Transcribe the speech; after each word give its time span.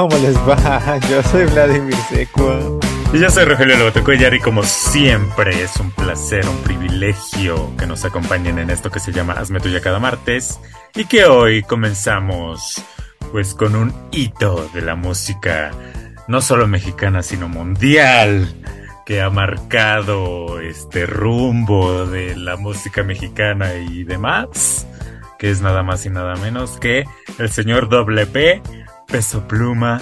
¿Cómo 0.00 0.16
les 0.16 0.36
va? 0.48 0.98
Yo 1.10 1.22
soy 1.22 1.44
Vladimir 1.44 1.94
Seco. 2.08 2.80
Y 3.12 3.18
yo 3.18 3.28
soy 3.28 3.44
Rogelio 3.44 3.76
Lobotecuellar 3.76 4.32
y 4.32 4.40
como 4.40 4.62
siempre 4.62 5.62
es 5.62 5.76
un 5.76 5.90
placer, 5.90 6.48
un 6.48 6.56
privilegio 6.62 7.70
que 7.76 7.86
nos 7.86 8.06
acompañen 8.06 8.58
en 8.58 8.70
esto 8.70 8.90
que 8.90 8.98
se 8.98 9.12
llama 9.12 9.34
Hazme 9.34 9.60
Tuya 9.60 9.82
cada 9.82 9.98
martes 9.98 10.58
y 10.94 11.04
que 11.04 11.26
hoy 11.26 11.62
comenzamos 11.64 12.82
pues 13.30 13.52
con 13.52 13.76
un 13.76 13.92
hito 14.10 14.70
de 14.72 14.80
la 14.80 14.94
música 14.94 15.70
no 16.28 16.40
solo 16.40 16.66
mexicana 16.66 17.22
sino 17.22 17.48
mundial 17.48 18.48
que 19.04 19.20
ha 19.20 19.28
marcado 19.28 20.60
este 20.60 21.04
rumbo 21.04 22.06
de 22.06 22.36
la 22.36 22.56
música 22.56 23.02
mexicana 23.02 23.74
y 23.74 24.04
demás 24.04 24.86
que 25.40 25.50
es 25.50 25.62
nada 25.62 25.82
más 25.82 26.04
y 26.04 26.10
nada 26.10 26.36
menos 26.36 26.78
que 26.78 27.04
el 27.38 27.50
señor 27.50 27.88
Doble 27.88 28.26
P, 28.26 28.62
Peso 29.10 29.46
Pluma, 29.48 30.00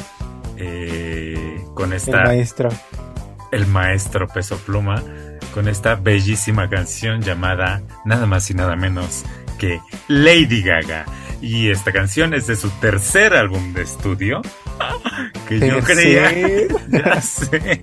eh, 0.57 1.65
con 1.75 1.93
esta... 1.93 2.19
El 2.19 2.25
maestro. 2.25 2.69
El 3.51 3.67
maestro 3.67 4.29
Peso 4.29 4.59
Pluma, 4.59 5.03
con 5.55 5.69
esta 5.69 5.95
bellísima 5.95 6.69
canción 6.69 7.23
llamada 7.23 7.83
nada 8.05 8.27
más 8.27 8.51
y 8.51 8.55
nada 8.55 8.77
menos 8.77 9.25
que 9.59 9.81
Lady 10.09 10.63
Gaga. 10.63 11.07
Y 11.41 11.71
esta 11.71 11.93
canción 11.93 12.35
es 12.35 12.47
de 12.47 12.57
su 12.57 12.69
tercer 12.81 13.35
álbum 13.35 13.73
de 13.73 13.83
estudio. 13.83 14.43
Que 15.49 15.59
yo 15.61 15.81
creía. 15.81 16.31
Ya 16.91 17.21
sé. 17.23 17.83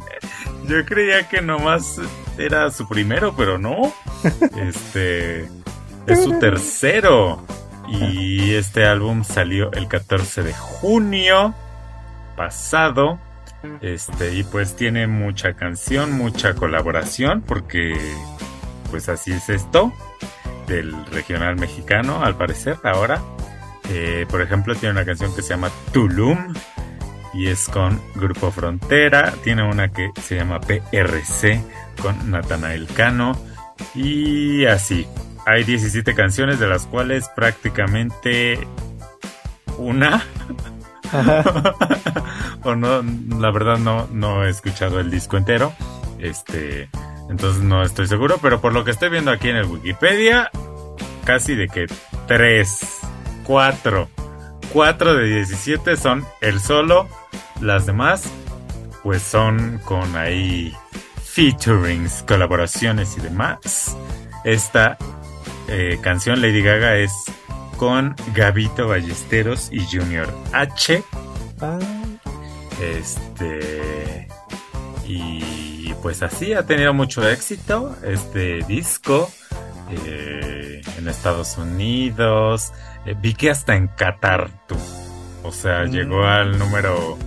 Yo 0.67 0.85
creía 0.85 1.27
que 1.27 1.41
nomás 1.41 1.99
era 2.37 2.69
su 2.69 2.87
primero, 2.87 3.35
pero 3.35 3.57
no. 3.57 3.93
Este. 4.57 5.47
Es 6.05 6.23
su 6.23 6.37
tercero. 6.39 7.43
Y 7.87 8.53
este 8.53 8.85
álbum 8.85 9.23
salió 9.23 9.71
el 9.73 9.87
14 9.87 10.43
de 10.43 10.53
junio 10.53 11.53
pasado. 12.35 13.19
Este, 13.81 14.35
y 14.35 14.43
pues 14.43 14.75
tiene 14.75 15.07
mucha 15.07 15.53
canción, 15.53 16.11
mucha 16.11 16.53
colaboración, 16.53 17.41
porque 17.41 17.95
pues 18.91 19.09
así 19.09 19.31
es 19.31 19.49
esto 19.49 19.91
del 20.67 20.93
regional 21.07 21.55
mexicano, 21.55 22.23
al 22.23 22.35
parecer, 22.35 22.77
ahora. 22.83 23.21
Eh, 23.89 24.25
por 24.29 24.41
ejemplo, 24.41 24.75
tiene 24.75 24.93
una 24.93 25.05
canción 25.05 25.35
que 25.35 25.41
se 25.41 25.49
llama 25.49 25.69
Tulum 25.91 26.53
y 27.33 27.47
es 27.47 27.67
con 27.67 28.01
Grupo 28.15 28.51
Frontera. 28.51 29.33
Tiene 29.43 29.63
una 29.63 29.91
que 29.91 30.11
se 30.21 30.35
llama 30.35 30.59
PRC 30.59 31.61
con 32.01 32.31
Natanael 32.31 32.87
Cano 32.87 33.37
y 33.93 34.65
así. 34.65 35.07
Hay 35.45 35.63
17 35.63 36.15
canciones 36.15 36.59
de 36.59 36.67
las 36.67 36.87
cuales 36.87 37.29
prácticamente 37.35 38.67
una 39.77 40.23
o 42.63 42.75
no, 42.75 43.03
la 43.39 43.51
verdad 43.51 43.77
no, 43.77 44.07
no 44.11 44.45
he 44.45 44.49
escuchado 44.49 44.99
el 44.99 45.11
disco 45.11 45.37
entero. 45.37 45.73
Este, 46.19 46.89
entonces 47.29 47.61
no 47.63 47.83
estoy 47.83 48.07
seguro, 48.07 48.39
pero 48.41 48.61
por 48.61 48.73
lo 48.73 48.83
que 48.83 48.91
estoy 48.91 49.09
viendo 49.09 49.31
aquí 49.31 49.49
en 49.49 49.57
el 49.57 49.65
Wikipedia, 49.65 50.49
casi 51.25 51.55
de 51.55 51.67
que 51.67 51.87
3, 52.27 52.79
4, 53.43 54.09
4 54.73 55.15
de 55.15 55.25
17 55.27 55.97
son 55.97 56.25
el 56.41 56.59
solo, 56.59 57.07
las 57.61 57.85
demás 57.85 58.31
pues 59.03 59.21
son 59.21 59.79
con 59.85 60.15
ahí 60.15 60.75
featurings, 61.23 62.23
colaboraciones 62.27 63.15
y 63.17 63.21
demás. 63.21 63.95
Esta 64.43 64.97
eh, 65.67 65.97
canción 66.01 66.41
Lady 66.41 66.61
Gaga 66.61 66.97
es 66.97 67.11
con 67.77 68.15
Gabito 68.33 68.87
Ballesteros 68.87 69.69
y 69.71 69.85
Junior 69.85 70.33
H. 70.53 71.03
Ah. 71.61 71.79
Este. 72.81 74.27
Y 75.05 75.93
pues 76.01 76.23
así 76.23 76.53
ha 76.53 76.65
tenido 76.65 76.93
mucho 76.93 77.27
éxito 77.27 77.95
este 78.03 78.63
disco 78.63 79.29
eh, 79.89 80.81
en 80.97 81.07
Estados 81.07 81.57
Unidos. 81.57 82.73
Eh, 83.05 83.15
vi 83.19 83.33
que 83.33 83.51
hasta 83.51 83.75
en 83.75 83.87
Qatar, 83.87 84.49
tú. 84.67 84.75
O 85.43 85.51
sea, 85.51 85.83
mm. 85.83 85.91
llegó 85.91 86.25
al 86.25 86.57
número. 86.57 87.17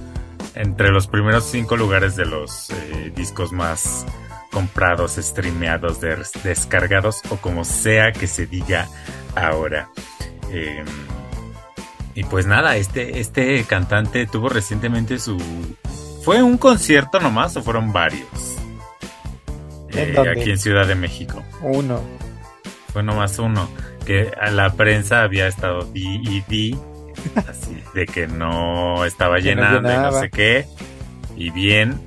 Entre 0.54 0.90
los 0.90 1.06
primeros 1.06 1.44
cinco 1.44 1.76
lugares 1.76 2.16
de 2.16 2.26
los 2.26 2.70
eh, 2.70 3.12
discos 3.14 3.52
más 3.52 4.04
comprados, 4.50 5.16
streameados, 5.16 6.00
descargados 6.42 7.22
o 7.30 7.36
como 7.36 7.64
sea 7.64 8.12
que 8.12 8.26
se 8.26 8.46
diga 8.46 8.88
ahora. 9.34 9.90
Em, 10.50 10.86
y 12.14 12.24
pues 12.24 12.46
nada, 12.46 12.76
este, 12.76 13.20
este 13.20 13.62
cantante 13.64 14.26
tuvo 14.26 14.48
recientemente 14.48 15.18
su... 15.18 15.38
¿Fue 16.24 16.42
un 16.42 16.58
concierto 16.58 17.20
nomás 17.20 17.56
o 17.56 17.62
fueron 17.62 17.92
varios? 17.92 18.56
Eh, 19.90 20.16
aquí 20.18 20.50
en 20.50 20.58
Ciudad 20.58 20.86
de 20.86 20.94
México. 20.94 21.42
Uno. 21.62 22.00
Fue 22.92 23.02
nomás 23.02 23.38
uno. 23.38 23.68
Que 24.04 24.32
a 24.40 24.50
la 24.50 24.72
prensa 24.72 25.22
había 25.22 25.46
estado 25.46 25.84
di 25.84 26.20
y 26.22 26.40
di. 26.48 26.78
Así, 27.48 27.82
de 27.94 28.06
que 28.06 28.26
no 28.26 29.04
estaba 29.04 29.38
llenando 29.38 29.90
y 29.92 29.96
no 29.96 30.12
sé 30.12 30.30
qué. 30.30 30.66
Y 31.36 31.50
bien, 31.50 32.00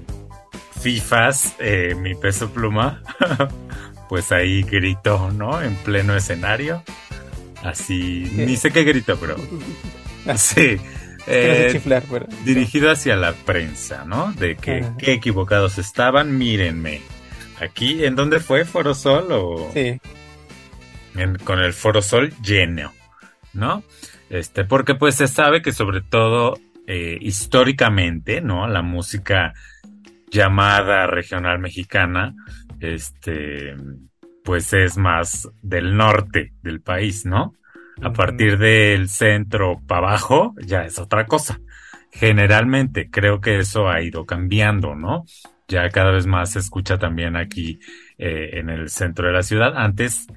FIFAs, 0.82 1.56
eh, 1.60 1.96
mi 1.96 2.16
peso 2.16 2.52
pluma, 2.52 3.02
pues 4.10 4.32
ahí 4.32 4.64
gritó, 4.64 5.32
¿no? 5.32 5.62
En 5.62 5.76
pleno 5.76 6.16
escenario. 6.16 6.84
Así, 7.64 8.32
ni 8.36 8.58
sé 8.58 8.72
qué 8.72 8.84
grito, 8.84 9.18
pero. 9.20 9.36
Sí. 10.36 10.78
Eh, 11.26 11.82
dirigido 12.46 12.92
hacia 12.92 13.16
la 13.16 13.34
prensa, 13.34 14.06
¿no? 14.06 14.34
De 14.34 14.56
que 14.56 14.86
qué 15.00 15.14
equivocados 15.14 15.80
estaban, 15.80 16.38
mírenme. 16.38 17.02
Aquí, 17.60 18.06
¿en 18.06 18.16
dónde 18.16 18.40
fue? 18.40 18.66
¿Foro 18.66 18.94
Sol 18.94 19.32
o...? 19.32 19.72
Sí. 19.74 20.00
con 21.44 21.60
el 21.60 21.74
Foro 21.74 22.02
Sol 22.02 22.34
lleno, 22.44 22.94
¿no? 23.54 23.84
Este, 24.30 24.64
porque 24.64 24.96
pues 24.96 25.16
se 25.16 25.28
sabe 25.28 25.62
que 25.62 25.74
sobre 25.74 26.02
todo 26.02 26.60
eh, 26.88 27.18
históricamente, 27.22 28.42
¿no? 28.42 28.68
La 28.68 28.82
música 28.82 29.54
llamada 30.32 31.06
regional 31.08 31.60
mexicana, 31.60 32.34
este, 32.80 33.76
pues 34.44 34.74
es 34.74 34.98
más 34.98 35.50
del 35.62 35.96
norte 35.96 36.54
del 36.64 36.82
país, 36.82 37.26
¿no? 37.26 37.54
A 38.02 38.14
partir 38.14 38.58
del 38.58 39.10
centro 39.10 39.80
para 39.86 40.08
abajo 40.08 40.56
ya 40.66 40.86
es 40.86 40.98
otra 40.98 41.26
cosa. 41.26 41.60
Generalmente 42.12 43.10
creo 43.12 43.40
que 43.42 43.60
eso 43.60 43.90
ha 43.90 44.02
ido 44.02 44.26
cambiando, 44.26 44.96
¿no? 44.96 45.26
Ya 45.68 45.88
cada 45.90 46.12
vez 46.12 46.26
más 46.26 46.52
se 46.52 46.60
escucha 46.60 46.98
también 46.98 47.36
aquí 47.36 47.80
eh, 48.18 48.52
en 48.54 48.70
el 48.70 48.90
centro 48.90 49.28
de 49.28 49.34
la 49.34 49.44
ciudad. 49.44 49.74
Antes 49.78 50.28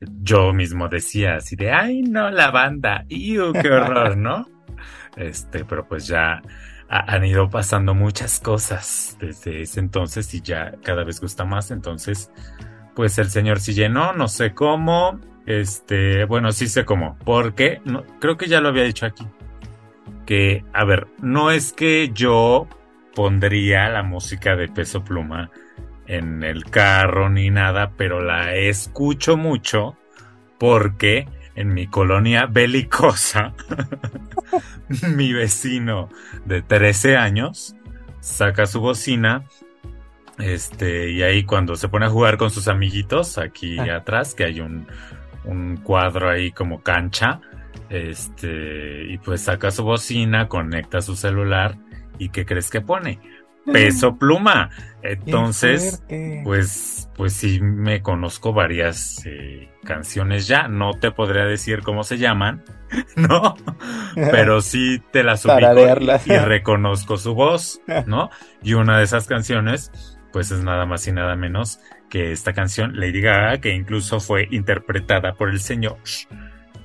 yo 0.00 0.52
mismo 0.52 0.88
decía 0.88 1.36
así 1.36 1.54
de, 1.54 1.70
ay, 1.70 2.02
no, 2.02 2.30
la 2.30 2.50
banda, 2.50 3.04
¡iu, 3.08 3.52
qué 3.52 3.70
horror, 3.70 4.16
¿no? 4.16 4.46
Este, 5.14 5.66
pero 5.66 5.86
pues 5.86 6.06
ya 6.06 6.40
han 6.92 7.24
ido 7.24 7.48
pasando 7.48 7.94
muchas 7.94 8.38
cosas 8.38 9.16
desde 9.18 9.62
ese 9.62 9.80
entonces 9.80 10.32
y 10.34 10.42
ya 10.42 10.74
cada 10.82 11.04
vez 11.04 11.20
gusta 11.20 11.46
más. 11.46 11.70
Entonces, 11.70 12.30
pues 12.94 13.16
el 13.18 13.30
señor 13.30 13.60
sí 13.60 13.72
llenó, 13.72 14.12
no 14.12 14.28
sé 14.28 14.52
cómo, 14.52 15.18
este, 15.46 16.26
bueno, 16.26 16.52
sí 16.52 16.68
sé 16.68 16.84
cómo, 16.84 17.16
porque 17.24 17.80
creo 18.20 18.36
que 18.36 18.46
ya 18.46 18.60
lo 18.60 18.68
había 18.68 18.84
dicho 18.84 19.06
aquí, 19.06 19.26
que, 20.26 20.64
a 20.74 20.84
ver, 20.84 21.08
no 21.22 21.50
es 21.50 21.72
que 21.72 22.10
yo 22.12 22.68
pondría 23.14 23.88
la 23.88 24.02
música 24.02 24.54
de 24.54 24.68
peso 24.68 25.02
pluma 25.02 25.50
en 26.06 26.42
el 26.42 26.64
carro 26.64 27.30
ni 27.30 27.48
nada, 27.48 27.92
pero 27.96 28.20
la 28.20 28.54
escucho 28.54 29.38
mucho 29.38 29.96
porque 30.58 31.26
en 31.54 31.74
mi 31.74 31.86
colonia 31.86 32.46
belicosa, 32.46 33.52
mi 35.16 35.32
vecino 35.32 36.08
de 36.44 36.62
13 36.62 37.16
años, 37.16 37.74
saca 38.20 38.66
su 38.66 38.80
bocina, 38.80 39.44
este, 40.38 41.10
y 41.10 41.22
ahí 41.22 41.44
cuando 41.44 41.76
se 41.76 41.88
pone 41.88 42.06
a 42.06 42.10
jugar 42.10 42.36
con 42.36 42.50
sus 42.50 42.68
amiguitos, 42.68 43.38
aquí 43.38 43.78
Ah. 43.78 43.96
atrás, 43.96 44.34
que 44.34 44.44
hay 44.44 44.60
un, 44.60 44.86
un 45.44 45.76
cuadro 45.78 46.30
ahí 46.30 46.52
como 46.52 46.82
cancha, 46.82 47.40
este, 47.90 49.04
y 49.08 49.18
pues 49.18 49.42
saca 49.42 49.70
su 49.70 49.84
bocina, 49.84 50.48
conecta 50.48 51.00
su 51.02 51.16
celular, 51.16 51.76
y 52.18 52.30
¿qué 52.30 52.46
crees 52.46 52.70
que 52.70 52.80
pone? 52.80 53.18
Peso 53.72 54.16
pluma. 54.16 54.70
Entonces, 55.02 56.02
pues, 56.44 57.08
pues 57.16 57.32
sí 57.32 57.60
me 57.60 58.02
conozco 58.02 58.52
varias 58.52 59.24
eh, 59.26 59.68
canciones 59.84 60.46
ya. 60.46 60.68
No 60.68 60.92
te 60.94 61.10
podría 61.10 61.44
decir 61.44 61.82
cómo 61.82 62.04
se 62.04 62.18
llaman, 62.18 62.62
¿no? 63.16 63.56
Pero 64.14 64.60
sí 64.60 65.02
te 65.10 65.22
las 65.22 65.44
ubico 65.46 66.20
y, 66.26 66.32
y 66.32 66.36
reconozco 66.38 67.16
su 67.16 67.34
voz, 67.34 67.80
¿no? 68.06 68.30
Y 68.62 68.74
una 68.74 68.98
de 68.98 69.04
esas 69.04 69.26
canciones, 69.26 69.90
pues 70.32 70.50
es 70.50 70.62
nada 70.62 70.86
más 70.86 71.06
y 71.06 71.12
nada 71.12 71.36
menos 71.36 71.80
que 72.08 72.30
esta 72.32 72.52
canción 72.52 73.00
Lady 73.00 73.22
Gaga, 73.22 73.58
que 73.58 73.74
incluso 73.74 74.20
fue 74.20 74.46
interpretada 74.50 75.34
por 75.34 75.48
el 75.48 75.60
señor 75.60 75.96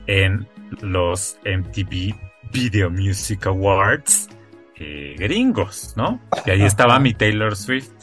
en 0.07 0.47
los 0.81 1.37
MTV 1.45 2.15
Video 2.51 2.89
Music 2.89 3.45
Awards 3.45 4.29
eh, 4.75 5.15
gringos, 5.17 5.93
¿no? 5.97 6.21
Y 6.45 6.51
ahí 6.51 6.61
estaba 6.63 6.99
mi 6.99 7.13
Taylor 7.13 7.55
Swift 7.55 7.96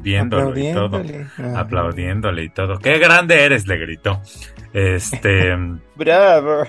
viéndolo 0.00 0.56
y 0.58 0.72
todo 0.72 0.96
Aplaudiéndole. 0.98 1.58
Aplaudiéndole 1.58 2.44
y 2.44 2.48
todo. 2.50 2.78
¡Qué 2.78 2.98
grande 2.98 3.44
eres! 3.44 3.66
le 3.66 3.76
gritó. 3.78 4.20
Este, 4.72 5.54
Bravo. 5.96 6.64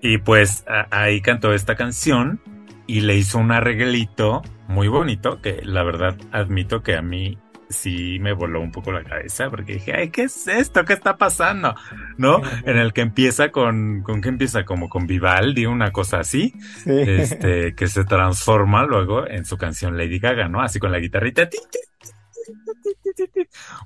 y 0.00 0.18
pues 0.18 0.64
ahí 0.90 1.20
cantó 1.20 1.52
esta 1.52 1.74
canción 1.76 2.40
y 2.86 3.00
le 3.02 3.16
hizo 3.16 3.38
un 3.38 3.52
arreglito 3.52 4.42
muy 4.68 4.88
bonito 4.88 5.40
que 5.42 5.60
la 5.62 5.82
verdad 5.84 6.16
admito 6.32 6.82
que 6.82 6.96
a 6.96 7.02
mí 7.02 7.38
sí 7.68 8.18
me 8.20 8.32
voló 8.32 8.60
un 8.60 8.72
poco 8.72 8.90
la 8.90 9.04
cabeza 9.04 9.48
porque 9.48 9.74
dije, 9.74 9.92
ay, 9.94 10.10
¿qué 10.10 10.22
es 10.24 10.48
esto? 10.48 10.84
¿Qué 10.84 10.92
está 10.92 11.16
pasando? 11.18 11.76
¿No? 12.16 12.40
En 12.64 12.78
el 12.78 12.92
que 12.92 13.00
empieza 13.02 13.50
con, 13.52 14.02
¿con 14.02 14.20
qué 14.20 14.28
empieza? 14.28 14.64
Como 14.64 14.88
con 14.88 15.06
Vivaldi, 15.06 15.66
una 15.66 15.92
cosa 15.92 16.18
así, 16.18 16.52
Sí. 16.82 16.90
este, 17.06 17.76
que 17.76 17.86
se 17.86 18.04
transforma 18.04 18.84
luego 18.86 19.24
en 19.28 19.44
su 19.44 19.56
canción 19.56 19.96
Lady 19.96 20.18
Gaga, 20.18 20.48
¿no? 20.48 20.60
Así 20.62 20.80
con 20.80 20.90
la 20.90 20.98
guitarrita. 20.98 21.48
ti, 21.48 21.58
ti, 21.70 21.78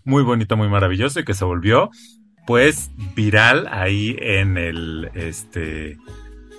Muy 0.05 0.23
bonito, 0.23 0.57
muy 0.57 0.69
maravilloso 0.69 1.21
y 1.21 1.25
que 1.25 1.35
se 1.35 1.45
volvió, 1.45 1.91
pues, 2.47 2.91
viral 3.15 3.67
ahí 3.71 4.17
en 4.21 4.59
el, 4.59 5.11
este, 5.15 5.97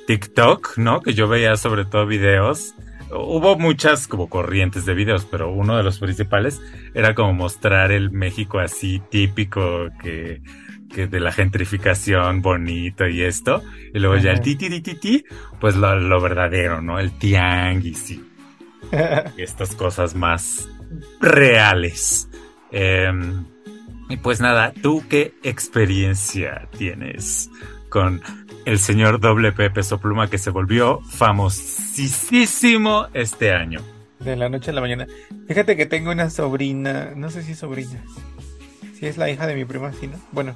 TikTok, 0.08 0.78
¿no? 0.78 1.02
Que 1.02 1.14
yo 1.14 1.28
veía 1.28 1.58
sobre 1.58 1.86
todo 1.86 2.06
videos. 2.06 2.76
Hubo 3.12 3.58
muchas 3.58 4.08
como 4.08 4.30
corrientes 4.30 4.86
de 4.86 4.94
videos, 4.94 5.26
pero 5.26 5.52
uno 5.52 5.78
de 5.78 5.84
los 5.84 6.00
principales 6.00 6.62
era 6.94 7.14
como 7.14 7.34
mostrar 7.34 7.92
el 7.92 8.12
México 8.12 8.60
así 8.60 9.02
típico 9.10 9.90
que, 10.02 10.42
que 10.94 11.08
de 11.08 11.20
la 11.20 11.32
gentrificación 11.32 12.42
bonito 12.42 13.08
y 13.08 13.22
esto. 13.22 13.62
Y 13.94 14.00
luego 14.00 14.18
ya 14.18 14.32
el 14.32 14.42
ti 14.42 14.56
ti 14.56 14.82
ti, 14.82 15.24
pues 15.60 15.76
lo, 15.76 16.00
lo 16.00 16.20
verdadero, 16.20 16.82
¿no? 16.82 17.00
El 17.00 17.12
tianguis 17.12 18.12
y 18.12 18.36
y 19.38 19.42
estas 19.42 19.76
cosas 19.76 20.16
más 20.16 20.68
reales. 21.20 22.30
Em, 22.72 23.46
y 24.10 24.18
pues 24.18 24.40
nada, 24.40 24.74
¿tú 24.82 25.04
qué 25.10 25.34
experiencia 25.44 26.68
tienes 26.78 27.50
con 27.90 28.22
el 28.66 28.80
señor 28.80 29.20
doble 29.20 29.52
P 29.52 29.70
Peso 29.70 30.00
Pluma 30.00 30.30
que 30.30 30.38
se 30.38 30.50
volvió 30.50 31.02
famosísimo 31.02 33.08
este 33.14 33.54
año? 33.54 33.82
De 34.20 34.36
la 34.36 34.50
noche 34.50 34.72
a 34.72 34.74
la 34.74 34.82
mañana. 34.82 35.08
Fíjate 35.48 35.76
que 35.76 35.86
tengo 35.86 36.12
una 36.12 36.30
sobrina, 36.30 37.12
no 37.16 37.30
sé 37.30 37.44
si 37.44 37.56
sobrina. 37.56 38.04
Si 38.98 39.06
es 39.06 39.18
la 39.18 39.30
hija 39.30 39.46
de 39.46 39.56
mi 39.56 39.66
prima, 39.66 39.92
sí, 39.94 40.08
¿no? 40.08 40.20
Bueno. 40.32 40.56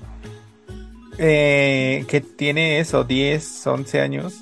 Eh, 1.17 2.05
que 2.07 2.21
tiene 2.21 2.79
eso, 2.79 3.03
10, 3.03 3.67
11 3.67 4.01
años. 4.01 4.41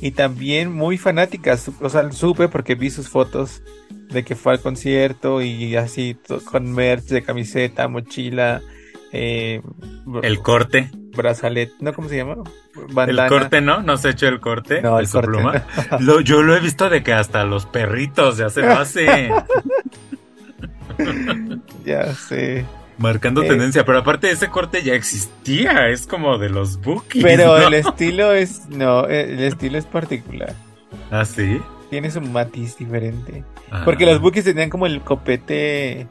Y 0.00 0.10
también 0.10 0.72
muy 0.72 0.98
fanática. 0.98 1.56
O 1.80 1.88
sea, 1.88 2.10
supe 2.12 2.48
porque 2.48 2.74
vi 2.74 2.90
sus 2.90 3.08
fotos 3.08 3.62
de 4.10 4.24
que 4.24 4.34
fue 4.36 4.52
al 4.54 4.60
concierto 4.60 5.42
y 5.42 5.76
así 5.76 6.16
con 6.50 6.72
merch 6.72 7.04
de 7.06 7.22
camiseta, 7.22 7.88
mochila, 7.88 8.60
eh, 9.12 9.60
El 10.22 10.38
corte. 10.40 10.90
brazalete, 11.16 11.72
¿no? 11.80 11.92
¿Cómo 11.94 12.08
se 12.08 12.16
llama? 12.16 12.36
El 13.06 13.16
corte, 13.28 13.60
¿no? 13.60 13.80
¿No 13.82 13.96
se 13.96 14.08
ha 14.08 14.10
hecho 14.12 14.28
el 14.28 14.38
corte? 14.40 14.82
No, 14.82 14.98
el 14.98 15.08
corte, 15.08 15.28
Pluma. 15.28 15.64
Lo- 16.00 16.20
yo 16.20 16.42
lo 16.42 16.54
he 16.56 16.60
visto 16.60 16.88
de 16.90 17.02
que 17.02 17.12
hasta 17.14 17.44
los 17.44 17.64
perritos 17.66 18.36
ya 18.36 18.50
se 18.50 18.60
lo 18.62 18.72
hacen. 18.72 19.32
Ya 21.84 22.14
sé. 22.14 22.64
Marcando 22.98 23.42
Eh. 23.42 23.48
tendencia. 23.48 23.84
Pero 23.84 23.98
aparte 23.98 24.30
ese 24.30 24.48
corte 24.48 24.82
ya 24.82 24.94
existía. 24.94 25.88
Es 25.88 26.06
como 26.06 26.38
de 26.38 26.48
los 26.48 26.80
bookies. 26.80 27.22
Pero 27.22 27.58
¿no? 27.58 27.66
el 27.68 27.74
estilo 27.74 28.32
es, 28.32 28.66
no, 28.70 29.04
el 29.06 29.40
estilo 29.40 29.78
es 29.78 29.84
particular. 29.84 30.54
¿Ah, 31.10 31.24
sí? 31.24 31.60
Tiene 31.90 32.10
su 32.10 32.20
matiz 32.20 32.76
diferente. 32.76 33.44
Ah. 33.70 33.82
Porque 33.84 34.06
los 34.06 34.20
bookies 34.20 34.44
tenían 34.44 34.70
como 34.70 34.86
el 34.86 35.00
copete, 35.02 36.06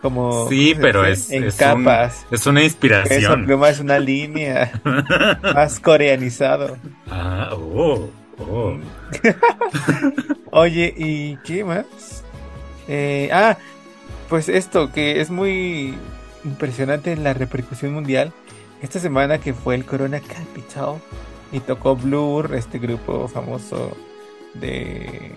como... 0.00 0.48
Sí, 0.48 0.70
¿cómo 0.72 0.76
se 0.76 0.80
pero 0.82 1.04
es, 1.04 1.30
En 1.30 1.44
es 1.44 1.54
un- 1.54 1.58
capas. 1.58 2.26
es 2.30 2.46
una 2.46 2.60
Eso 2.60 2.66
inspiración. 2.66 3.44
pluma 3.46 3.68
es 3.70 3.80
una 3.80 3.98
línea 3.98 4.80
más 5.54 5.80
coreanizado. 5.80 6.76
Ah, 7.10 7.50
oh, 7.52 8.08
oh. 8.38 8.76
Oye, 10.52 10.94
¿y 10.96 11.36
qué 11.44 11.64
más? 11.64 11.84
Eh, 12.88 13.28
ah, 13.32 13.56
pues 14.28 14.48
esto, 14.48 14.92
que 14.92 15.20
es 15.20 15.30
muy 15.30 15.94
impresionante 16.44 17.16
la 17.16 17.34
repercusión 17.34 17.92
mundial. 17.92 18.32
Esta 18.82 19.00
semana 19.00 19.38
que 19.38 19.54
fue 19.54 19.74
el 19.74 19.84
Corona 19.84 20.20
Capital 20.20 20.96
y 21.52 21.60
tocó 21.60 21.96
Blur, 21.96 22.54
este 22.54 22.78
grupo 22.78 23.26
famoso 23.28 23.96
de 24.60 25.32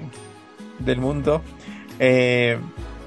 del 0.79 0.97
mundo, 0.97 1.41
eh, 1.99 2.57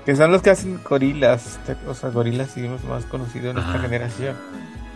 que 0.04 0.16
son 0.16 0.31
los 0.31 0.42
que 0.42 0.50
hacen 0.50 0.81
gorilas, 0.88 1.59
o 1.88 1.95
sea, 1.95 2.11
gorilas 2.11 2.54
digamos 2.54 2.85
más 2.85 3.04
conocido 3.07 3.50
en 3.50 3.57
nuestra 3.57 3.81
generación. 3.81 4.37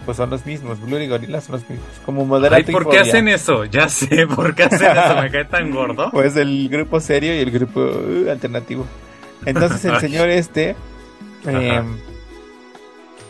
Pues 0.04 0.18
son 0.18 0.30
los 0.30 0.46
mismos, 0.46 0.80
Blur 0.80 1.00
y 1.00 1.08
gorilas 1.08 1.44
son 1.44 1.54
los 1.54 1.68
mismos. 1.68 1.88
Como 2.04 2.24
moderato 2.24 2.62
Ay, 2.64 2.64
y 2.68 2.72
¿por 2.72 2.84
qué 2.84 2.98
Fobia. 2.98 3.02
hacen 3.02 3.26
eso? 3.26 3.64
Ya 3.64 3.88
sé, 3.88 4.26
¿por 4.36 4.54
qué 4.54 4.64
hacen 4.64 4.96
eso? 4.96 5.20
Me 5.20 5.30
cae 5.30 5.44
tan 5.46 5.70
gordo. 5.72 6.10
Pues 6.12 6.36
el 6.36 6.68
grupo 6.68 7.00
serio 7.00 7.34
y 7.34 7.40
el 7.40 7.50
grupo 7.50 7.80
uh, 7.80 8.30
alternativo. 8.30 8.86
Entonces 9.44 9.84
el 9.84 9.98
señor 10.00 10.28
este, 10.28 10.76
eh, 11.46 11.82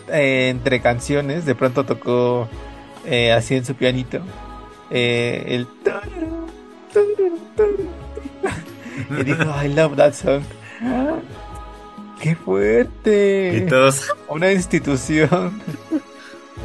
eh, 0.08 0.48
entre 0.50 0.80
canciones, 0.80 1.46
de 1.46 1.54
pronto 1.54 1.84
tocó 1.84 2.48
eh, 3.06 3.32
así 3.32 3.54
en 3.54 3.64
su 3.64 3.74
pianito 3.74 4.20
el. 4.90 5.66
Y 9.18 9.24
dijo 9.24 9.44
I 9.64 9.68
love 9.68 9.96
that 9.96 10.12
song. 10.14 10.42
¡Qué 12.20 12.34
fuerte! 12.34 13.62
Y 13.64 13.68
todos, 13.68 14.10
Una 14.28 14.52
institución 14.52 15.60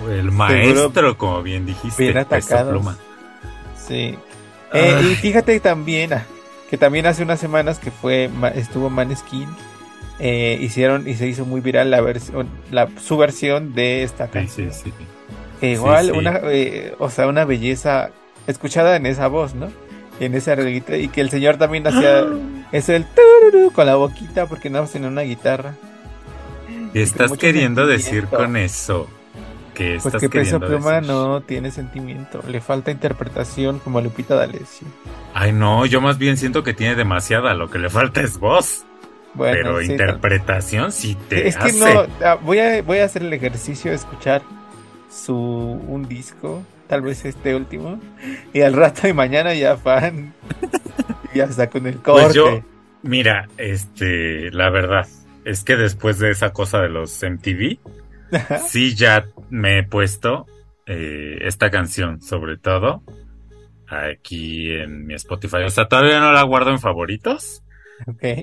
el 0.09 0.31
maestro, 0.31 1.17
como 1.17 1.43
bien 1.43 1.65
dijiste, 1.65 2.11
bien. 2.11 2.25
Pluma. 2.69 2.97
Sí. 3.75 4.17
Eh, 4.73 5.01
y 5.11 5.15
fíjate 5.15 5.59
también 5.59 6.13
ah, 6.13 6.25
que 6.69 6.77
también 6.77 7.05
hace 7.05 7.23
unas 7.23 7.39
semanas 7.39 7.77
que 7.77 7.91
fue 7.91 8.29
estuvo 8.55 8.89
Maneskin 8.89 9.47
eh, 10.19 10.57
hicieron 10.61 11.09
y 11.09 11.15
se 11.15 11.27
hizo 11.27 11.45
muy 11.45 11.59
viral 11.59 11.91
la 11.91 11.99
versión 11.99 12.47
la 12.71 12.87
su 13.03 13.17
versión 13.17 13.73
de 13.75 14.03
esta 14.03 14.27
Sí, 14.27 14.31
canción. 14.31 14.73
sí, 14.73 14.93
sí. 14.97 15.05
Que 15.59 15.71
igual 15.71 16.05
sí. 16.05 16.11
una 16.11 16.39
eh, 16.45 16.95
o 16.99 17.09
sea 17.09 17.27
una 17.27 17.43
belleza 17.43 18.11
escuchada 18.47 18.95
en 18.95 19.05
esa 19.05 19.27
voz, 19.27 19.55
¿no? 19.55 19.69
En 20.21 20.35
esa 20.35 20.53
reguita 20.53 20.95
y 20.97 21.07
que 21.07 21.19
el 21.19 21.31
señor 21.31 21.57
también 21.57 21.87
hacía 21.87 22.25
es 22.71 22.89
el 22.89 23.05
tururú 23.05 23.71
con 23.71 23.87
la 23.87 23.95
boquita 23.95 24.45
porque 24.45 24.69
no 24.69 24.85
tenía 24.85 25.07
una 25.07 25.21
guitarra. 25.21 25.73
¿Qué 26.93 27.01
estás 27.01 27.31
queriendo 27.33 27.87
decir 27.87 28.27
con 28.27 28.55
eso? 28.55 29.09
¿Qué 29.73 29.97
Pues 30.01 30.05
estás 30.05 30.21
que 30.21 30.29
Peso 30.29 30.59
Pluma 30.59 30.95
decir? 30.95 31.07
no 31.07 31.41
tiene 31.41 31.71
sentimiento, 31.71 32.43
le 32.47 32.61
falta 32.61 32.91
interpretación 32.91 33.79
como 33.79 33.97
a 33.97 34.01
Lupita 34.03 34.35
D'Alessio. 34.35 34.87
Ay, 35.33 35.53
no, 35.53 35.87
yo 35.87 36.01
más 36.01 36.19
bien 36.19 36.37
siento 36.37 36.63
que 36.63 36.75
tiene 36.75 36.95
demasiada, 36.95 37.55
lo 37.55 37.71
que 37.71 37.79
le 37.79 37.89
falta 37.89 38.21
es 38.21 38.37
voz. 38.37 38.85
Bueno, 39.33 39.57
pero 39.59 39.79
sí, 39.79 39.93
interpretación 39.93 40.91
sí 40.91 41.17
te 41.29 41.47
Es 41.47 41.57
que 41.57 41.71
no, 41.73 41.85
ah, 42.23 42.37
voy 42.41 42.59
a, 42.59 42.83
voy 42.83 42.99
a 42.99 43.05
hacer 43.05 43.23
el 43.23 43.33
ejercicio 43.33 43.89
de 43.89 43.95
escuchar 43.95 44.43
su 45.09 45.35
un 45.35 46.07
disco, 46.07 46.61
tal 46.91 47.01
vez 47.03 47.23
este 47.23 47.55
último, 47.55 48.01
y 48.51 48.59
al 48.59 48.73
rato 48.73 49.07
y 49.07 49.13
mañana 49.13 49.53
ya 49.53 49.77
fan, 49.77 50.33
ya 51.33 51.45
está 51.45 51.69
con 51.69 51.87
el 51.87 52.01
corte. 52.01 52.21
Pues 52.21 52.33
yo, 52.33 52.61
mira, 53.01 53.47
este, 53.57 54.51
la 54.51 54.69
verdad 54.69 55.07
es 55.45 55.63
que 55.63 55.77
después 55.77 56.19
de 56.19 56.31
esa 56.31 56.51
cosa 56.51 56.81
de 56.81 56.89
los 56.89 57.17
MTV, 57.23 57.79
sí 58.67 58.93
ya 58.93 59.23
me 59.49 59.77
he 59.77 59.83
puesto 59.83 60.47
eh, 60.85 61.37
esta 61.43 61.71
canción, 61.71 62.21
sobre 62.21 62.57
todo 62.57 63.03
aquí 63.87 64.73
en 64.73 65.07
mi 65.07 65.13
Spotify. 65.13 65.63
O 65.65 65.69
sea, 65.69 65.87
todavía 65.87 66.19
no 66.19 66.33
la 66.33 66.43
guardo 66.43 66.71
en 66.71 66.79
favoritos, 66.79 67.63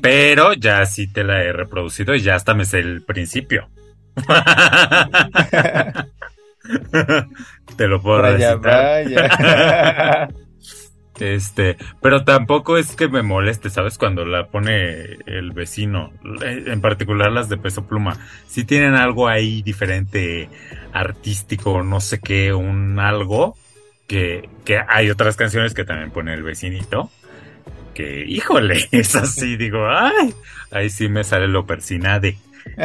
Pero 0.00 0.54
ya 0.54 0.86
sí 0.86 1.12
te 1.12 1.22
la 1.22 1.42
he 1.42 1.52
reproducido 1.52 2.14
y 2.14 2.22
ya 2.22 2.34
hasta 2.34 2.54
me 2.54 2.64
sé 2.64 2.78
el 2.78 3.02
principio. 3.02 3.68
te 7.78 7.88
lo 7.88 8.02
puedo 8.02 8.20
recitar. 8.20 9.04
Este, 11.20 11.76
pero 12.00 12.22
tampoco 12.22 12.78
es 12.78 12.94
que 12.94 13.08
me 13.08 13.22
moleste, 13.22 13.70
¿sabes? 13.70 13.98
Cuando 13.98 14.24
la 14.24 14.46
pone 14.46 15.18
el 15.26 15.50
vecino, 15.50 16.12
en 16.44 16.80
particular 16.80 17.32
las 17.32 17.48
de 17.48 17.56
peso 17.56 17.88
pluma, 17.88 18.16
si 18.46 18.62
tienen 18.62 18.94
algo 18.94 19.26
ahí 19.26 19.62
diferente, 19.62 20.48
artístico, 20.92 21.82
no 21.82 21.98
sé 21.98 22.20
qué, 22.20 22.52
un 22.52 23.00
algo, 23.00 23.56
que, 24.06 24.48
que 24.64 24.78
hay 24.86 25.10
otras 25.10 25.34
canciones 25.34 25.74
que 25.74 25.84
también 25.84 26.12
pone 26.12 26.32
el 26.34 26.44
vecinito, 26.44 27.10
que, 27.94 28.24
híjole, 28.24 28.86
es 28.92 29.16
así, 29.16 29.56
digo, 29.56 29.88
ay, 29.88 30.32
ahí 30.70 30.88
sí 30.88 31.08
me 31.08 31.24
sale 31.24 31.48
lo 31.48 31.66
persinade 31.66 32.38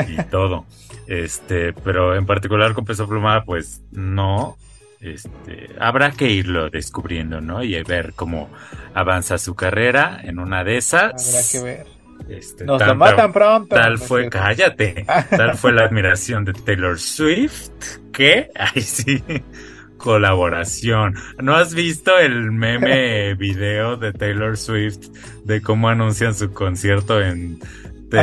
y 0.07 0.23
todo. 0.31 0.65
Este, 1.05 1.73
pero 1.73 2.15
en 2.15 2.25
particular 2.25 2.73
con 2.73 2.85
peso 2.85 3.09
pluma, 3.09 3.43
pues 3.43 3.81
no, 3.91 4.57
este, 5.03 5.69
habrá 5.79 6.11
que 6.11 6.29
irlo 6.29 6.69
descubriendo, 6.69 7.41
¿no? 7.41 7.63
Y 7.63 7.81
ver 7.83 8.13
cómo 8.15 8.49
avanza 8.93 9.37
su 9.37 9.53
carrera 9.53 10.21
en 10.23 10.39
una 10.39 10.63
de 10.63 10.77
esas. 10.77 11.27
Habrá 11.27 11.47
que 11.51 11.59
ver. 11.61 11.93
Este, 12.29 12.63
Nos 12.63 12.85
lo 12.85 12.95
matan 12.95 13.33
pronto. 13.33 13.75
Tal 13.75 13.97
fue, 13.97 14.29
cállate, 14.29 15.05
tal 15.29 15.57
fue 15.57 15.73
la 15.73 15.85
admiración 15.85 16.45
de 16.45 16.53
Taylor 16.53 16.97
Swift 16.97 17.71
que, 18.13 18.49
ay 18.55 18.81
sí, 18.81 19.21
colaboración. 19.97 21.15
¿No 21.41 21.55
has 21.55 21.73
visto 21.73 22.17
el 22.17 22.51
meme 22.51 23.33
video 23.37 23.97
de 23.97 24.13
Taylor 24.13 24.57
Swift 24.57 25.09
de 25.43 25.61
cómo 25.61 25.89
anuncian 25.89 26.33
su 26.33 26.53
concierto 26.53 27.21
en 27.21 27.59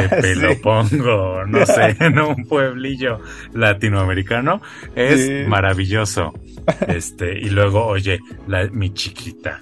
te 0.09 0.37
lo 0.37 0.61
pongo, 0.61 1.45
no 1.47 1.67
sé, 1.67 1.97
en 1.99 2.19
un 2.21 2.47
pueblillo 2.47 3.21
latinoamericano, 3.53 4.63
es 4.95 5.49
maravilloso. 5.49 6.33
Este, 6.89 7.39
y 7.39 7.51
luego, 7.51 7.87
oye, 7.87 8.21
la, 8.47 8.67
mi 8.67 8.93
chiquita, 8.93 9.61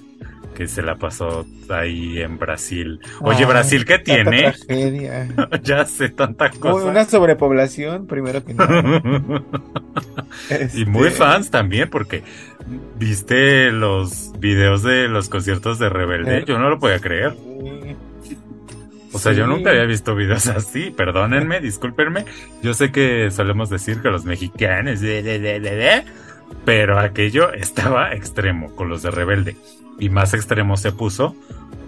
que 0.55 0.67
se 0.67 0.81
la 0.81 0.95
pasó 0.95 1.45
ahí 1.69 2.19
en 2.21 2.37
Brasil. 2.37 2.99
Oye, 3.21 3.45
Brasil, 3.45 3.85
¿qué 3.85 3.99
tiene? 3.99 4.53
ya 5.63 5.85
sé 5.85 6.09
tanta 6.09 6.49
cosa. 6.49 6.85
Una 6.85 7.05
sobrepoblación, 7.05 8.07
primero 8.07 8.43
que 8.43 8.53
nada. 8.53 9.01
Y 10.75 10.85
muy 10.85 11.07
este, 11.07 11.17
fans 11.19 11.49
también, 11.49 11.89
porque 11.89 12.23
viste 12.97 13.71
los 13.71 14.31
videos 14.39 14.83
de 14.83 15.07
los 15.07 15.27
conciertos 15.27 15.79
de 15.79 15.89
Rebelde. 15.89 16.39
Eh, 16.39 16.43
Yo 16.45 16.59
no 16.59 16.69
lo 16.69 16.77
podía 16.77 16.99
creer. 16.99 17.35
O 19.11 19.17
sea, 19.17 19.31
yo 19.31 19.47
nunca 19.47 19.71
había 19.71 19.85
visto 19.85 20.15
videos 20.15 20.47
así, 20.47 20.91
perdónenme, 20.91 21.61
discúlpenme. 21.61 22.25
Yo 22.61 22.73
sé 22.75 22.91
que 22.91 23.31
solemos 23.31 23.69
decir 23.69 24.01
que 24.01 24.09
los 24.09 24.23
mexicanos, 24.23 25.01
pero 26.65 26.99
aquello 26.99 27.51
estaba 27.53 28.13
extremo 28.13 28.75
con 28.75 28.89
los 28.89 29.01
de 29.01 29.11
Rebelde. 29.11 29.55
Y 29.99 30.09
más 30.09 30.33
extremo 30.33 30.77
se 30.77 30.91
puso, 30.91 31.35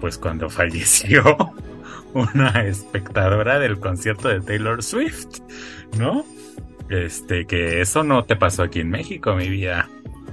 pues 0.02 0.18
cuando 0.18 0.50
falleció 0.50 1.38
una 2.14 2.64
espectadora 2.66 3.60
del 3.60 3.80
concierto 3.80 4.28
de 4.28 4.42
Taylor 4.42 4.84
Swift, 4.84 5.40
¿no? 5.98 6.26
Este, 6.90 7.46
que 7.46 7.80
eso 7.80 8.04
no 8.04 8.26
te 8.26 8.36
pasó 8.36 8.64
aquí 8.64 8.82
en 8.82 8.90
México, 8.90 9.34
mi 9.36 9.48
vida. 9.48 9.88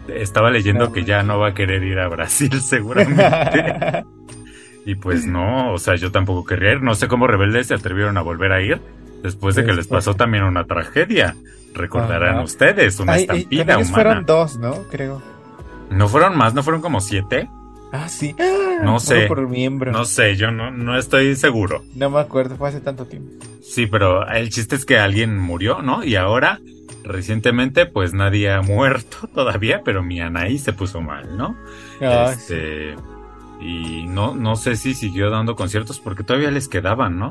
Estaba 0.09 0.51
leyendo 0.51 0.93
que 0.93 1.05
ya 1.05 1.23
no 1.23 1.39
va 1.39 1.49
a 1.49 1.55
querer 1.55 1.85
ir 1.85 2.01
a 2.01 2.09
Brasil 2.09 2.61
seguramente. 2.61 4.05
Y 4.85 4.95
pues 4.97 5.27
no, 5.27 5.73
o 5.73 5.79
sea, 5.79 5.95
yo 5.97 6.11
tampoco 6.11 6.45
querría 6.45 6.73
ir. 6.73 6.83
No 6.83 6.95
sé 6.95 7.07
cómo 7.07 7.27
rebeldes 7.27 7.69
se 7.69 7.75
atrevieron 7.75 8.17
a 8.17 8.23
volver 8.23 8.53
a 8.53 8.63
ir 8.63 8.81
después 9.23 9.55
de 9.55 9.65
que 9.65 9.73
les 9.73 9.87
pasó 9.87 10.15
también 10.15 10.45
una 10.45 10.65
tragedia. 10.65 11.37
Recordarán 11.75 12.41
ustedes, 12.41 12.99
una 13.01 13.17
estampida 13.17 13.79
humana. 13.79 13.95
fueron 13.95 14.27
dos, 14.27 14.57
¿no? 14.59 14.83
Creo. 14.91 15.23
¿No 15.91 16.09
fueron 16.09 16.37
más? 16.37 16.55
¿No 16.55 16.63
fueron 16.63 16.81
como 16.81 17.01
siete? 17.01 17.49
Ah, 17.93 18.09
sí. 18.09 18.35
No 18.83 19.01
sé. 19.01 19.27
Por 19.27 19.49
miembro. 19.49 19.93
No 19.93 20.05
sé, 20.05 20.37
yo 20.37 20.51
no, 20.51 20.71
no 20.71 20.99
estoy 20.99 21.35
seguro. 21.37 21.85
No 21.95 22.11
me 22.11 22.21
acuerdo, 22.21 22.57
fue 22.57 22.69
hace 22.69 22.81
tanto 22.81 23.07
tiempo. 23.07 23.45
Sí, 23.63 23.87
pero 23.87 24.27
el 24.29 24.51
chiste 24.51 24.77
es 24.77 24.85
que 24.85 24.99
alguien 24.99 25.39
murió, 25.39 25.83
¿no? 25.83 26.05
Y 26.05 26.17
ahora, 26.17 26.61
recientemente, 27.05 27.87
pues 27.87 28.13
nadie 28.13 28.53
ha 28.53 28.63
muerto 28.63 29.29
todavía, 29.35 29.83
pero 29.85 30.03
mi 30.03 30.21
Anaí 30.21 30.59
se 30.59 30.73
puso 30.73 31.01
mal, 31.01 31.37
¿no? 31.37 31.57
Ah, 32.01 32.33
este 32.33 32.95
y 33.61 34.07
no, 34.07 34.35
no 34.35 34.57
sé 34.57 34.77
si 34.77 34.95
siguió 34.95 35.31
dando 35.31 35.57
conciertos 35.57 35.99
porque 35.99 36.23
todavía 36.23 36.51
les 36.51 36.69
quedaban, 36.69 37.19
¿no? 37.19 37.31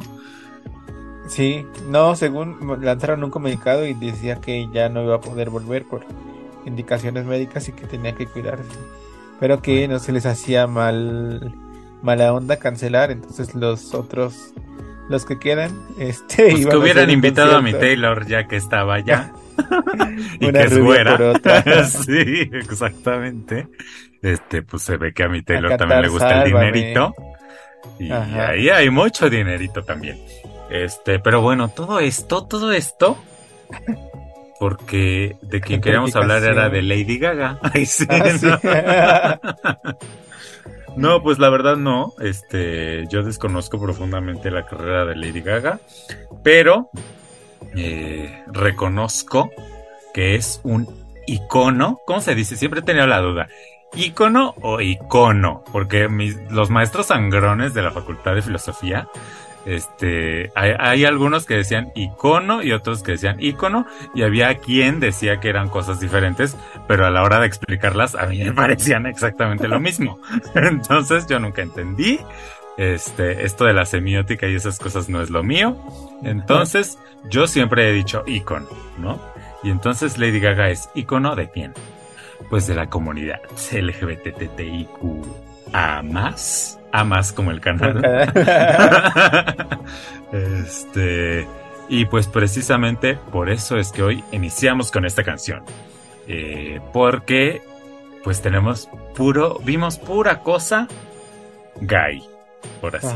Sí, 1.27 1.65
no, 1.89 2.15
según 2.15 2.79
lanzaron 2.81 3.24
un 3.24 3.31
comunicado 3.31 3.86
y 3.86 3.93
decía 3.93 4.39
que 4.39 4.67
ya 4.72 4.89
no 4.89 5.03
iba 5.03 5.15
a 5.15 5.22
poder 5.22 5.50
volver 5.50 5.86
por 5.86 6.05
indicaciones 6.65 7.25
médicas 7.25 7.67
y 7.67 7.74
que 7.74 7.86
tenía 7.86 8.13
que 8.13 8.27
cuidarse. 8.27 8.63
Pero 9.39 9.62
que 9.62 9.88
no 9.88 10.00
se 10.00 10.12
les 10.12 10.25
hacía 10.25 10.67
mal 10.67 11.53
mala 12.01 12.34
onda 12.34 12.57
cancelar, 12.57 13.12
entonces 13.12 13.55
los 13.55 13.93
otros 13.93 14.53
los 15.10 15.25
que 15.25 15.39
quedan 15.39 15.72
este 16.00 16.51
pues 16.51 16.65
que 16.67 16.77
hubieran 16.77 17.10
invitado 17.10 17.57
a 17.57 17.62
mi 17.62 17.74
Taylor 17.74 18.25
ya 18.25 18.48
que 18.48 18.55
estaba 18.55 18.96
allá. 18.96 19.34
y 20.39 20.51
que 20.51 20.60
es 20.60 20.77
güera. 20.77 21.17
sí, 21.86 22.50
exactamente 22.53 23.67
este, 24.22 24.62
pues 24.63 24.84
se 24.84 24.98
ve 24.98 25.13
que 25.13 25.24
a 25.24 25.29
mi 25.29 25.41
Taylor 25.41 25.77
también 25.77 26.01
le 26.01 26.07
gusta 26.07 26.43
el 26.43 26.51
dinerito. 26.51 27.13
Y 28.00 28.12
ahí 28.12 28.69
hay 28.69 28.89
mucho 28.89 29.29
dinerito 29.29 29.84
también. 29.84 30.17
Este, 30.69 31.19
pero 31.19 31.41
bueno, 31.41 31.69
todo 31.69 32.00
esto, 32.00 32.45
todo 32.45 32.71
esto, 32.71 33.17
porque 34.59 35.38
de 35.41 35.62
quien 35.62 35.81
queríamos 35.81 36.15
hablar 36.15 36.43
era 36.43 36.69
de 36.69 36.81
Lady 36.81 37.17
Gaga. 37.17 37.59
Ah, 38.09 39.39
no. 40.95 41.21
pues 41.24 41.39
la 41.39 41.50
verdad 41.50 41.77
no. 41.77 42.13
Este, 42.19 43.05
yo 43.09 43.24
desconozco 43.24 43.79
profundamente 43.79 44.51
la 44.51 44.65
carrera 44.65 45.05
de 45.05 45.15
Lady 45.15 45.41
Gaga, 45.41 45.79
pero 46.43 46.89
eh, 47.75 48.43
reconozco 48.47 49.51
que 50.13 50.36
es 50.36 50.59
un 50.63 50.88
icono. 51.27 52.00
¿Cómo 52.05 52.21
se 52.21 52.36
dice? 52.36 52.57
Siempre 52.57 52.81
he 52.81 52.83
tenido 52.83 53.07
la 53.07 53.19
duda 53.19 53.47
ícono 53.95 54.53
o 54.62 54.81
icono, 54.81 55.63
porque 55.71 56.07
mis, 56.09 56.36
los 56.51 56.69
maestros 56.69 57.07
sangrones 57.07 57.74
de 57.74 57.81
la 57.81 57.91
Facultad 57.91 58.36
de 58.36 58.41
Filosofía, 58.41 59.07
este, 59.67 60.51
hay, 60.55 61.05
algunos 61.05 61.45
que 61.45 61.55
decían 61.55 61.91
icono 61.95 62.63
y 62.63 62.71
otros 62.71 63.03
que 63.03 63.13
decían 63.13 63.38
ícono, 63.39 63.86
y 64.15 64.24
había 64.24 64.57
quien 64.57 65.00
decía 65.00 65.39
que 65.39 65.50
eran 65.50 65.69
cosas 65.69 66.00
diferentes, 66.00 66.55
pero 66.88 67.05
a 67.05 67.12
la 67.12 67.24
hora 67.24 67.39
de 67.39 67.47
explicarlas 67.47 68.15
a 68.15 68.25
mí 68.25 68.43
me 68.43 68.53
parecían 68.53 69.05
exactamente 69.05 69.67
lo 69.67 69.79
mismo. 69.79 70.19
Entonces 70.55 71.27
yo 71.27 71.39
nunca 71.39 71.62
entendí. 71.62 72.19
Este, 72.77 73.43
esto 73.43 73.65
de 73.65 73.74
la 73.74 73.88
semiótica 73.88 74.47
y 74.47 74.53
esas 74.53 74.77
cosas 74.77 75.09
no 75.09 75.21
es 75.21 75.31
lo 75.31 75.41
mío. 75.41 75.75
Entonces, 76.21 77.00
yo 77.27 77.47
siempre 77.47 77.89
he 77.89 77.91
dicho 77.91 78.24
icono, 78.27 78.67
¿no? 79.00 79.19
Y 79.63 79.71
entonces 79.71 80.19
Lady 80.19 80.39
Gaga 80.39 80.69
es 80.69 80.88
icono 80.93 81.36
de 81.36 81.50
quién? 81.50 81.74
pues 82.50 82.67
de 82.67 82.75
la 82.75 82.89
comunidad 82.89 83.41
LGBTTIQ 83.71 84.88
a 85.74 86.01
más, 86.01 86.76
a 86.91 87.03
más 87.03 87.34
como 87.34 87.51
el 87.51 87.62
canal. 87.62 88.01
este, 90.32 91.48
y 91.89 92.06
pues 92.06 92.27
precisamente 92.27 93.15
por 93.32 93.50
eso 93.50 93.77
es 93.77 93.91
que 93.91 94.03
hoy 94.03 94.24
iniciamos 94.32 94.91
con 94.91 95.06
esta 95.06 95.24
canción. 95.24 95.63
Eh, 96.27 96.82
porque 96.91 97.62
pues 98.24 98.41
tenemos 98.41 98.89
puro, 99.15 99.60
vimos 99.63 99.98
pura 99.98 100.41
cosa 100.41 100.88
gay, 101.79 102.24
por 102.82 102.98
así 102.98 103.15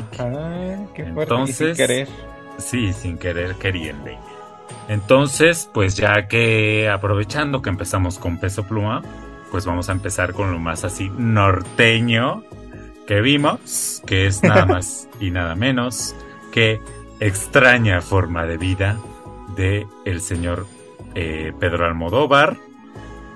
que. 0.93 1.01
Entonces, 1.01 1.77
sin 1.77 1.87
querer. 1.87 2.07
Sí, 2.57 2.93
sin 2.93 3.17
querer 3.17 3.55
queriendo. 3.55 4.11
Entonces, 4.87 5.69
pues 5.73 5.95
ya 5.95 6.27
que 6.27 6.89
aprovechando 6.89 7.61
que 7.61 7.69
empezamos 7.69 8.19
con 8.19 8.37
peso 8.37 8.63
pluma, 8.63 9.01
pues 9.51 9.65
vamos 9.65 9.89
a 9.89 9.91
empezar 9.91 10.33
con 10.33 10.51
lo 10.51 10.59
más 10.59 10.85
así 10.85 11.09
norteño 11.17 12.43
que 13.11 13.19
vimos, 13.19 14.01
que 14.07 14.25
es 14.25 14.41
nada 14.41 14.65
más 14.65 15.09
y 15.19 15.31
nada 15.31 15.53
menos 15.53 16.15
que 16.53 16.79
extraña 17.19 17.99
forma 17.99 18.45
de 18.45 18.55
vida 18.55 18.97
de 19.57 19.85
el 20.05 20.21
señor 20.21 20.65
eh, 21.13 21.51
Pedro 21.59 21.85
Almodóvar, 21.87 22.55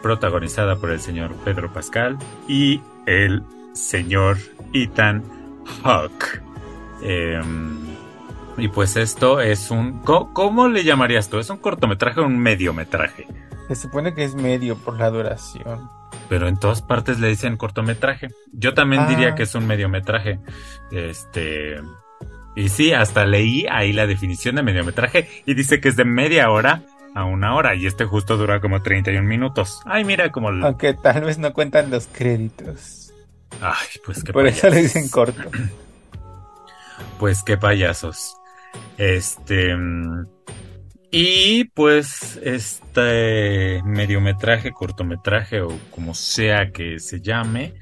protagonizada 0.02 0.78
por 0.78 0.92
el 0.92 1.02
señor 1.02 1.36
Pedro 1.44 1.74
Pascal 1.74 2.18
y 2.48 2.80
el 3.06 3.44
señor 3.74 4.38
Ethan 4.72 5.26
Hawke. 5.84 6.42
Em, 7.02 7.78
y 8.56 8.70
pues 8.70 8.96
esto 8.96 9.42
es 9.42 9.72
un... 9.72 10.00
¿cómo, 10.04 10.70
le 10.70 10.86
llamarías 10.86 11.28
tú? 11.28 11.38
¿Es 11.38 11.50
un 11.50 11.58
cortometraje 11.58 12.22
o 12.22 12.26
un 12.26 12.40
mediometraje? 12.40 13.28
Se 13.68 13.76
supone 13.76 14.14
que 14.14 14.24
es 14.24 14.36
medio 14.36 14.78
por 14.78 14.98
la 14.98 15.10
duración. 15.10 15.90
Pero 16.30 16.48
en 16.48 16.60
todas 16.60 16.82
partes 16.82 17.20
le 17.20 17.28
dicen 17.28 17.58
cortometraje. 17.58 18.30
Yo 18.52 18.74
también 18.74 19.08
diría 19.08 19.30
ah. 19.30 19.36
que 19.36 19.44
es 19.44 19.56
un 19.56 19.68
mediometraje. 19.68 20.40
Este. 20.92 21.76
Y 22.56 22.70
sí, 22.70 22.94
hasta 22.94 23.26
leí 23.26 23.66
ahí 23.70 23.94
la 23.94 24.08
definición 24.08 24.56
de 24.56 24.64
mediometraje 24.64 25.30
y 25.46 25.54
dice 25.54 25.82
que 25.82 25.90
es 25.90 25.96
de 25.98 26.06
media 26.06 26.50
hora 26.50 26.84
a 27.16 27.24
una 27.24 27.56
hora 27.56 27.76
y 27.76 27.88
este 27.88 28.06
justo 28.06 28.38
dura 28.38 28.60
como 28.60 28.82
31 28.82 29.28
minutos. 29.28 29.82
Ay, 29.86 30.04
mira 30.04 30.32
como... 30.32 30.50
Aunque 30.50 30.94
tal 30.94 31.24
vez 31.24 31.38
no 31.38 31.54
cuentan 31.54 31.90
los 31.90 32.08
créditos. 32.08 33.14
Ay, 33.62 33.88
pues 34.06 34.24
qué 34.24 34.34
Por 34.34 34.46
eso 34.48 34.70
le 34.70 34.82
dicen 34.82 35.10
corto. 35.10 35.42
Pues 37.20 37.44
qué 37.44 37.58
payasos. 37.58 38.36
Este... 38.98 39.74
Y 41.18 41.64
pues 41.74 42.38
este 42.44 43.82
mediometraje, 43.86 44.72
cortometraje 44.74 45.62
o 45.62 45.70
como 45.92 46.14
sea 46.14 46.72
que 46.72 47.00
se 47.00 47.22
llame, 47.22 47.74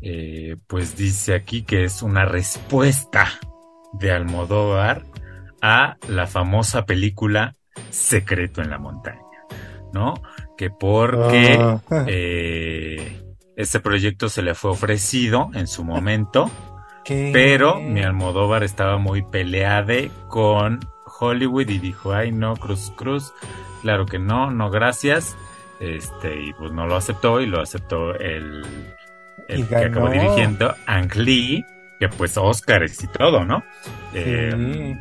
eh, 0.00 0.54
pues 0.68 0.96
dice 0.96 1.34
aquí 1.34 1.62
que 1.62 1.82
es 1.82 2.02
una 2.02 2.24
respuesta 2.24 3.26
de 3.94 4.12
Almodóvar 4.12 5.02
a 5.60 5.96
la 6.06 6.28
famosa 6.28 6.86
película 6.86 7.56
Secreto 7.90 8.62
en 8.62 8.70
la 8.70 8.78
montaña, 8.78 9.18
¿no? 9.92 10.14
Que 10.56 10.70
porque 10.70 11.56
Ah. 11.60 11.80
eh, 12.06 13.22
este 13.56 13.80
proyecto 13.80 14.28
se 14.28 14.42
le 14.42 14.54
fue 14.54 14.70
ofrecido 14.70 15.50
en 15.54 15.66
su 15.66 15.82
momento, 15.82 16.48
¿Qué? 17.04 17.30
pero 17.32 17.80
mi 17.80 18.02
Almodóvar 18.02 18.62
estaba 18.62 18.98
muy 18.98 19.22
peleade 19.22 20.12
con 20.28 20.78
Hollywood 21.18 21.68
y 21.68 21.78
dijo, 21.78 22.12
ay 22.12 22.32
no, 22.32 22.56
Cruz 22.56 22.92
Cruz, 22.96 23.32
claro 23.82 24.06
que 24.06 24.18
no, 24.18 24.50
no 24.50 24.70
gracias. 24.70 25.36
Este, 25.80 26.42
y 26.42 26.52
pues 26.54 26.72
no 26.72 26.86
lo 26.86 26.96
aceptó 26.96 27.40
y 27.40 27.46
lo 27.46 27.60
aceptó 27.60 28.14
el, 28.14 28.66
el 29.48 29.68
que 29.68 29.76
acabó 29.76 30.10
dirigiendo, 30.10 30.74
Ang 30.86 31.14
Lee, 31.14 31.64
que 32.00 32.08
pues 32.08 32.36
Oscars 32.36 33.02
y 33.04 33.06
todo, 33.06 33.44
¿no? 33.44 33.62
Eh, 34.12 34.96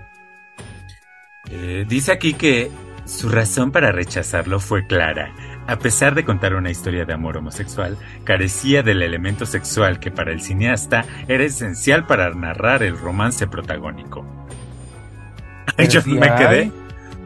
eh, 1.50 1.86
dice 1.88 2.12
aquí 2.12 2.34
que 2.34 2.70
su 3.06 3.30
razón 3.30 3.72
para 3.72 3.92
rechazarlo 3.92 4.60
fue 4.60 4.86
clara. 4.86 5.34
A 5.68 5.80
pesar 5.80 6.16
de 6.16 6.24
contar 6.24 6.56
una 6.56 6.72
historia 6.72 7.06
de 7.06 7.14
amor 7.14 7.38
homosexual, 7.38 7.98
carecía 8.24 8.84
del 8.84 9.02
elemento 9.02 9.46
sexual 9.46 10.00
que 10.00 10.12
para 10.12 10.32
el 10.32 10.42
cineasta 10.42 11.06
era 11.28 11.44
esencial 11.44 12.06
para 12.06 12.30
narrar 12.34 12.84
el 12.84 12.98
romance 12.98 13.48
protagónico. 13.48 14.26
Yo 15.90 16.02
me 16.06 16.34
quedé, 16.36 16.72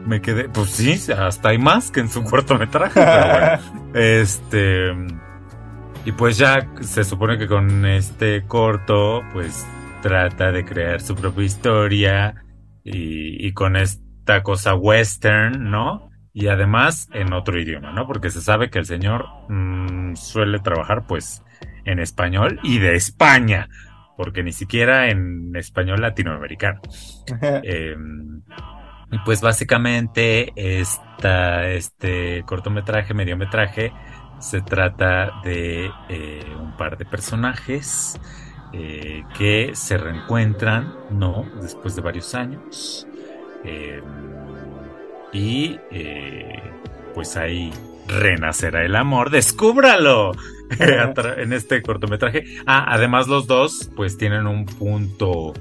me 0.06 0.20
quedé, 0.20 0.48
pues 0.48 0.70
sí, 0.70 1.00
hasta 1.12 1.50
hay 1.50 1.58
más 1.58 1.90
que 1.90 2.00
en 2.00 2.08
su 2.08 2.22
cortometraje, 2.24 3.00
pero 3.00 3.26
bueno. 3.60 3.90
Este. 3.94 4.92
Y 6.04 6.12
pues 6.12 6.36
ya 6.36 6.68
se 6.80 7.04
supone 7.04 7.38
que 7.38 7.46
con 7.46 7.86
este 7.86 8.44
corto, 8.46 9.22
pues 9.32 9.64
trata 10.02 10.50
de 10.50 10.64
crear 10.64 11.00
su 11.00 11.14
propia 11.14 11.44
historia 11.44 12.34
y, 12.82 13.46
y 13.46 13.52
con 13.52 13.76
esta 13.76 14.42
cosa 14.42 14.74
western, 14.74 15.70
¿no? 15.70 16.10
Y 16.32 16.48
además 16.48 17.08
en 17.12 17.32
otro 17.32 17.60
idioma, 17.60 17.92
¿no? 17.92 18.06
Porque 18.08 18.30
se 18.30 18.40
sabe 18.40 18.68
que 18.68 18.80
el 18.80 18.86
señor 18.86 19.26
mm, 19.48 20.16
suele 20.16 20.58
trabajar 20.58 21.06
pues 21.06 21.42
en 21.84 22.00
español 22.00 22.58
y 22.64 22.78
de 22.78 22.96
España, 22.96 23.68
porque 24.16 24.42
ni 24.42 24.52
siquiera 24.52 25.10
en 25.10 25.54
español 25.56 26.00
latinoamericano. 26.00 26.80
Eh, 27.64 27.96
y 29.10 29.18
pues 29.26 29.42
básicamente 29.42 30.52
esta, 30.56 31.68
este 31.68 32.42
cortometraje, 32.46 33.12
mediometraje, 33.12 33.92
se 34.38 34.62
trata 34.62 35.30
de 35.44 35.90
eh, 36.08 36.44
un 36.58 36.76
par 36.78 36.96
de 36.96 37.04
personajes 37.04 38.18
eh, 38.74 39.24
que 39.36 39.72
se 39.74 39.98
reencuentran, 39.98 40.94
¿no? 41.10 41.44
Después 41.60 41.94
de 41.94 42.00
varios 42.00 42.34
años. 42.34 43.06
Eh, 43.64 44.00
y 45.32 45.78
eh, 45.90 46.62
pues 47.14 47.36
ahí 47.36 47.70
renacerá 48.08 48.84
el 48.84 48.96
amor. 48.96 49.28
¡Descúbralo! 49.30 50.32
en 51.38 51.52
este 51.52 51.82
cortometraje. 51.82 52.44
Ah, 52.66 52.86
además 52.88 53.28
los 53.28 53.46
dos 53.46 53.90
pues 53.96 54.16
tienen 54.16 54.46
un 54.46 54.66
punto 54.66 55.52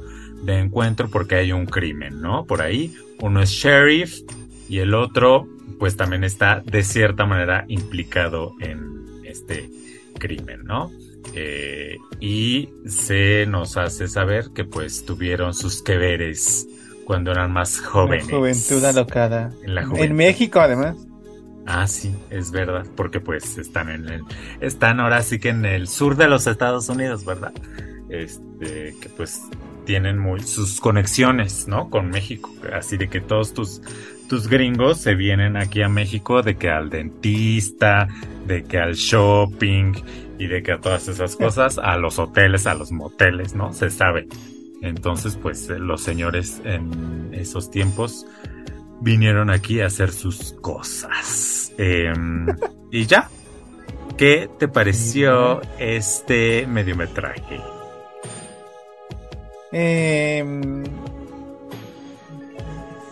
de 0.44 0.60
encuentro 0.60 1.10
porque 1.10 1.36
hay 1.36 1.52
un 1.52 1.66
crimen, 1.66 2.22
¿no? 2.22 2.46
Por 2.46 2.62
ahí. 2.62 2.94
Uno 3.20 3.42
es 3.42 3.50
sheriff 3.50 4.20
y 4.68 4.80
el 4.80 4.94
otro 4.94 5.48
pues 5.80 5.98
también 5.98 6.24
está 6.24 6.62
de 6.66 6.84
cierta 6.84 7.26
manera 7.26 7.66
implicado 7.68 8.54
en 8.60 9.24
este 9.26 9.70
crimen, 10.18 10.64
¿no? 10.64 10.92
Eh, 11.34 11.98
y 12.20 12.70
se 12.86 13.46
nos 13.48 13.78
hace 13.78 14.08
saber 14.08 14.50
que 14.54 14.64
pues 14.64 15.06
tuvieron 15.06 15.54
sus 15.54 15.82
que 15.82 15.98
veres 15.98 16.68
cuando 17.06 17.32
eran 17.32 17.52
más 17.52 17.80
jóvenes. 17.80 18.28
La 18.28 18.38
juventud 18.38 18.84
alocada. 18.86 19.52
En 19.64 19.76
la 19.76 19.82
En 19.82 19.90
juventud. 19.90 20.16
México, 20.16 20.60
además. 20.60 20.96
Ah, 21.74 21.88
sí, 21.88 22.14
es 22.30 22.52
verdad, 22.52 22.86
porque 22.98 23.22
pues 23.22 23.58
están 23.58 23.90
en 23.90 24.10
el, 24.10 24.24
están 24.60 25.00
ahora 25.00 25.22
sí 25.22 25.40
que 25.40 25.50
en 25.50 25.64
el 25.64 25.88
sur 25.88 26.18
de 26.18 26.28
los 26.28 26.46
Estados 26.46 26.90
Unidos, 26.90 27.24
¿verdad? 27.24 27.54
Este, 28.10 28.94
que 29.00 29.08
pues 29.16 29.42
tienen 29.86 30.20
muy 30.20 30.42
sus 30.42 30.82
conexiones, 30.82 31.70
¿no? 31.70 31.90
Con 31.90 32.10
México, 32.10 32.54
así 32.74 32.98
de 32.98 33.08
que 33.08 33.22
todos 33.22 33.54
tus 33.54 33.82
tus 34.28 34.50
gringos 34.50 34.98
se 34.98 35.16
vienen 35.16 35.56
aquí 35.56 35.82
a 35.82 35.88
México 35.88 36.42
de 36.42 36.58
que 36.58 36.70
al 36.70 36.90
dentista, 36.90 38.10
de 38.48 38.64
que 38.64 38.78
al 38.78 38.96
shopping 38.96 39.94
y 40.40 40.48
de 40.48 40.64
que 40.64 40.74
a 40.74 40.80
todas 40.80 41.08
esas 41.08 41.38
cosas, 41.38 41.78
a 41.78 41.96
los 41.96 42.20
hoteles, 42.20 42.68
a 42.68 42.74
los 42.74 42.92
moteles, 42.92 43.56
¿no? 43.56 43.72
Se 43.72 43.90
sabe. 43.90 44.28
Entonces, 44.82 45.38
pues 45.42 45.70
eh, 45.70 45.80
los 45.80 46.02
señores 46.02 46.62
en 46.66 47.30
esos 47.34 47.72
tiempos 47.72 48.26
vinieron 49.02 49.50
aquí 49.50 49.82
a 49.82 49.88
hacer 49.88 50.12
sus 50.12 50.54
cosas. 50.62 51.74
Em, 51.78 52.48
y 52.92 53.06
ya. 53.06 53.30
¿Qué 54.18 54.50
te 54.60 54.68
pareció 54.68 55.62
este 55.80 56.68
mediometraje? 56.68 57.60
Eh, 59.72 60.44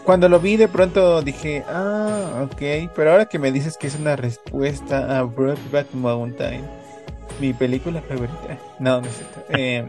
cuando 0.10 0.28
lo 0.28 0.39
vi 0.39 0.58
de 0.58 0.67
pronto 0.67 1.21
dije, 1.21 1.63
ah, 1.67 2.43
ok, 2.43 2.91
pero 2.95 3.12
ahora 3.12 3.25
que 3.25 3.38
me 3.38 3.52
dices 3.52 3.78
que 3.78 3.86
es 3.86 3.95
una 3.95 4.15
respuesta 4.15 5.19
a 5.19 5.21
Brokeback 5.21 5.93
Mountain, 5.93 6.65
mi 7.39 7.54
película 7.54 8.02
favorita, 8.02 8.58
no, 8.80 9.02
no 9.02 9.08
es 9.08 9.15
cierto, 9.15 9.45
eh, 9.49 9.86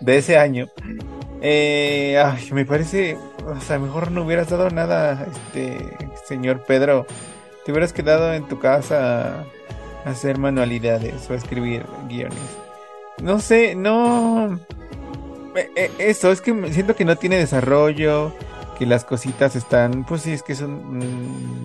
de 0.00 0.16
ese 0.16 0.38
año, 0.38 0.68
eh, 1.42 2.18
ay, 2.24 2.52
me 2.52 2.64
parece, 2.64 3.18
o 3.46 3.60
sea, 3.60 3.78
mejor 3.78 4.10
no 4.10 4.22
hubieras 4.24 4.48
dado 4.48 4.70
nada, 4.70 5.26
este, 5.30 5.96
señor 6.26 6.64
Pedro, 6.64 7.06
te 7.64 7.72
hubieras 7.72 7.92
quedado 7.92 8.32
en 8.34 8.44
tu 8.48 8.58
casa 8.58 9.44
a 10.04 10.10
hacer 10.10 10.38
manualidades 10.38 11.28
o 11.30 11.32
a 11.32 11.36
escribir 11.36 11.84
guiones. 12.08 12.38
No 13.22 13.38
sé, 13.40 13.74
no... 13.74 14.58
Eh, 15.56 15.70
eh, 15.76 15.90
Eso, 15.98 16.32
es 16.32 16.40
que 16.40 16.72
siento 16.72 16.96
que 16.96 17.04
no 17.04 17.16
tiene 17.16 17.36
desarrollo, 17.36 18.32
que 18.78 18.86
las 18.86 19.04
cositas 19.04 19.54
están, 19.54 20.04
pues 20.04 20.22
sí, 20.22 20.32
es 20.32 20.42
que 20.42 20.52
es 20.52 20.60
un, 20.60 21.64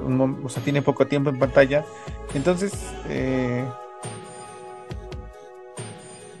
un 0.00 0.18
mom- 0.18 0.44
o 0.44 0.48
sea, 0.48 0.62
tiene 0.62 0.82
poco 0.82 1.06
tiempo 1.06 1.30
en 1.30 1.38
pantalla. 1.38 1.84
Entonces, 2.32 2.72
eh, 3.08 3.64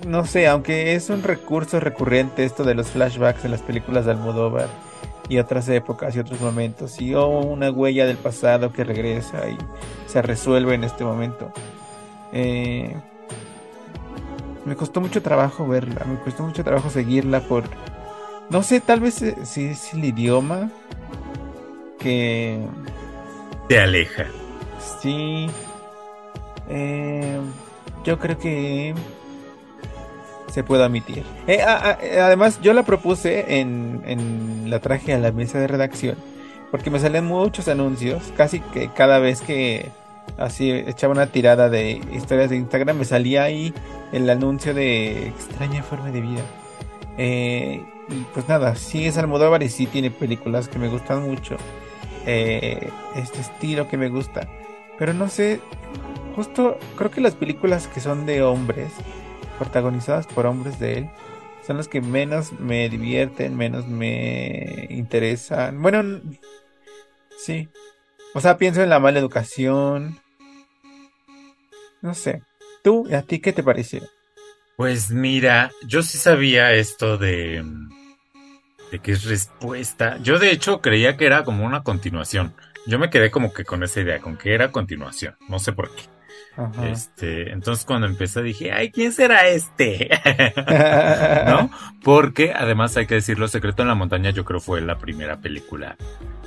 no 0.06 0.24
sé, 0.26 0.46
aunque 0.48 0.94
es 0.94 1.10
un 1.10 1.22
recurso 1.22 1.80
recurrente 1.80 2.44
esto 2.44 2.64
de 2.64 2.74
los 2.74 2.88
flashbacks 2.88 3.44
en 3.44 3.50
las 3.50 3.62
películas 3.62 4.04
de 4.04 4.12
Almodóvar 4.12 4.68
y 5.28 5.38
otras 5.38 5.68
épocas 5.68 6.14
y 6.14 6.18
otros 6.18 6.40
momentos, 6.40 7.00
y 7.00 7.14
o 7.14 7.26
una 7.28 7.70
huella 7.70 8.04
del 8.06 8.18
pasado 8.18 8.72
que 8.72 8.84
regresa 8.84 9.48
y 9.48 9.56
se 10.06 10.20
resuelve 10.22 10.74
en 10.74 10.84
este 10.84 11.04
momento. 11.04 11.50
Eh, 12.32 12.94
me 14.64 14.76
costó 14.76 15.00
mucho 15.00 15.22
trabajo 15.22 15.66
verla, 15.66 16.04
me 16.06 16.18
costó 16.20 16.42
mucho 16.42 16.64
trabajo 16.64 16.90
seguirla 16.90 17.40
por... 17.40 17.64
No 18.50 18.62
sé, 18.62 18.80
tal 18.80 19.00
vez 19.00 19.22
eh, 19.22 19.36
si 19.44 19.66
es 19.66 19.94
el 19.94 20.04
idioma 20.04 20.70
que 21.98 22.66
Te 23.68 23.80
aleja. 23.80 24.26
sí... 25.00 25.46
eh, 26.68 27.40
yo 28.04 28.18
creo 28.18 28.38
que 28.38 28.94
se 30.54 30.62
puede 30.62 30.84
omitir. 30.84 31.24
Eh, 31.46 31.58
eh, 31.58 32.20
además, 32.20 32.60
yo 32.62 32.72
la 32.72 32.84
propuse 32.84 33.60
en, 33.60 34.02
en 34.06 34.70
la 34.70 34.78
traje 34.78 35.12
a 35.12 35.18
la 35.18 35.32
mesa 35.32 35.58
de 35.58 35.66
redacción 35.66 36.16
porque 36.74 36.90
me 36.90 36.98
salen 36.98 37.24
muchos 37.24 37.68
anuncios, 37.68 38.32
casi 38.36 38.58
que 38.58 38.88
cada 38.88 39.20
vez 39.20 39.40
que 39.40 39.92
así 40.38 40.72
echaba 40.72 41.12
una 41.12 41.28
tirada 41.28 41.68
de 41.70 42.00
historias 42.12 42.50
de 42.50 42.56
Instagram 42.56 42.98
me 42.98 43.04
salía 43.04 43.44
ahí 43.44 43.72
el 44.10 44.28
anuncio 44.28 44.74
de 44.74 45.28
extraña 45.28 45.84
forma 45.84 46.10
de 46.10 46.20
vida. 46.20 46.42
Eh, 47.16 47.80
y 48.08 48.14
pues 48.34 48.48
nada, 48.48 48.74
sí 48.74 49.06
es 49.06 49.16
Almodóvar 49.18 49.62
y 49.62 49.68
sí 49.68 49.86
tiene 49.86 50.10
películas 50.10 50.66
que 50.66 50.80
me 50.80 50.88
gustan 50.88 51.22
mucho. 51.22 51.56
Eh, 52.26 52.90
este 53.14 53.40
estilo 53.40 53.86
que 53.86 53.96
me 53.96 54.08
gusta. 54.08 54.48
Pero 54.98 55.14
no 55.14 55.28
sé, 55.28 55.60
justo 56.34 56.76
creo 56.96 57.12
que 57.12 57.20
las 57.20 57.36
películas 57.36 57.86
que 57.86 58.00
son 58.00 58.26
de 58.26 58.42
hombres, 58.42 58.90
protagonizadas 59.58 60.26
por 60.26 60.46
hombres 60.46 60.78
de 60.78 60.98
él, 60.98 61.10
son 61.66 61.76
los 61.76 61.88
que 61.88 62.00
menos 62.00 62.52
me 62.52 62.88
divierten, 62.88 63.56
menos 63.56 63.86
me 63.86 64.86
interesan. 64.90 65.80
Bueno, 65.80 66.20
sí. 67.38 67.68
O 68.34 68.40
sea, 68.40 68.58
pienso 68.58 68.82
en 68.82 68.90
la 68.90 68.98
mala 68.98 69.18
educación. 69.18 70.18
No 72.02 72.14
sé. 72.14 72.42
¿Tú, 72.82 73.08
a 73.14 73.22
ti 73.22 73.40
qué 73.40 73.52
te 73.52 73.62
pareció? 73.62 74.02
Pues 74.76 75.10
mira, 75.10 75.70
yo 75.86 76.02
sí 76.02 76.18
sabía 76.18 76.72
esto 76.72 77.16
de, 77.16 77.64
de 78.90 78.98
que 78.98 79.12
es 79.12 79.24
respuesta. 79.24 80.18
Yo 80.18 80.38
de 80.38 80.50
hecho 80.50 80.80
creía 80.80 81.16
que 81.16 81.26
era 81.26 81.44
como 81.44 81.64
una 81.64 81.82
continuación. 81.82 82.54
Yo 82.86 82.98
me 82.98 83.08
quedé 83.08 83.30
como 83.30 83.54
que 83.54 83.64
con 83.64 83.82
esa 83.82 84.00
idea, 84.00 84.20
con 84.20 84.36
que 84.36 84.52
era 84.52 84.70
continuación. 84.70 85.36
No 85.48 85.58
sé 85.58 85.72
por 85.72 85.94
qué. 85.94 86.02
Este, 86.84 87.50
entonces 87.50 87.84
cuando 87.84 88.06
empecé 88.06 88.42
dije, 88.42 88.70
ay, 88.70 88.90
¿quién 88.90 89.12
será 89.12 89.48
este? 89.48 90.08
¿No? 91.46 91.70
Porque 92.02 92.52
además 92.54 92.96
hay 92.96 93.06
que 93.06 93.16
decirlo, 93.16 93.48
Secreto 93.48 93.82
en 93.82 93.88
la 93.88 93.94
Montaña 93.94 94.30
yo 94.30 94.44
creo 94.44 94.60
fue 94.60 94.80
la 94.80 94.98
primera 94.98 95.40
película 95.40 95.96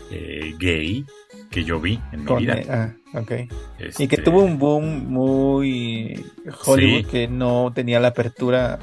eh, 0.10 0.56
gay 0.58 1.06
que 1.52 1.64
yo 1.64 1.80
vi 1.80 2.00
en 2.12 2.24
mi 2.24 2.36
vida. 2.38 2.58
Ah, 2.70 3.20
okay. 3.20 3.50
Y 3.80 4.08
que 4.08 4.16
este 4.16 4.22
tuvo 4.22 4.44
un 4.44 4.58
boom 4.58 5.08
muy 5.08 6.26
Hollywood 6.66 7.10
que 7.10 7.28
no 7.28 7.72
tenía 7.74 8.00
la 8.00 8.10
apertura 8.10 8.80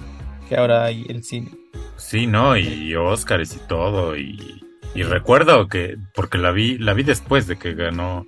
que 0.48 0.56
ahora 0.56 0.84
hay 0.84 1.06
el 1.08 1.24
cine. 1.24 1.50
Sí, 1.96 2.26
no, 2.26 2.56
y 2.56 2.94
Oscars 2.94 3.56
y 3.56 3.58
todo, 3.66 4.16
y, 4.16 4.62
y 4.94 5.02
recuerdo 5.02 5.68
que, 5.68 5.96
porque 6.14 6.38
la 6.38 6.50
vi, 6.50 6.76
la 6.78 6.92
vi 6.92 7.02
después 7.02 7.46
de 7.46 7.56
que 7.56 7.74
ganó 7.74 8.26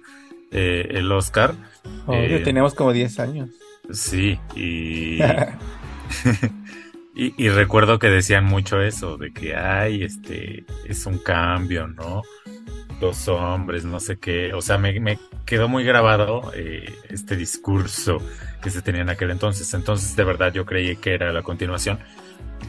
eh, 0.50 0.88
el 0.90 1.10
Oscar. 1.12 1.54
Oh, 2.06 2.14
eh, 2.14 2.40
teníamos 2.44 2.74
como 2.74 2.92
10 2.92 3.20
años. 3.20 3.50
Sí, 3.90 4.38
y, 4.54 5.14
y, 7.14 7.48
recuerdo 7.48 7.98
que 7.98 8.08
decían 8.08 8.44
mucho 8.44 8.80
eso, 8.80 9.16
de 9.16 9.32
que, 9.32 9.54
ay, 9.56 10.02
este, 10.02 10.64
es 10.86 11.06
un 11.06 11.18
cambio, 11.18 11.86
¿no? 11.86 12.22
Dos 13.00 13.28
hombres, 13.28 13.84
no 13.84 14.00
sé 14.00 14.18
qué. 14.18 14.54
O 14.54 14.60
sea, 14.62 14.78
me, 14.78 15.18
quedó 15.44 15.68
muy 15.68 15.84
grabado 15.84 16.52
eh, 16.54 16.92
este 17.08 17.36
discurso 17.36 18.18
que 18.62 18.70
se 18.70 18.82
tenía 18.82 19.02
en 19.02 19.10
aquel 19.10 19.30
entonces. 19.30 19.72
Entonces, 19.74 20.16
de 20.16 20.24
verdad, 20.24 20.52
yo 20.52 20.66
creí 20.66 20.96
que 20.96 21.14
era 21.14 21.32
la 21.32 21.42
continuación. 21.42 22.00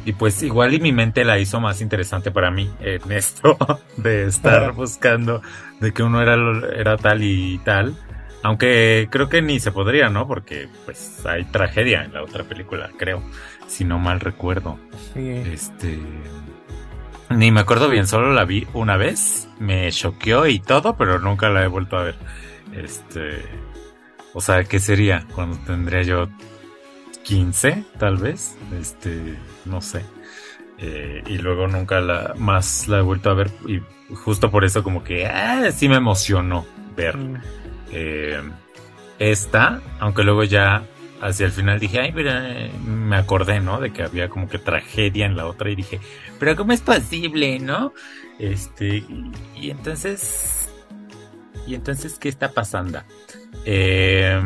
Y 0.05 0.13
pues 0.13 0.41
igual 0.43 0.73
y 0.73 0.79
mi 0.79 0.93
mente 0.93 1.25
la 1.25 1.37
hizo 1.37 1.59
más 1.59 1.81
interesante 1.81 2.31
para 2.31 2.49
mí 2.51 2.71
en 2.79 3.11
esto 3.11 3.57
de 3.97 4.25
estar 4.25 4.71
buscando 4.73 5.41
de 5.79 5.93
que 5.93 6.03
uno 6.03 6.21
era, 6.21 6.35
era 6.75 6.97
tal 6.97 7.23
y 7.23 7.59
tal. 7.59 7.95
Aunque 8.43 9.07
creo 9.11 9.29
que 9.29 9.41
ni 9.41 9.59
se 9.59 9.71
podría, 9.71 10.09
¿no? 10.09 10.27
Porque 10.27 10.69
pues 10.85 11.25
hay 11.25 11.43
tragedia 11.45 12.03
en 12.03 12.13
la 12.13 12.23
otra 12.23 12.43
película, 12.43 12.89
creo. 12.97 13.21
Si 13.67 13.83
no 13.83 13.99
mal 13.99 14.19
recuerdo. 14.19 14.79
Este... 15.15 15.99
Ni 17.29 17.51
me 17.51 17.59
acuerdo 17.59 17.89
bien, 17.89 18.07
solo 18.07 18.31
la 18.31 18.45
vi 18.45 18.65
una 18.73 18.95
vez. 18.95 19.49
Me 19.59 19.91
choqueó 19.91 20.47
y 20.47 20.59
todo, 20.59 20.95
pero 20.95 21.19
nunca 21.19 21.49
la 21.49 21.63
he 21.63 21.67
vuelto 21.67 21.97
a 21.97 22.03
ver. 22.03 22.15
Este... 22.73 23.43
O 24.33 24.39
sea, 24.39 24.63
¿qué 24.63 24.79
sería? 24.79 25.25
Cuando 25.33 25.57
tendría 25.65 26.03
yo 26.03 26.29
15, 27.23 27.83
tal 27.97 28.17
vez. 28.17 28.55
Este, 28.79 29.35
no 29.67 29.81
sé. 29.81 30.03
Eh, 30.79 31.23
y 31.27 31.37
luego 31.39 31.67
nunca 31.67 31.99
la 31.99 32.33
más 32.37 32.87
la 32.87 32.99
he 32.99 33.01
vuelto 33.01 33.29
a 33.29 33.33
ver. 33.33 33.51
Y 33.67 33.81
justo 34.13 34.51
por 34.51 34.65
eso, 34.65 34.83
como 34.83 35.03
que 35.03 35.25
ah, 35.25 35.71
sí 35.71 35.89
me 35.89 35.95
emocionó 35.95 36.65
ver 36.95 37.17
mm. 37.17 37.41
eh, 37.91 38.41
esta. 39.19 39.81
Aunque 39.99 40.23
luego 40.23 40.43
ya 40.43 40.83
hacia 41.21 41.45
el 41.45 41.51
final 41.51 41.79
dije, 41.79 41.99
ay, 41.99 42.11
mira, 42.11 42.69
me 42.85 43.15
acordé, 43.15 43.59
¿no? 43.59 43.79
De 43.79 43.91
que 43.91 44.03
había 44.03 44.29
como 44.29 44.47
que 44.47 44.59
tragedia 44.59 45.25
en 45.25 45.35
la 45.35 45.47
otra. 45.47 45.69
Y 45.69 45.75
dije, 45.75 45.99
pero 46.39 46.55
¿cómo 46.55 46.73
es 46.73 46.81
posible, 46.81 47.59
no? 47.59 47.93
Este, 48.39 49.03
y, 49.55 49.69
entonces. 49.69 50.69
Y 51.65 51.75
entonces, 51.75 52.17
¿qué 52.19 52.29
está 52.29 52.51
pasando? 52.51 53.01
Eh 53.65 54.39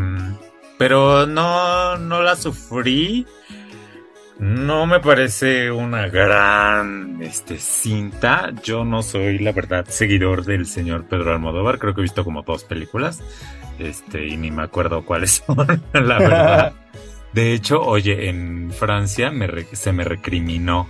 pero 0.82 1.28
no, 1.28 1.96
no 1.98 2.24
la 2.24 2.36
sufrí. 2.36 3.28
No 4.42 4.88
me 4.88 5.00
parece 5.00 5.70
una 5.70 6.08
gran 6.08 7.22
este, 7.22 7.60
cinta. 7.60 8.52
Yo 8.64 8.84
no 8.84 9.04
soy, 9.04 9.38
la 9.38 9.52
verdad, 9.52 9.86
seguidor 9.88 10.46
del 10.46 10.66
señor 10.66 11.06
Pedro 11.06 11.32
Almodóvar. 11.32 11.78
Creo 11.78 11.94
que 11.94 12.02
he 12.02 12.10
visto 12.10 12.24
como 12.24 12.42
dos 12.42 12.64
películas. 12.64 13.22
Este, 13.78 14.26
y 14.28 14.38
ni 14.38 14.50
me 14.50 14.64
acuerdo 14.64 15.06
cuáles 15.06 15.44
son, 15.46 15.84
la 15.94 16.18
verdad. 16.18 16.74
De 17.34 17.54
hecho, 17.54 17.84
oye, 17.84 18.30
en 18.30 18.72
Francia 18.72 19.32
se 19.74 19.94
me 19.94 20.04
recriminó. 20.06 20.88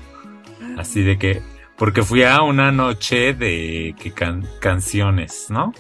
Así 0.78 1.04
de 1.04 1.18
que, 1.20 1.42
porque 1.76 2.04
fui 2.04 2.24
a 2.24 2.44
una 2.44 2.72
noche 2.72 3.34
de 3.34 3.94
que 4.02 4.14
canciones, 4.62 5.48
¿no? 5.50 5.74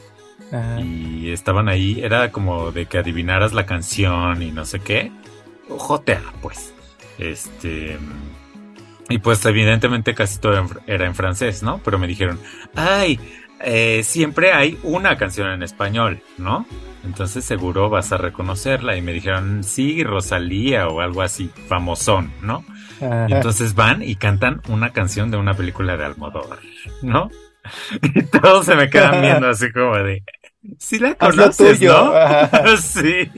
Y 0.83 1.31
estaban 1.31 1.69
ahí, 1.69 2.01
era 2.03 2.33
como 2.33 2.73
de 2.73 2.85
que 2.87 2.97
adivinaras 2.97 3.53
la 3.53 3.65
canción 3.65 4.41
y 4.41 4.51
no 4.51 4.65
sé 4.65 4.81
qué. 4.81 5.09
Jotea, 5.69 6.21
pues. 6.41 6.73
Este. 7.21 7.97
Y 9.09 9.19
pues 9.19 9.45
evidentemente 9.45 10.13
casi 10.13 10.39
todo 10.39 10.67
era 10.87 11.05
en 11.05 11.15
francés, 11.15 11.63
¿no? 11.63 11.79
Pero 11.83 11.99
me 11.99 12.07
dijeron, 12.07 12.39
ay, 12.75 13.19
eh, 13.59 14.01
siempre 14.03 14.53
hay 14.53 14.77
una 14.83 15.17
canción 15.17 15.51
en 15.51 15.63
español, 15.63 16.21
¿no? 16.37 16.65
Entonces 17.03 17.45
seguro 17.45 17.89
vas 17.89 18.11
a 18.11 18.17
reconocerla. 18.17 18.97
Y 18.97 19.01
me 19.01 19.13
dijeron, 19.13 19.63
sí, 19.63 20.03
Rosalía 20.03 20.87
o 20.87 21.01
algo 21.01 21.21
así, 21.21 21.49
famosón, 21.67 22.31
¿no? 22.41 22.63
Y 23.01 23.33
entonces 23.33 23.73
van 23.73 24.03
y 24.03 24.15
cantan 24.15 24.61
una 24.67 24.91
canción 24.91 25.31
de 25.31 25.37
una 25.37 25.55
película 25.55 25.97
de 25.97 26.05
Almodóvar, 26.05 26.59
¿no? 27.01 27.29
Y 28.01 28.23
todos 28.23 28.65
se 28.65 28.75
me 28.75 28.89
quedan 28.89 29.21
viendo 29.21 29.47
así 29.47 29.71
como 29.71 29.95
de, 29.97 30.23
Sí 30.77 30.99
la 30.99 31.15
conoces, 31.15 31.81
¿no? 31.81 32.13
sí. 32.77 33.29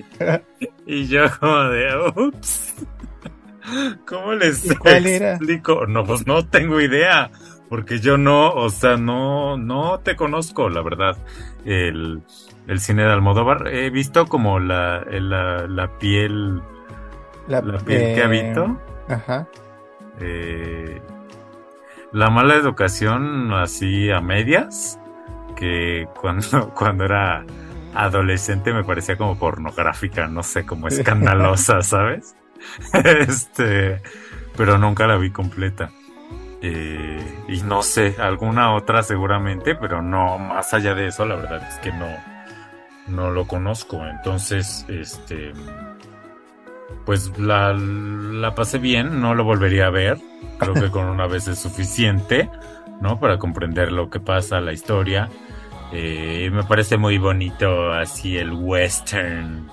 Y 0.85 1.07
yo 1.07 1.23
como 1.39 1.63
de, 1.69 2.11
ups. 2.15 2.75
¿Cómo 4.05 4.33
les 4.33 4.69
explico? 4.69 5.85
No, 5.87 6.03
pues 6.03 6.25
no 6.27 6.45
tengo 6.45 6.81
idea. 6.81 7.31
Porque 7.69 7.99
yo 7.99 8.17
no, 8.17 8.51
o 8.51 8.69
sea, 8.69 8.97
no, 8.97 9.57
no 9.57 9.99
te 9.99 10.15
conozco, 10.15 10.69
la 10.69 10.81
verdad. 10.81 11.17
El, 11.65 12.21
el 12.67 12.79
cine 12.79 13.03
de 13.03 13.11
Almodóvar. 13.11 13.67
He 13.67 13.89
visto 13.89 14.27
como 14.27 14.59
la, 14.59 15.03
la, 15.09 15.67
la 15.67 15.97
piel. 15.97 16.61
La, 17.47 17.61
piel 17.61 18.15
que 18.15 18.23
habito. 18.23 18.79
Ajá. 19.09 19.47
Eh, 20.19 21.01
la 22.11 22.29
mala 22.29 22.55
educación 22.55 23.51
así 23.53 24.11
a 24.11 24.21
medias 24.21 24.99
que 25.55 26.07
cuando, 26.19 26.69
cuando 26.75 27.05
era 27.05 27.43
adolescente 27.95 28.73
me 28.73 28.83
parecía 28.83 29.17
como 29.17 29.37
pornográfica, 29.37 30.27
no 30.27 30.43
sé, 30.43 30.65
como 30.65 30.87
escandalosa, 30.87 31.81
¿sabes? 31.81 32.35
este, 32.93 34.01
pero 34.55 34.77
nunca 34.77 35.07
la 35.07 35.17
vi 35.17 35.31
completa. 35.31 35.91
Eh, 36.61 37.43
y 37.49 37.61
no 37.61 37.83
sé, 37.83 38.15
alguna 38.19 38.73
otra 38.73 39.03
seguramente, 39.03 39.75
pero 39.75 40.01
no, 40.01 40.37
más 40.37 40.73
allá 40.73 40.95
de 40.95 41.07
eso, 41.07 41.25
la 41.25 41.35
verdad 41.35 41.61
es 41.67 41.77
que 41.79 41.91
no, 41.91 42.07
no 43.07 43.31
lo 43.31 43.45
conozco. 43.47 44.05
Entonces, 44.05 44.85
este, 44.87 45.51
pues 47.05 47.37
la, 47.37 47.73
la 47.73 48.55
pasé 48.55 48.77
bien, 48.77 49.19
no 49.19 49.35
lo 49.35 49.43
volvería 49.43 49.87
a 49.87 49.91
ver. 49.91 50.17
Creo 50.57 50.73
que 50.73 50.89
con 50.89 51.05
una 51.05 51.27
vez 51.27 51.47
es 51.47 51.59
suficiente. 51.59 52.49
¿no? 53.03 53.19
Para 53.19 53.37
comprender 53.37 53.91
lo 53.91 54.09
que 54.09 54.19
pasa, 54.21 54.61
la 54.61 54.71
historia. 54.71 55.29
Eh, 55.91 56.49
me 56.51 56.63
parece 56.63 56.97
muy 56.97 57.17
bonito 57.17 57.91
así 57.91 58.37
el 58.37 58.51
western 58.51 59.69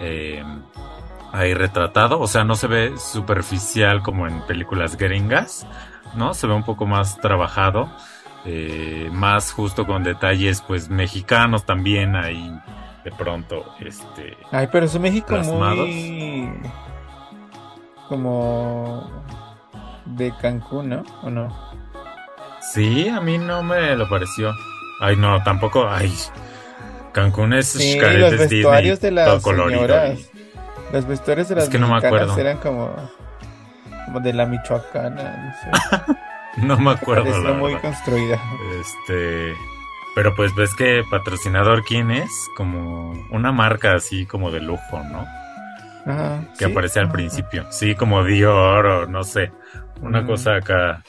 eh, 0.00 0.42
ahí 1.32 1.54
retratado. 1.54 2.20
O 2.20 2.26
sea, 2.26 2.44
no 2.44 2.54
se 2.54 2.66
ve 2.66 2.94
superficial 2.98 4.02
como 4.02 4.26
en 4.26 4.40
películas 4.42 4.96
gringas, 4.96 5.66
¿no? 6.14 6.34
Se 6.34 6.46
ve 6.46 6.54
un 6.54 6.64
poco 6.64 6.86
más 6.86 7.18
trabajado. 7.20 7.90
Eh, 8.44 9.10
más 9.12 9.52
justo 9.52 9.84
con 9.84 10.04
detalles 10.04 10.62
pues 10.62 10.88
mexicanos 10.88 11.66
también 11.66 12.14
ahí 12.14 12.56
de 13.04 13.10
pronto 13.10 13.74
este 13.80 14.36
ay 14.52 14.68
pero 14.70 14.86
es 14.86 14.98
México 14.98 15.36
muy 15.38 16.48
como 18.08 19.10
de 20.06 20.32
Cancún 20.40 20.90
no 20.90 21.02
o 21.22 21.30
no 21.30 21.68
Sí, 22.72 23.08
a 23.08 23.20
mí 23.20 23.38
no 23.38 23.62
me 23.62 23.96
lo 23.96 24.08
pareció. 24.08 24.52
Ay, 25.00 25.16
no, 25.16 25.42
tampoco. 25.42 25.88
Ay, 25.88 26.12
Cancún 27.12 27.54
es 27.54 27.68
sí, 27.68 27.98
los 27.98 28.36
vestuarios 28.36 29.00
de 29.00 29.10
las 29.10 29.42
señoras. 29.42 30.30
Los 30.92 31.06
vestuarios 31.06 31.48
de 31.48 31.54
las 31.56 31.64
es 31.64 31.70
que 31.70 31.78
no 31.78 31.88
me 31.88 31.96
acuerdo. 31.96 32.36
eran 32.38 32.58
como, 32.58 32.94
como 34.06 34.20
de 34.20 34.32
la 34.32 34.46
Michoacana, 34.46 35.54
no 35.70 35.80
sé. 35.80 36.12
no 36.66 36.78
me 36.78 36.90
acuerdo. 36.92 37.38
La 37.42 37.52
muy 37.52 37.74
construida. 37.76 38.40
Este, 38.80 39.54
pero 40.14 40.34
pues 40.34 40.54
ves 40.54 40.74
que 40.74 41.02
patrocinador 41.10 41.84
quién 41.84 42.10
es, 42.10 42.30
como 42.56 43.12
una 43.30 43.52
marca 43.52 43.94
así 43.94 44.24
como 44.26 44.50
de 44.50 44.60
lujo, 44.60 45.02
¿no? 45.10 45.26
que 46.58 46.64
aparece 46.64 47.00
al 47.00 47.10
principio. 47.12 47.66
Sí, 47.70 47.94
como 47.94 48.24
Dior 48.24 48.86
o 48.86 49.06
no 49.06 49.24
sé 49.24 49.52
Una 50.00 50.22
Mm. 50.22 50.26
cosa 50.26 50.54
acá 50.56 51.02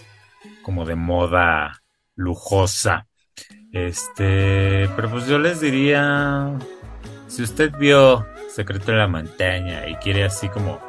como 0.61 0.83
de 0.83 0.95
moda 0.95 1.81
lujosa. 2.17 3.07
Este, 3.71 4.89
pero 4.97 5.09
pues 5.09 5.25
yo 5.25 5.39
les 5.39 5.61
diría, 5.61 6.51
si 7.27 7.43
usted 7.43 7.71
vio 7.77 8.25
Secreto 8.53 8.91
de 8.91 8.97
la 8.97 9.07
Montaña 9.07 9.87
y 9.87 9.95
quiere 9.95 10.23
así 10.23 10.49
como 10.49 10.79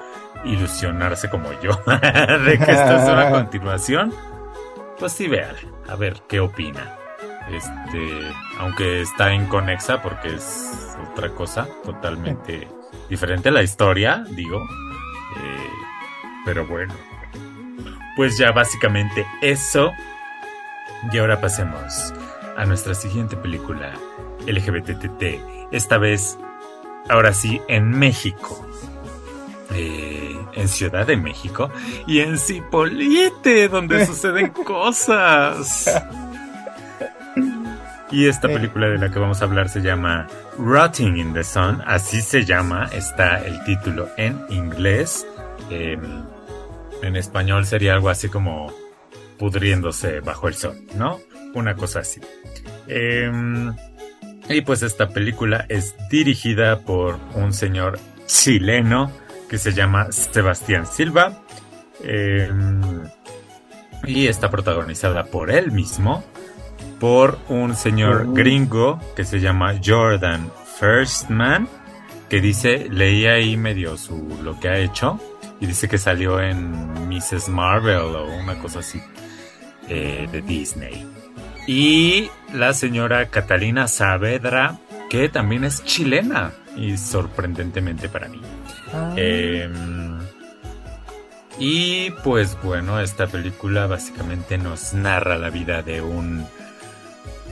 ilusionarse 0.44 1.28
como 1.28 1.50
yo 1.60 1.70
de 1.86 2.58
que 2.58 2.70
esto 2.70 2.96
es 2.96 3.08
una 3.08 3.30
continuación, 3.30 4.12
pues 4.98 5.12
sí 5.12 5.28
véale, 5.28 5.60
a 5.88 5.96
ver 5.96 6.22
qué 6.28 6.40
opina. 6.40 6.96
Este, 7.50 8.32
aunque 8.58 9.00
está 9.00 9.34
inconexa 9.34 10.00
porque 10.02 10.34
es 10.34 10.96
otra 11.10 11.30
cosa 11.30 11.66
totalmente 11.84 12.68
diferente 13.08 13.48
a 13.48 13.52
la 13.52 13.62
historia, 13.62 14.24
digo. 14.30 14.56
Eh, 14.56 15.70
pero 16.44 16.66
bueno, 16.66 16.94
pues 18.16 18.38
ya 18.38 18.52
básicamente 18.52 19.26
eso. 19.42 19.92
Y 21.12 21.18
ahora 21.18 21.40
pasemos 21.40 22.12
a 22.56 22.64
nuestra 22.66 22.94
siguiente 22.94 23.36
película, 23.36 23.92
LGBTT. 24.46 25.72
Esta 25.72 25.98
vez, 25.98 26.38
ahora 27.10 27.32
sí, 27.32 27.60
en 27.68 27.90
México. 27.90 28.66
Eh, 29.72 30.36
en 30.54 30.68
Ciudad 30.68 31.06
de 31.06 31.16
México 31.16 31.70
y 32.06 32.20
en 32.20 32.38
Cipolite, 32.38 33.68
donde 33.68 34.04
suceden 34.06 34.48
cosas. 34.48 35.88
Y 38.10 38.26
esta 38.26 38.48
película 38.48 38.88
de 38.88 38.98
la 38.98 39.10
que 39.10 39.20
vamos 39.20 39.40
a 39.40 39.44
hablar 39.44 39.68
se 39.68 39.80
llama 39.80 40.26
Rotting 40.58 41.16
in 41.16 41.32
the 41.32 41.44
Sun, 41.44 41.80
así 41.86 42.20
se 42.20 42.44
llama, 42.44 42.90
está 42.92 43.38
el 43.38 43.62
título 43.62 44.08
en 44.16 44.40
inglés. 44.50 45.26
Eh, 45.70 45.96
en 47.02 47.16
español 47.16 47.64
sería 47.66 47.94
algo 47.94 48.08
así 48.08 48.28
como 48.28 48.72
pudriéndose 49.38 50.20
bajo 50.20 50.48
el 50.48 50.54
sol, 50.54 50.76
¿no? 50.96 51.20
Una 51.54 51.76
cosa 51.76 52.00
así. 52.00 52.20
Eh, 52.88 53.30
y 54.48 54.60
pues 54.62 54.82
esta 54.82 55.08
película 55.08 55.66
es 55.68 55.94
dirigida 56.10 56.80
por 56.80 57.18
un 57.34 57.52
señor 57.52 57.98
chileno 58.26 59.10
que 59.48 59.58
se 59.58 59.72
llama 59.72 60.10
Sebastián 60.12 60.86
Silva. 60.86 61.42
Eh, 62.02 62.48
y 64.06 64.26
está 64.26 64.50
protagonizada 64.50 65.24
por 65.24 65.50
él 65.50 65.72
mismo, 65.72 66.24
por 66.98 67.38
un 67.48 67.74
señor 67.74 68.26
Uh. 68.26 68.34
gringo 68.34 69.00
que 69.14 69.24
se 69.24 69.40
llama 69.40 69.78
Jordan 69.84 70.50
Firstman, 70.78 71.68
que 72.28 72.40
dice, 72.40 72.88
leí 72.90 73.26
ahí 73.26 73.56
medio 73.56 73.96
su 73.96 74.38
lo 74.42 74.58
que 74.58 74.68
ha 74.68 74.78
hecho, 74.78 75.20
y 75.60 75.66
dice 75.66 75.88
que 75.88 75.98
salió 75.98 76.40
en 76.40 77.08
Mrs. 77.08 77.48
Marvel 77.48 77.98
o 77.98 78.24
una 78.36 78.58
cosa 78.58 78.78
así 78.78 79.00
eh, 79.88 80.26
de 80.30 80.40
Disney. 80.40 81.06
Y 81.66 82.30
la 82.52 82.72
señora 82.74 83.26
Catalina 83.28 83.88
Saavedra, 83.88 84.78
que 85.08 85.28
también 85.28 85.64
es 85.64 85.84
chilena, 85.84 86.52
y 86.76 86.96
sorprendentemente 86.96 88.08
para 88.08 88.28
mí. 88.28 88.40
Ah, 88.92 89.12
Eh, 89.16 89.68
y 91.58 92.10
pues 92.24 92.56
bueno, 92.62 93.00
esta 93.00 93.26
película 93.26 93.86
básicamente 93.86 94.56
nos 94.56 94.94
narra 94.94 95.36
la 95.36 95.50
vida 95.50 95.82
de 95.82 96.00
un... 96.00 96.46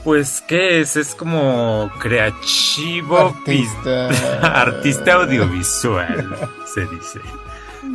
Pues, 0.02 0.42
¿qué 0.46 0.80
es? 0.80 0.96
Es 0.96 1.14
como 1.14 1.90
creativo... 2.00 3.18
artista. 3.18 4.08
artista 4.42 5.12
audiovisual, 5.14 6.36
se 6.72 6.86
dice. 6.86 7.20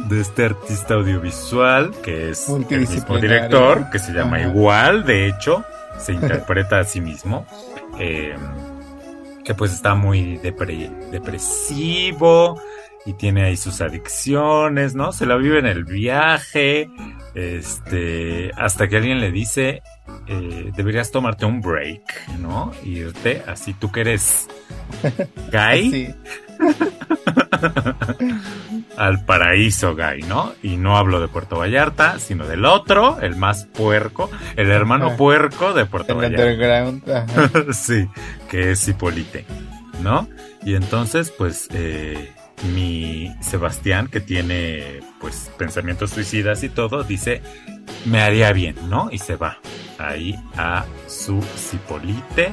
De 0.07 0.21
este 0.21 0.45
artista 0.45 0.93
audiovisual, 0.93 1.91
que 2.03 2.29
es 2.29 2.47
el 2.47 2.79
mismo 2.79 3.17
director, 3.17 3.89
que 3.89 3.97
se 3.97 4.11
llama 4.11 4.37
Ajá. 4.37 4.47
igual, 4.49 5.05
de 5.05 5.27
hecho, 5.27 5.65
se 5.99 6.13
interpreta 6.13 6.79
a 6.79 6.83
sí 6.83 7.01
mismo. 7.01 7.45
eh, 7.99 8.35
que 9.43 9.53
pues 9.53 9.73
está 9.73 9.93
muy 9.93 10.37
depre- 10.37 10.89
depresivo 11.11 12.57
y 13.05 13.13
tiene 13.13 13.43
ahí 13.43 13.57
sus 13.57 13.81
adicciones, 13.81 14.95
¿no? 14.95 15.11
Se 15.11 15.25
la 15.25 15.35
vive 15.37 15.59
en 15.59 15.65
el 15.65 15.83
viaje, 15.83 16.89
este, 17.35 18.51
hasta 18.57 18.87
que 18.87 18.97
alguien 18.97 19.19
le 19.19 19.31
dice, 19.31 19.81
eh, 20.27 20.71
deberías 20.75 21.11
tomarte 21.11 21.45
un 21.45 21.61
break, 21.61 22.29
¿no? 22.39 22.71
Irte, 22.83 23.43
así 23.47 23.73
tú 23.73 23.91
que 23.91 24.01
eres 24.01 24.47
gay, 25.51 25.89
Sí. 25.91 26.15
al 28.97 29.25
paraíso 29.25 29.95
gay, 29.95 30.21
¿no? 30.21 30.53
Y 30.61 30.77
no 30.77 30.97
hablo 30.97 31.19
de 31.19 31.27
Puerto 31.27 31.57
Vallarta, 31.57 32.19
sino 32.19 32.45
del 32.47 32.65
otro, 32.65 33.19
el 33.21 33.35
más 33.35 33.65
puerco, 33.65 34.29
el 34.55 34.69
hermano 34.69 35.07
Ajá. 35.07 35.17
puerco 35.17 35.73
de 35.73 35.85
Puerto 35.85 36.13
El 36.13 36.19
Vallarta. 36.31 36.43
underground. 36.45 37.09
ajá. 37.11 37.49
sí, 37.73 38.07
que 38.49 38.71
es 38.71 38.87
Hipolite, 38.87 39.45
¿no? 40.01 40.27
Y 40.63 40.75
entonces, 40.75 41.31
pues, 41.31 41.67
eh, 41.73 42.31
mi 42.73 43.33
Sebastián, 43.41 44.07
que 44.07 44.19
tiene, 44.19 45.01
pues, 45.19 45.51
pensamientos 45.57 46.11
suicidas 46.11 46.63
y 46.63 46.69
todo, 46.69 47.03
dice, 47.03 47.41
me 48.05 48.21
haría 48.21 48.51
bien, 48.53 48.75
¿no? 48.89 49.09
Y 49.11 49.19
se 49.19 49.35
va 49.35 49.57
ahí 49.97 50.35
a 50.57 50.85
su 51.07 51.41
Cipolite, 51.57 52.51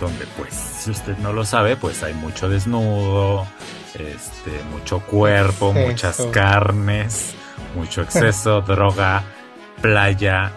donde, 0.00 0.26
pues, 0.36 0.54
si 0.54 0.90
usted 0.90 1.16
no 1.18 1.32
lo 1.32 1.44
sabe, 1.44 1.76
pues 1.76 2.02
hay 2.02 2.14
mucho 2.14 2.48
desnudo, 2.48 3.46
este, 3.94 4.50
mucho 4.70 5.00
cuerpo, 5.00 5.70
Exceso. 5.70 5.88
muchas 5.88 6.26
carnes, 6.32 7.34
mucho 7.74 8.02
exceso, 8.02 8.60
droga, 8.66 9.22
playa, 9.80 10.52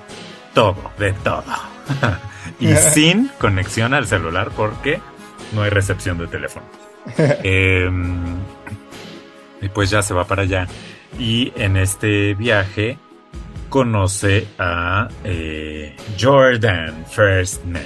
todo, 0.54 0.91
de 0.98 1.13
todo. 1.13 1.43
y 2.60 2.74
sin 2.93 3.30
conexión 3.39 3.93
al 3.93 4.08
celular 4.08 4.52
porque 4.56 5.00
no 5.54 5.63
hay 5.63 5.69
recepción 5.69 6.17
de 6.17 6.28
teléfono. 6.28 6.65
Em, 7.17 8.38
y 9.65 9.69
pues 9.69 9.89
ya 9.89 10.01
se 10.01 10.13
va 10.13 10.25
para 10.25 10.43
allá. 10.43 10.67
Y 11.19 11.51
en 11.56 11.75
este 11.75 12.36
viaje 12.36 12.97
conoce 13.69 14.47
a 14.60 15.10
eh, 15.23 15.95
Jordan 16.19 17.06
Firstman, 17.08 17.82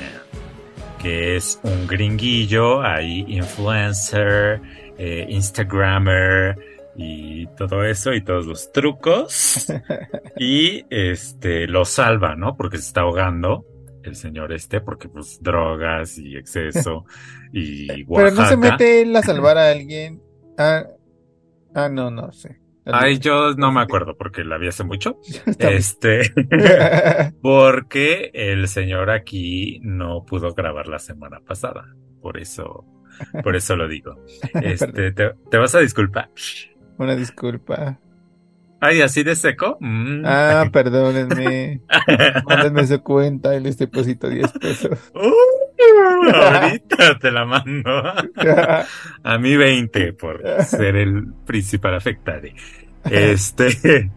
que 1.02 1.38
es 1.38 1.60
un 1.64 1.88
gringuillo, 1.88 2.82
ahí 2.82 3.26
influencer, 3.28 4.62
eh, 4.98 5.26
Instagrammer 5.30 6.58
y 6.98 7.48
todo 7.56 7.86
eso 7.86 8.14
y 8.14 8.22
todos 8.22 8.46
los 8.46 8.72
trucos. 8.74 9.68
y 10.38 10.86
este 10.90 11.66
lo 11.68 11.86
salva, 11.86 12.36
¿no? 12.36 12.58
Porque 12.58 12.78
se 12.78 12.88
está 12.88 13.02
ahogando 13.02 13.66
el 14.04 14.16
señor 14.16 14.52
este, 14.52 14.82
porque 14.82 15.08
pues 15.08 15.40
drogas 15.42 16.18
y 16.18 16.36
exceso 16.36 17.06
y 17.54 18.04
Pero 18.06 18.32
no 18.32 18.46
se 18.48 18.56
Oaxaca. 18.56 18.58
mete 18.58 19.02
él 19.02 19.16
a 19.16 19.22
salvar 19.22 19.58
a 19.58 19.70
alguien. 19.70 20.22
Ah, 20.58 20.84
ah 21.74 21.90
no, 21.90 22.12
no 22.12 22.32
sé. 22.32 22.60
Ay, 22.92 23.20
yo 23.20 23.54
no 23.56 23.72
me 23.72 23.82
acuerdo 23.82 24.16
porque 24.18 24.44
la 24.44 24.58
vi 24.58 24.68
hace 24.68 24.84
mucho. 24.84 25.20
Este, 25.60 26.22
porque 27.42 28.32
el 28.34 28.68
señor 28.68 29.10
aquí 29.10 29.80
no 29.84 30.26
pudo 30.26 30.54
grabar 30.54 30.88
la 30.88 31.00
semana 31.00 31.40
pasada. 31.40 31.86
Por 32.22 32.38
eso, 32.38 32.86
por 33.44 33.56
eso 33.56 33.76
lo 33.76 33.88
digo. 33.88 34.16
Este, 34.62 35.12
te, 35.12 35.32
te 35.50 35.58
vas 35.58 35.76
a 35.76 35.80
disculpar. 35.80 36.30
Una 36.98 37.16
disculpa. 37.16 38.00
Ay, 38.82 39.02
así 39.02 39.24
de 39.24 39.36
seco. 39.36 39.78
Mm. 39.82 40.24
Ah, 40.26 40.70
perdónenme. 40.72 41.82
Mándenme 42.46 42.88
su 42.88 43.02
cuenta 43.04 43.56
y 43.56 43.60
les 43.60 43.78
deposito 43.78 44.30
10 44.30 44.52
pesos. 44.54 45.12
Uh, 45.14 45.59
ahorita 46.34 47.20
te 47.20 47.32
la 47.32 47.46
mando. 47.46 47.92
A 49.24 49.38
mí 49.38 49.56
20 49.56 50.14
por 50.14 50.42
ser 50.66 50.96
el 50.96 51.26
principal 51.46 51.96
afectado. 51.96 52.48
Este. 53.06 54.12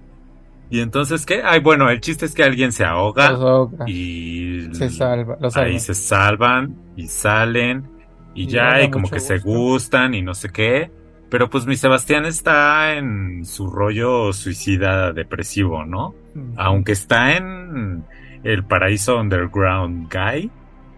¿Y 0.71 0.81
entonces 0.81 1.27
qué? 1.27 1.43
Ay, 1.45 1.61
bueno, 1.61 1.91
el 1.91 2.01
chiste 2.01 2.25
es 2.25 2.35
que 2.35 2.43
alguien 2.43 2.73
se 2.73 2.83
Los 2.85 2.93
ahoga 2.93 3.27
ahoga. 3.29 3.85
y 3.87 4.69
Se 4.73 4.89
salva. 4.89 5.37
Los 5.41 5.53
salva. 5.53 5.69
ahí 5.69 5.79
se 5.79 5.95
salvan 5.95 6.75
y 6.97 7.09
salen 7.09 7.87
y 8.35 8.45
Y 8.45 8.47
ya 8.47 8.83
y 8.83 8.91
como 8.91 9.11
que 9.11 9.21
se 9.21 9.39
gustan 9.39 10.15
y 10.15 10.23
no 10.23 10.33
sé 10.35 10.49
qué. 10.51 10.91
Pero 11.29 11.49
pues 11.51 11.67
mi 11.67 11.77
Sebastián 11.77 12.25
está 12.27 12.95
en 12.95 13.45
su 13.45 13.71
rollo 13.71 14.33
suicida 14.33 15.13
depresivo, 15.13 15.85
¿no? 15.85 16.15
Mm. 16.35 16.55
Aunque 16.57 16.93
está 16.93 17.37
en 17.37 18.05
el 18.43 18.65
paraíso 18.65 19.19
underground 19.21 20.13
guy, 20.13 20.51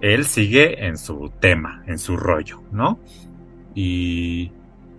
él 0.04 0.26
sigue 0.26 0.84
en 0.86 0.98
su 0.98 1.32
tema, 1.40 1.82
en 1.86 1.98
su 1.98 2.18
rollo, 2.18 2.62
¿no? 2.72 3.00
Y, 3.74 4.52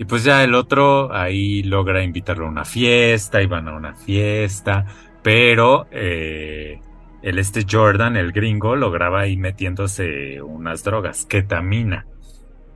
pues 0.09 0.23
ya 0.23 0.43
el 0.43 0.55
otro 0.55 1.13
ahí 1.13 1.61
logra 1.61 2.03
invitarlo 2.03 2.47
a 2.47 2.49
una 2.49 2.65
fiesta, 2.65 3.41
y 3.41 3.45
van 3.45 3.67
a 3.67 3.75
una 3.75 3.93
fiesta, 3.93 4.85
pero 5.21 5.85
eh, 5.91 6.81
el 7.21 7.37
este 7.37 7.65
Jordan, 7.69 8.17
el 8.17 8.31
gringo, 8.31 8.75
lograba 8.75 9.21
ahí 9.21 9.37
metiéndose 9.37 10.41
unas 10.41 10.83
drogas, 10.83 11.25
ketamina. 11.25 12.07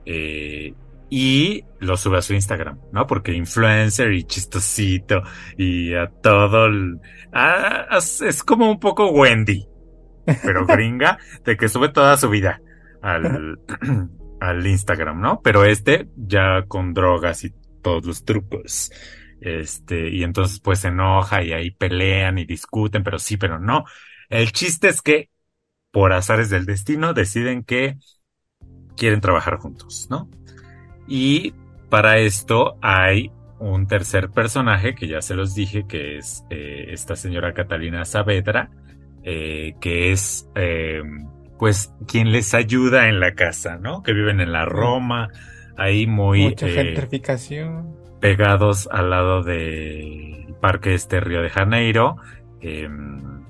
Eh, 0.06 0.72
y 1.10 1.64
lo 1.80 1.96
sube 1.96 2.18
a 2.18 2.22
su 2.22 2.34
Instagram, 2.34 2.78
¿no? 2.92 3.08
Porque 3.08 3.32
influencer 3.32 4.12
y 4.12 4.22
chistosito 4.22 5.24
y 5.58 5.94
a 5.94 6.06
todo 6.06 6.68
es 8.22 8.44
como 8.44 8.70
un 8.70 8.78
poco 8.78 9.10
Wendy, 9.10 9.66
pero 10.42 10.66
gringa, 10.66 11.18
de 11.44 11.56
que 11.56 11.68
sube 11.68 11.88
toda 11.88 12.16
su 12.16 12.28
vida 12.28 12.60
al, 13.02 13.58
al 14.40 14.66
Instagram, 14.66 15.20
¿no? 15.20 15.40
Pero 15.42 15.64
este 15.64 16.08
ya 16.16 16.64
con 16.66 16.94
drogas 16.94 17.44
y 17.44 17.54
todos 17.82 18.04
los 18.04 18.24
trucos. 18.24 18.90
Este, 19.40 20.10
y 20.10 20.22
entonces 20.22 20.60
pues 20.60 20.80
se 20.80 20.88
enoja 20.88 21.42
y 21.42 21.52
ahí 21.52 21.70
pelean 21.70 22.38
y 22.38 22.44
discuten, 22.44 23.02
pero 23.02 23.18
sí, 23.18 23.36
pero 23.36 23.58
no. 23.58 23.84
El 24.28 24.52
chiste 24.52 24.88
es 24.88 25.02
que 25.02 25.30
por 25.90 26.12
azares 26.12 26.50
del 26.50 26.66
destino 26.66 27.14
deciden 27.14 27.64
que 27.64 27.96
quieren 28.96 29.20
trabajar 29.20 29.56
juntos, 29.56 30.06
¿no? 30.10 30.28
Y 31.08 31.54
para 31.88 32.18
esto 32.18 32.76
hay 32.82 33.32
un 33.58 33.86
tercer 33.86 34.30
personaje 34.30 34.94
que 34.94 35.08
ya 35.08 35.20
se 35.20 35.34
los 35.34 35.54
dije, 35.54 35.86
que 35.86 36.18
es 36.18 36.44
eh, 36.50 36.86
esta 36.88 37.16
señora 37.16 37.52
Catalina 37.52 38.04
Saavedra, 38.04 38.70
eh, 39.32 39.76
que 39.80 40.10
es 40.10 40.48
eh, 40.56 41.02
pues 41.56 41.94
quien 42.08 42.32
les 42.32 42.52
ayuda 42.52 43.08
en 43.08 43.20
la 43.20 43.34
casa, 43.34 43.76
¿no? 43.76 44.02
Que 44.02 44.12
viven 44.12 44.40
en 44.40 44.50
la 44.50 44.64
Roma, 44.64 45.28
ahí 45.76 46.08
muy... 46.08 46.42
Mucha 46.42 46.66
gentrificación. 46.68 47.94
Pegados 48.18 48.88
al 48.90 49.10
lado 49.10 49.44
del 49.44 50.52
parque 50.60 50.94
este 50.94 51.20
Río 51.20 51.42
de 51.42 51.48
Janeiro. 51.48 52.16
Em, 52.60 53.44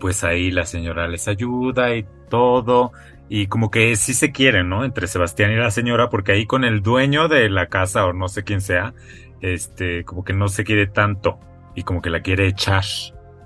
pues 0.00 0.24
ahí 0.24 0.50
la 0.50 0.64
señora 0.64 1.08
les 1.08 1.28
ayuda 1.28 1.94
y 1.94 2.06
todo 2.30 2.92
y 3.28 3.48
como 3.48 3.70
que 3.70 3.96
sí 3.96 4.14
se 4.14 4.32
quieren, 4.32 4.70
¿no? 4.70 4.82
Entre 4.82 5.06
Sebastián 5.06 5.52
y 5.52 5.56
la 5.56 5.70
señora, 5.70 6.08
porque 6.08 6.32
ahí 6.32 6.46
con 6.46 6.64
el 6.64 6.80
dueño 6.80 7.28
de 7.28 7.50
la 7.50 7.66
casa 7.66 8.06
o 8.06 8.14
no 8.14 8.28
sé 8.28 8.44
quién 8.44 8.62
sea, 8.62 8.94
este, 9.42 10.04
como 10.04 10.24
que 10.24 10.32
no 10.32 10.48
se 10.48 10.64
quiere 10.64 10.86
tanto 10.86 11.38
y 11.74 11.82
como 11.82 12.00
que 12.00 12.08
la 12.08 12.22
quiere 12.22 12.46
echar 12.46 12.84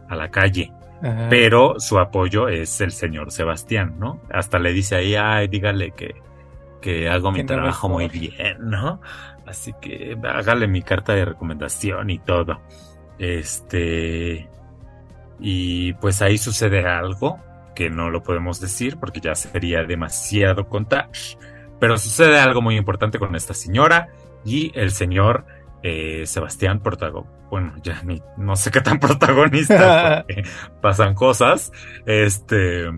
a 0.08 0.14
la 0.14 0.30
calle. 0.30 0.72
Pero 1.30 1.80
su 1.80 1.98
apoyo 1.98 2.48
es 2.48 2.80
el 2.80 2.92
señor 2.92 3.32
Sebastián, 3.32 3.94
¿no? 3.98 4.20
Hasta 4.30 4.58
le 4.58 4.72
dice 4.72 4.96
ahí, 4.96 5.14
ay, 5.14 5.48
dígale 5.48 5.92
que, 5.92 6.14
que 6.80 7.08
hago 7.08 7.32
mi 7.32 7.44
trabajo 7.44 7.88
muy 7.88 8.08
bien, 8.08 8.58
¿no? 8.60 9.00
Así 9.46 9.72
que 9.80 10.16
hágale 10.22 10.68
mi 10.68 10.82
carta 10.82 11.14
de 11.14 11.24
recomendación 11.24 12.10
y 12.10 12.18
todo. 12.18 12.60
Este. 13.18 14.48
Y 15.38 15.94
pues 15.94 16.20
ahí 16.22 16.38
sucede 16.38 16.86
algo 16.86 17.40
que 17.74 17.90
no 17.90 18.10
lo 18.10 18.22
podemos 18.22 18.60
decir 18.60 18.98
porque 18.98 19.20
ya 19.20 19.34
sería 19.34 19.84
demasiado 19.84 20.68
contar. 20.68 21.08
Pero 21.78 21.96
sucede 21.96 22.38
algo 22.38 22.60
muy 22.60 22.76
importante 22.76 23.18
con 23.18 23.34
esta 23.34 23.54
señora 23.54 24.08
y 24.44 24.70
el 24.78 24.90
señor 24.90 25.46
eh, 25.82 26.24
Sebastián 26.26 26.80
Portago. 26.80 27.26
Bueno, 27.50 27.74
ya 27.82 28.02
ni 28.02 28.22
no 28.36 28.56
sé 28.56 28.70
qué 28.70 28.80
tan 28.80 29.00
protagonista 29.00 30.24
pasan 30.80 31.14
cosas. 31.14 31.72
Este, 32.06 32.90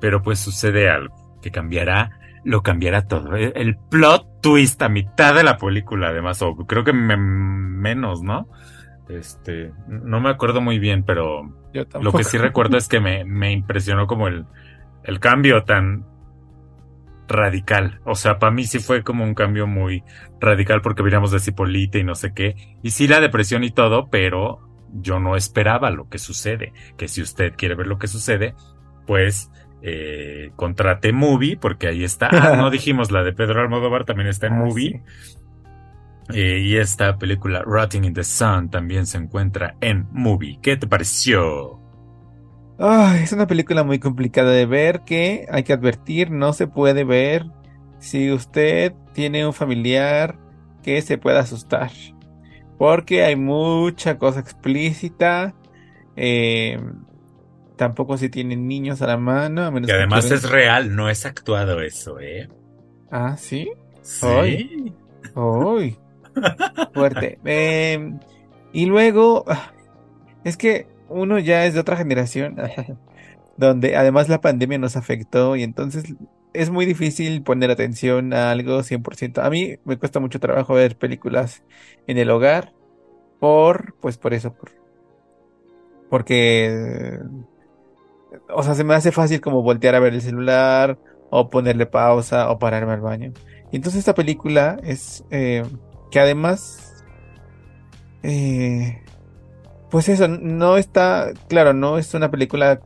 pero 0.00 0.22
pues 0.22 0.38
sucede 0.38 0.88
algo 0.88 1.38
que 1.42 1.50
cambiará, 1.50 2.10
lo 2.44 2.62
cambiará 2.62 3.06
todo. 3.06 3.36
El, 3.36 3.76
plot 3.90 4.40
twist 4.40 4.80
a 4.82 4.88
mitad 4.88 5.34
de 5.34 5.44
la 5.44 5.58
película, 5.58 6.08
además, 6.08 6.40
o 6.42 6.56
creo 6.56 6.84
que 6.84 6.92
menos, 6.92 8.22
¿no? 8.22 8.48
Este, 9.08 9.72
no 9.86 10.20
me 10.20 10.30
acuerdo 10.30 10.60
muy 10.60 10.78
bien, 10.78 11.04
pero 11.04 11.42
lo 12.00 12.12
que 12.12 12.24
sí 12.24 12.38
recuerdo 12.38 12.76
es 12.76 12.88
que 12.88 13.00
me, 13.00 13.24
me 13.24 13.52
impresionó 13.52 14.06
como 14.06 14.26
el, 14.26 14.46
el 15.04 15.20
cambio 15.20 15.62
tan 15.62 16.04
radical. 17.28 18.00
O 18.04 18.14
sea, 18.14 18.38
para 18.38 18.52
mí 18.52 18.64
sí 18.64 18.78
fue 18.78 19.02
como 19.02 19.24
un 19.24 19.34
cambio 19.34 19.66
muy 19.66 20.02
radical 20.40 20.80
porque 20.82 21.02
veníamos 21.02 21.30
de 21.30 21.40
Cipolite 21.40 21.98
y 21.98 22.04
no 22.04 22.14
sé 22.14 22.32
qué. 22.34 22.56
Y 22.82 22.90
sí 22.90 23.08
la 23.08 23.20
depresión 23.20 23.64
y 23.64 23.70
todo, 23.70 24.08
pero 24.10 24.60
yo 24.92 25.18
no 25.18 25.36
esperaba 25.36 25.90
lo 25.90 26.08
que 26.08 26.18
sucede. 26.18 26.72
Que 26.96 27.08
si 27.08 27.22
usted 27.22 27.54
quiere 27.56 27.74
ver 27.74 27.86
lo 27.86 27.98
que 27.98 28.08
sucede, 28.08 28.54
pues 29.06 29.50
eh, 29.82 30.50
contrate 30.56 31.12
Movie, 31.12 31.56
porque 31.56 31.88
ahí 31.88 32.04
está. 32.04 32.28
Ah, 32.30 32.56
no 32.56 32.70
dijimos 32.72 33.10
la 33.10 33.22
de 33.22 33.32
Pedro 33.32 33.60
Almodóvar, 33.60 34.04
también 34.04 34.28
está 34.28 34.46
en 34.46 34.54
ah, 34.54 34.64
Movie. 34.64 35.02
Eh, 36.32 36.58
y 36.58 36.76
esta 36.76 37.18
película 37.18 37.62
Rotting 37.62 38.04
in 38.04 38.12
the 38.12 38.24
Sun 38.24 38.68
también 38.68 39.06
se 39.06 39.18
encuentra 39.18 39.76
en 39.80 40.08
Movie. 40.10 40.58
¿Qué 40.60 40.76
te 40.76 40.86
pareció? 40.86 41.80
Es 42.78 43.32
una 43.32 43.46
película 43.46 43.84
muy 43.84 43.98
complicada 43.98 44.50
de 44.50 44.66
ver 44.66 45.00
que 45.00 45.46
hay 45.50 45.62
que 45.62 45.72
advertir, 45.72 46.30
no 46.30 46.52
se 46.52 46.66
puede 46.66 47.04
ver 47.04 47.46
si 47.98 48.30
usted 48.30 48.92
tiene 49.12 49.46
un 49.46 49.52
familiar 49.52 50.38
que 50.82 51.00
se 51.02 51.18
pueda 51.18 51.40
asustar. 51.40 51.90
Porque 52.78 53.24
hay 53.24 53.36
mucha 53.36 54.18
cosa 54.18 54.40
explícita. 54.40 55.54
Eh, 56.14 56.78
tampoco 57.76 58.18
si 58.18 58.28
tienen 58.28 58.68
niños 58.68 59.00
a 59.02 59.06
la 59.06 59.16
mano. 59.16 59.62
y 59.80 59.90
además 59.90 60.30
es 60.30 60.48
real, 60.48 60.94
no 60.94 61.08
es 61.08 61.24
actuado 61.24 61.80
eso, 61.80 62.20
¿eh? 62.20 62.48
Ah, 63.10 63.36
sí. 63.38 63.70
Sí. 64.02 64.92
Hoy. 65.34 65.98
Fuerte. 66.94 67.38
Em, 67.44 68.18
y 68.72 68.86
luego, 68.86 69.44
ah, 69.48 69.72
es 70.44 70.56
que 70.56 70.86
uno 71.08 71.38
ya 71.38 71.64
es 71.64 71.74
de 71.74 71.80
otra 71.80 71.96
generación, 71.96 72.56
donde 73.56 73.96
además 73.96 74.28
la 74.28 74.40
pandemia 74.40 74.78
nos 74.78 74.96
afectó 74.96 75.56
y 75.56 75.62
entonces 75.62 76.14
es 76.52 76.70
muy 76.70 76.86
difícil 76.86 77.42
poner 77.42 77.70
atención 77.70 78.32
a 78.32 78.50
algo 78.50 78.82
100%. 78.82 79.44
A 79.44 79.50
mí 79.50 79.76
me 79.84 79.98
cuesta 79.98 80.20
mucho 80.20 80.40
trabajo 80.40 80.74
ver 80.74 80.96
películas 80.96 81.62
en 82.06 82.18
el 82.18 82.30
hogar 82.30 82.72
por, 83.40 83.94
pues 84.00 84.16
por 84.16 84.32
eso, 84.32 84.54
por, 84.54 84.72
porque, 86.08 87.18
o 88.48 88.62
sea, 88.62 88.74
se 88.74 88.84
me 88.84 88.94
hace 88.94 89.12
fácil 89.12 89.40
como 89.40 89.62
voltear 89.62 89.94
a 89.94 90.00
ver 90.00 90.14
el 90.14 90.22
celular 90.22 90.98
o 91.30 91.50
ponerle 91.50 91.86
pausa 91.86 92.50
o 92.50 92.58
pararme 92.58 92.92
al 92.92 93.00
baño. 93.00 93.32
Y 93.72 93.76
entonces 93.76 94.00
esta 94.00 94.14
película 94.14 94.78
es... 94.82 95.24
Eh, 95.30 95.62
que 96.10 96.20
además, 96.20 97.04
eh, 98.22 99.02
pues 99.96 100.10
eso, 100.10 100.28
no 100.28 100.76
está, 100.76 101.32
claro, 101.48 101.72
no 101.72 101.96
es 101.96 102.12
una 102.12 102.30
película 102.30 102.82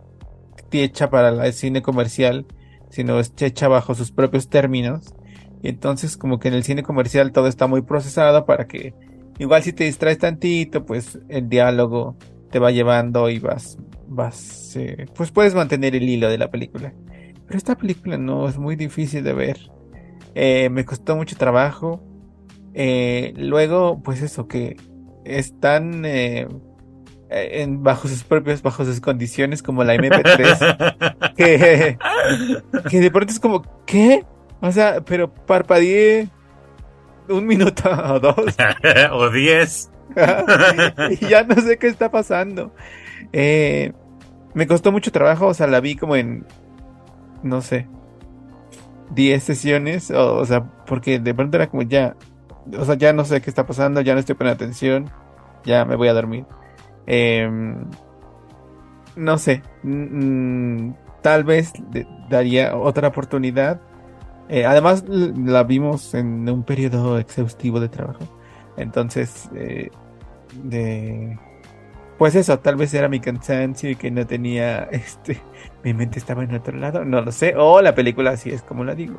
hecha 0.70 1.10
para 1.10 1.44
el 1.44 1.52
cine 1.52 1.82
comercial, 1.82 2.46
sino 2.88 3.18
es 3.18 3.32
hecha 3.40 3.66
bajo 3.66 3.96
sus 3.96 4.12
propios 4.12 4.48
términos. 4.48 5.12
Y 5.60 5.70
entonces 5.70 6.16
como 6.16 6.38
que 6.38 6.46
en 6.46 6.54
el 6.54 6.62
cine 6.62 6.84
comercial 6.84 7.32
todo 7.32 7.48
está 7.48 7.66
muy 7.66 7.82
procesado 7.82 8.46
para 8.46 8.68
que 8.68 8.94
igual 9.40 9.64
si 9.64 9.72
te 9.72 9.82
distraes 9.82 10.18
tantito, 10.18 10.86
pues 10.86 11.18
el 11.28 11.48
diálogo 11.48 12.16
te 12.52 12.60
va 12.60 12.70
llevando 12.70 13.28
y 13.28 13.40
vas, 13.40 13.76
vas, 14.06 14.76
eh, 14.76 15.06
pues 15.12 15.32
puedes 15.32 15.56
mantener 15.56 15.96
el 15.96 16.08
hilo 16.08 16.28
de 16.28 16.38
la 16.38 16.52
película. 16.52 16.94
Pero 17.44 17.58
esta 17.58 17.76
película 17.76 18.18
no 18.18 18.48
es 18.48 18.56
muy 18.56 18.76
difícil 18.76 19.24
de 19.24 19.32
ver. 19.32 19.58
Eh, 20.36 20.68
me 20.70 20.84
costó 20.84 21.16
mucho 21.16 21.34
trabajo. 21.34 22.04
Eh, 22.72 23.34
luego, 23.36 24.00
pues 24.00 24.22
eso, 24.22 24.46
que 24.46 24.76
están 25.24 26.04
eh, 26.04 26.46
en, 27.30 27.82
bajo 27.82 28.08
sus 28.08 28.24
propios, 28.24 28.60
bajo 28.62 28.84
sus 28.84 29.00
condiciones, 29.00 29.62
como 29.62 29.84
la 29.84 29.94
MP3, 29.94 31.34
que, 31.36 31.98
que 32.90 33.00
de 33.00 33.10
pronto 33.10 33.32
es 33.32 33.40
como, 33.40 33.62
¿qué? 33.86 34.24
O 34.60 34.72
sea, 34.72 35.00
pero 35.00 35.32
parpadeé 35.32 36.28
un 37.28 37.46
minuto 37.46 37.88
o 38.12 38.20
dos. 38.20 38.56
o 39.12 39.30
diez. 39.30 39.90
y 41.10 41.26
ya 41.26 41.44
no 41.44 41.54
sé 41.54 41.78
qué 41.78 41.86
está 41.86 42.10
pasando. 42.10 42.74
Eh, 43.32 43.92
me 44.54 44.66
costó 44.66 44.90
mucho 44.90 45.12
trabajo, 45.12 45.46
o 45.46 45.54
sea, 45.54 45.68
la 45.68 45.80
vi 45.80 45.94
como 45.94 46.16
en, 46.16 46.44
no 47.44 47.62
sé, 47.62 47.86
10 49.10 49.42
sesiones, 49.42 50.10
o, 50.10 50.36
o 50.36 50.44
sea, 50.44 50.64
porque 50.86 51.20
de 51.20 51.32
pronto 51.32 51.56
era 51.56 51.68
como 51.68 51.82
ya, 51.82 52.16
o 52.76 52.84
sea, 52.84 52.96
ya 52.96 53.12
no 53.12 53.24
sé 53.24 53.40
qué 53.40 53.50
está 53.50 53.66
pasando, 53.66 54.00
ya 54.00 54.14
no 54.14 54.20
estoy 54.20 54.34
poniendo 54.34 54.56
atención, 54.56 55.10
ya 55.64 55.84
me 55.84 55.94
voy 55.94 56.08
a 56.08 56.14
dormir. 56.14 56.44
Em, 57.12 57.86
no 59.16 59.36
sé, 59.36 59.64
tal 61.22 61.42
vez 61.42 61.72
daría 62.28 62.76
otra 62.76 63.08
oportunidad. 63.08 63.80
Eh, 64.48 64.64
además, 64.64 65.04
la 65.08 65.64
vimos 65.64 66.14
en 66.14 66.48
un 66.48 66.62
periodo 66.62 67.18
exhaustivo 67.18 67.80
de 67.80 67.88
trabajo. 67.88 68.20
Entonces, 68.76 69.50
eh, 69.56 69.90
de... 70.62 71.36
Pues 72.16 72.36
eso, 72.36 72.60
tal 72.60 72.76
vez 72.76 72.94
era 72.94 73.08
mi 73.08 73.18
cansancio 73.18 73.90
y 73.90 73.96
que 73.96 74.12
no 74.12 74.24
tenía, 74.24 74.84
este, 74.92 75.40
mi 75.82 75.92
mente 75.92 76.20
estaba 76.20 76.44
en 76.44 76.54
otro 76.54 76.78
lado, 76.78 77.04
no 77.04 77.22
lo 77.22 77.32
sé. 77.32 77.54
O 77.56 77.82
la 77.82 77.92
película 77.92 78.30
así 78.30 78.50
es 78.50 78.62
como 78.62 78.84
la 78.84 78.94
digo. 78.94 79.18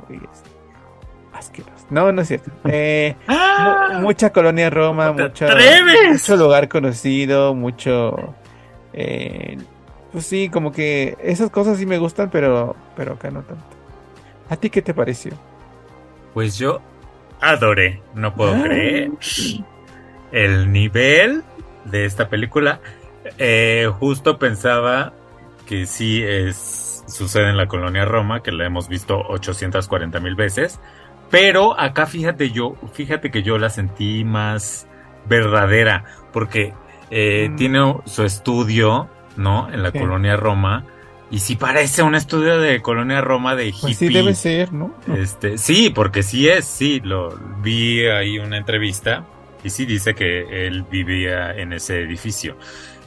No, 1.89 2.11
no 2.11 2.21
es 2.21 2.27
cierto. 2.27 2.51
Eh, 2.65 3.15
¡Ah! 3.27 3.99
mucha 4.01 4.31
colonia 4.31 4.69
Roma, 4.69 5.11
mucho, 5.11 5.45
mucho, 6.11 6.35
lugar 6.37 6.67
conocido, 6.69 7.53
mucho... 7.55 8.35
Eh, 8.93 9.57
pues 10.11 10.25
sí, 10.25 10.49
como 10.49 10.71
que 10.71 11.17
esas 11.23 11.49
cosas 11.49 11.77
sí 11.77 11.85
me 11.85 11.97
gustan, 11.97 12.29
pero, 12.29 12.75
pero 12.95 13.13
acá 13.13 13.31
no 13.31 13.41
tanto. 13.43 13.63
¿A 14.49 14.57
ti 14.57 14.69
qué 14.69 14.81
te 14.81 14.93
pareció? 14.93 15.31
Pues 16.33 16.57
yo 16.57 16.81
adoré. 17.39 18.01
No 18.13 18.33
puedo 18.35 18.53
Ah. 18.53 18.61
creer 18.63 19.11
el 20.33 20.71
nivel 20.71 21.43
de 21.85 22.05
esta 22.05 22.27
película. 22.29 22.81
Eh, 23.37 23.89
justo 23.99 24.37
pensaba 24.37 25.13
que 25.65 25.85
sí 25.85 26.21
es 26.23 27.03
sucede 27.07 27.49
en 27.49 27.57
la 27.57 27.67
colonia 27.67 28.05
Roma, 28.05 28.41
que 28.43 28.51
la 28.51 28.65
hemos 28.65 28.87
visto 28.89 29.17
840 29.29 30.19
mil 30.19 30.35
veces. 30.35 30.79
Pero 31.31 31.79
acá 31.79 32.05
fíjate 32.05 32.51
yo, 32.51 32.75
fíjate 32.93 33.31
que 33.31 33.41
yo 33.41 33.57
la 33.57 33.69
sentí 33.69 34.23
más 34.23 34.87
verdadera, 35.27 36.03
porque 36.33 36.73
eh, 37.13 37.49
Mm. 37.49 37.55
tiene 37.57 37.95
su 38.05 38.23
estudio, 38.23 39.09
¿no? 39.35 39.69
En 39.71 39.83
la 39.83 39.91
Sí. 39.91 39.99
colonia 39.99 40.37
Roma. 40.37 40.85
Y 41.29 41.39
sí 41.39 41.55
parece 41.57 42.03
un 42.03 42.15
estudio 42.15 42.57
de 42.59 42.81
colonia 42.81 43.19
Roma 43.21 43.55
de 43.55 43.67
hippie. 43.67 43.81
Pues 43.81 43.97
sí 43.97 44.09
debe 44.13 44.33
ser, 44.35 44.71
¿no? 44.73 44.93
Este, 45.17 45.57
sí, 45.57 45.89
porque 45.93 46.23
sí 46.23 46.47
es, 46.49 46.65
sí, 46.65 47.01
lo 47.03 47.37
vi 47.61 48.05
ahí 48.05 48.37
una 48.39 48.57
entrevista 48.57 49.25
y 49.63 49.69
sí 49.69 49.85
dice 49.85 50.13
que 50.15 50.67
él 50.67 50.83
vivía 50.91 51.53
en 51.55 51.73
ese 51.73 52.01
edificio. 52.01 52.55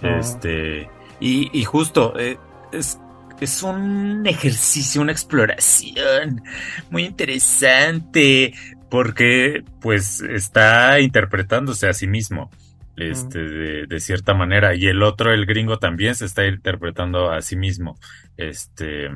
Ah. 0.03 0.17
Este, 0.21 0.89
y, 1.21 1.51
y 1.59 1.65
justo, 1.65 2.15
eh, 2.19 2.37
es, 2.73 2.99
es 3.41 3.63
un 3.63 4.27
ejercicio, 4.27 5.03
una 5.03 5.13
exploración 5.13 6.43
muy 6.91 7.05
interesante 7.05 8.55
porque 8.91 9.65
pues 9.81 10.21
está 10.21 11.01
interpretándose 11.01 11.89
a 11.89 11.93
sí 11.93 12.07
mismo. 12.07 12.51
Este, 12.97 13.41
de, 13.41 13.87
de 13.89 13.99
cierta 13.99 14.35
manera. 14.35 14.77
Y 14.77 14.87
el 14.87 15.03
otro, 15.03 15.33
el 15.33 15.47
gringo, 15.47 15.81
también 15.81 16.15
se 16.15 16.27
está 16.27 16.47
interpretando 16.47 17.33
a 17.33 17.43
sí 17.43 17.57
mismo. 17.57 17.99
Este, 18.37 19.11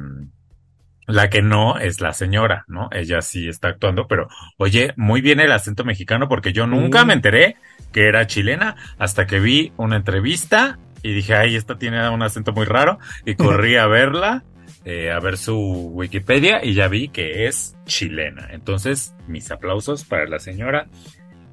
la 1.08 1.30
que 1.30 1.40
no 1.40 1.78
es 1.78 2.02
la 2.02 2.12
señora, 2.12 2.64
¿no? 2.68 2.90
Ella 2.92 3.22
sí 3.22 3.48
está 3.48 3.68
actuando, 3.68 4.06
pero 4.06 4.28
oye, 4.58 4.92
muy 4.96 5.22
bien 5.22 5.40
el 5.40 5.52
acento 5.52 5.82
mexicano 5.82 6.28
porque 6.28 6.52
yo 6.52 6.66
nunca 6.66 7.06
me 7.06 7.14
enteré 7.14 7.56
que 7.92 8.08
era 8.08 8.26
chilena 8.26 8.76
hasta 8.98 9.26
que 9.26 9.40
vi 9.40 9.72
una 9.78 9.96
entrevista 9.96 10.78
y 11.02 11.12
dije, 11.12 11.34
ay, 11.34 11.56
esta 11.56 11.78
tiene 11.78 12.08
un 12.10 12.22
acento 12.22 12.52
muy 12.52 12.64
raro 12.66 12.98
y 13.24 13.34
corrí 13.34 13.76
a 13.76 13.86
verla, 13.88 14.44
eh, 14.84 15.10
a 15.10 15.20
ver 15.20 15.36
su 15.38 15.56
Wikipedia 15.92 16.64
y 16.64 16.74
ya 16.74 16.88
vi 16.88 17.08
que 17.08 17.46
es 17.46 17.76
chilena. 17.86 18.48
Entonces, 18.52 19.14
mis 19.26 19.50
aplausos 19.50 20.04
para 20.04 20.26
la 20.26 20.38
señora. 20.38 20.86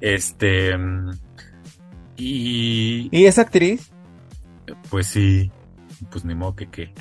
Este... 0.00 0.74
Y 2.16 3.08
¿Y 3.12 3.26
esa 3.26 3.42
actriz? 3.42 3.90
pues 4.90 5.06
sí, 5.06 5.50
pues 6.10 6.24
ni 6.24 6.34
modo 6.34 6.56
que 6.56 6.68
qué. 6.68 6.92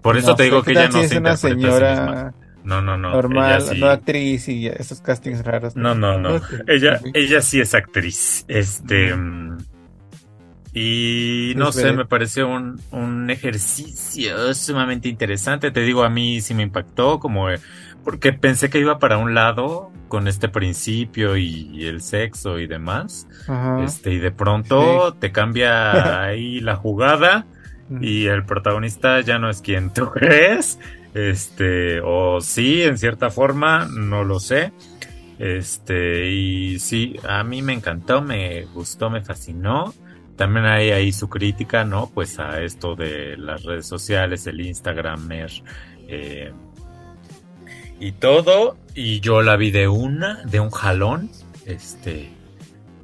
Por 0.00 0.16
eso 0.16 0.28
No 0.28 0.36
te 0.36 0.44
digo 0.44 0.62
¿qué 0.62 0.72
que 0.72 0.78
ella 0.78 0.88
no 0.88 1.02
si 1.02 1.08
se 1.08 1.14
es 1.14 1.20
una 1.20 1.36
sí 1.36 1.48
señora 1.48 2.32
No, 2.64 2.80
no, 2.80 2.96
no. 2.96 3.10
normal, 3.10 3.60
sí- 3.62 3.78
no 3.78 3.88
actriz 3.88 4.48
y 4.48 4.66
esos 4.68 5.00
castings 5.00 5.44
raros. 5.44 5.76
No, 5.76 5.94
no, 5.94 6.18
no. 6.18 6.40
Ella, 6.66 7.00
ella 7.14 7.42
sí 7.42 7.60
es 7.60 7.74
actriz. 7.74 8.44
Este. 8.48 9.14
mm, 9.14 9.58
Y 10.72 11.54
no 11.56 11.72
sé, 11.72 11.92
me 11.92 12.04
pareció 12.04 12.48
un, 12.48 12.80
un 12.92 13.28
ejercicio 13.30 14.54
sumamente 14.54 15.08
interesante. 15.08 15.70
Te 15.70 15.80
digo, 15.80 16.04
a 16.04 16.10
mí 16.10 16.40
sí 16.40 16.54
me 16.54 16.62
impactó, 16.62 17.18
como 17.18 17.50
eh, 17.50 17.58
porque 18.04 18.32
pensé 18.32 18.70
que 18.70 18.78
iba 18.78 18.98
para 18.98 19.18
un 19.18 19.34
lado 19.34 19.90
con 20.08 20.28
este 20.28 20.48
principio 20.48 21.36
y, 21.36 21.86
el 21.86 22.02
sexo 22.02 22.58
y 22.58 22.66
demás. 22.66 23.26
Ajá. 23.48 23.82
Este, 23.84 24.12
y 24.12 24.18
de 24.18 24.30
pronto 24.30 25.14
te 25.14 25.32
cambia 25.32 26.22
ahí 26.26 26.60
la 26.60 26.76
jugada 26.76 27.46
Mm. 27.90 28.04
y 28.04 28.26
el 28.26 28.44
protagonista 28.44 29.20
ya 29.20 29.38
no 29.38 29.50
es 29.50 29.60
quien 29.60 29.92
tú 29.92 30.10
crees. 30.14 30.78
Este, 31.12 32.00
o 32.00 32.40
sí, 32.40 32.82
en 32.82 32.96
cierta 32.96 33.30
forma, 33.30 33.86
no 33.86 34.24
lo 34.24 34.38
sé. 34.38 34.72
Este, 35.38 36.30
y 36.30 36.78
sí, 36.78 37.16
a 37.28 37.42
mí 37.42 37.62
me 37.62 37.72
encantó, 37.72 38.22
me 38.22 38.64
gustó, 38.66 39.10
me 39.10 39.22
fascinó. 39.22 39.92
También 40.40 40.64
hay 40.64 40.90
ahí 40.90 41.12
su 41.12 41.28
crítica, 41.28 41.84
¿no? 41.84 42.08
Pues 42.14 42.38
a 42.38 42.62
esto 42.62 42.96
de 42.96 43.36
las 43.36 43.62
redes 43.62 43.86
sociales, 43.86 44.46
el 44.46 44.62
Instagram, 44.62 45.28
eh, 46.08 46.50
y 47.98 48.12
todo. 48.12 48.78
Y 48.94 49.20
yo 49.20 49.42
la 49.42 49.56
vi 49.56 49.70
de 49.70 49.86
una, 49.86 50.42
de 50.44 50.58
un 50.58 50.70
jalón. 50.70 51.30
Este, 51.66 52.30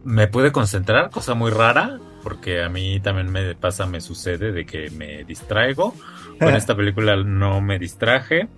me 0.02 0.28
pude 0.28 0.50
concentrar, 0.50 1.10
cosa 1.10 1.34
muy 1.34 1.50
rara, 1.50 1.98
porque 2.22 2.62
a 2.62 2.70
mí 2.70 3.00
también 3.00 3.30
me 3.30 3.54
pasa, 3.54 3.84
me 3.84 4.00
sucede 4.00 4.50
de 4.52 4.64
que 4.64 4.88
me 4.88 5.24
distraigo. 5.24 5.94
Con 6.38 6.48
esta 6.56 6.74
película 6.74 7.16
no 7.16 7.60
me 7.60 7.78
distraje. 7.78 8.48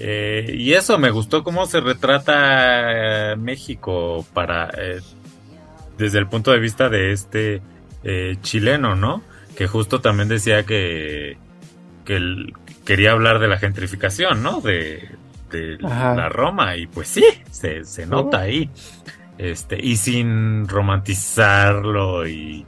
Eh, 0.00 0.56
y 0.58 0.72
eso, 0.72 0.98
me 0.98 1.10
gustó 1.10 1.44
cómo 1.44 1.66
se 1.66 1.78
retrata 1.78 3.32
eh, 3.32 3.36
México 3.36 4.26
para 4.34 4.70
eh, 4.76 5.02
desde 5.96 6.18
el 6.18 6.26
punto 6.26 6.50
de 6.50 6.58
vista 6.58 6.88
de 6.88 7.12
este 7.12 7.62
eh, 8.04 8.36
chileno, 8.40 8.94
¿no? 8.94 9.22
Que 9.56 9.66
justo 9.66 10.00
también 10.00 10.28
decía 10.28 10.64
que, 10.64 11.36
que 12.04 12.16
él 12.16 12.54
quería 12.84 13.12
hablar 13.12 13.38
de 13.38 13.48
la 13.48 13.58
gentrificación, 13.58 14.42
¿no? 14.42 14.60
De, 14.60 15.16
la 15.80 16.28
Roma, 16.28 16.76
y 16.76 16.86
pues 16.86 17.08
sí, 17.08 17.24
se, 17.50 17.82
se 17.84 18.06
nota 18.06 18.40
ahí. 18.40 18.70
Este, 19.38 19.78
y 19.82 19.96
sin 19.96 20.68
romantizarlo 20.68 22.28
y, 22.28 22.66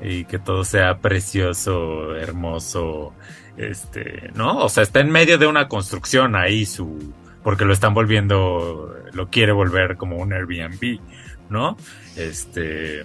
y 0.00 0.24
que 0.24 0.38
todo 0.38 0.64
sea 0.64 0.98
precioso, 0.98 2.14
hermoso, 2.16 3.14
este, 3.56 4.30
¿no? 4.34 4.58
O 4.58 4.68
sea, 4.68 4.82
está 4.82 5.00
en 5.00 5.10
medio 5.10 5.38
de 5.38 5.46
una 5.46 5.68
construcción 5.68 6.36
ahí 6.36 6.66
su, 6.66 7.12
porque 7.42 7.64
lo 7.64 7.72
están 7.72 7.94
volviendo, 7.94 8.94
lo 9.12 9.28
quiere 9.28 9.52
volver 9.52 9.96
como 9.96 10.16
un 10.16 10.32
Airbnb, 10.32 11.00
¿no? 11.50 11.76
Este, 12.16 13.02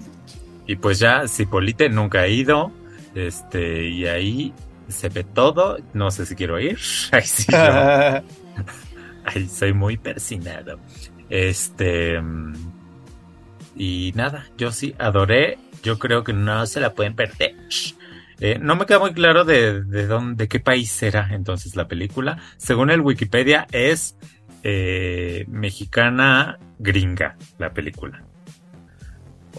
y 0.67 0.75
pues 0.75 0.99
ya, 0.99 1.27
Cipolite 1.27 1.89
nunca 1.89 2.21
ha 2.21 2.27
ido, 2.27 2.71
este, 3.15 3.87
y 3.87 4.07
ahí 4.07 4.53
se 4.87 5.09
ve 5.09 5.23
todo, 5.23 5.77
no 5.93 6.11
sé 6.11 6.25
si 6.25 6.35
quiero 6.35 6.59
ir, 6.59 6.77
ahí 7.11 7.21
sí, 7.23 7.51
yo, 7.51 7.57
Ay, 9.25 9.47
soy 9.47 9.73
muy 9.73 9.97
persinado. 9.97 10.79
Este. 11.29 12.21
Y 13.75 14.11
nada, 14.15 14.45
yo 14.57 14.71
sí 14.71 14.95
adoré. 14.99 15.57
Yo 15.81 15.99
creo 15.99 16.23
que 16.23 16.33
no 16.33 16.65
se 16.65 16.79
la 16.79 16.93
pueden 16.93 17.15
perder. 17.15 17.55
Eh, 18.39 18.57
no 18.59 18.75
me 18.75 18.85
queda 18.85 18.99
muy 18.99 19.13
claro 19.13 19.45
de, 19.45 19.83
de 19.83 20.07
dónde, 20.07 20.43
de 20.43 20.47
qué 20.47 20.59
país 20.59 21.01
era 21.03 21.29
entonces 21.31 21.75
la 21.75 21.87
película. 21.87 22.37
Según 22.57 22.89
el 22.89 23.01
Wikipedia, 23.01 23.67
es 23.71 24.17
eh, 24.63 25.45
mexicana 25.47 26.57
gringa 26.79 27.37
la 27.57 27.73
película. 27.73 28.23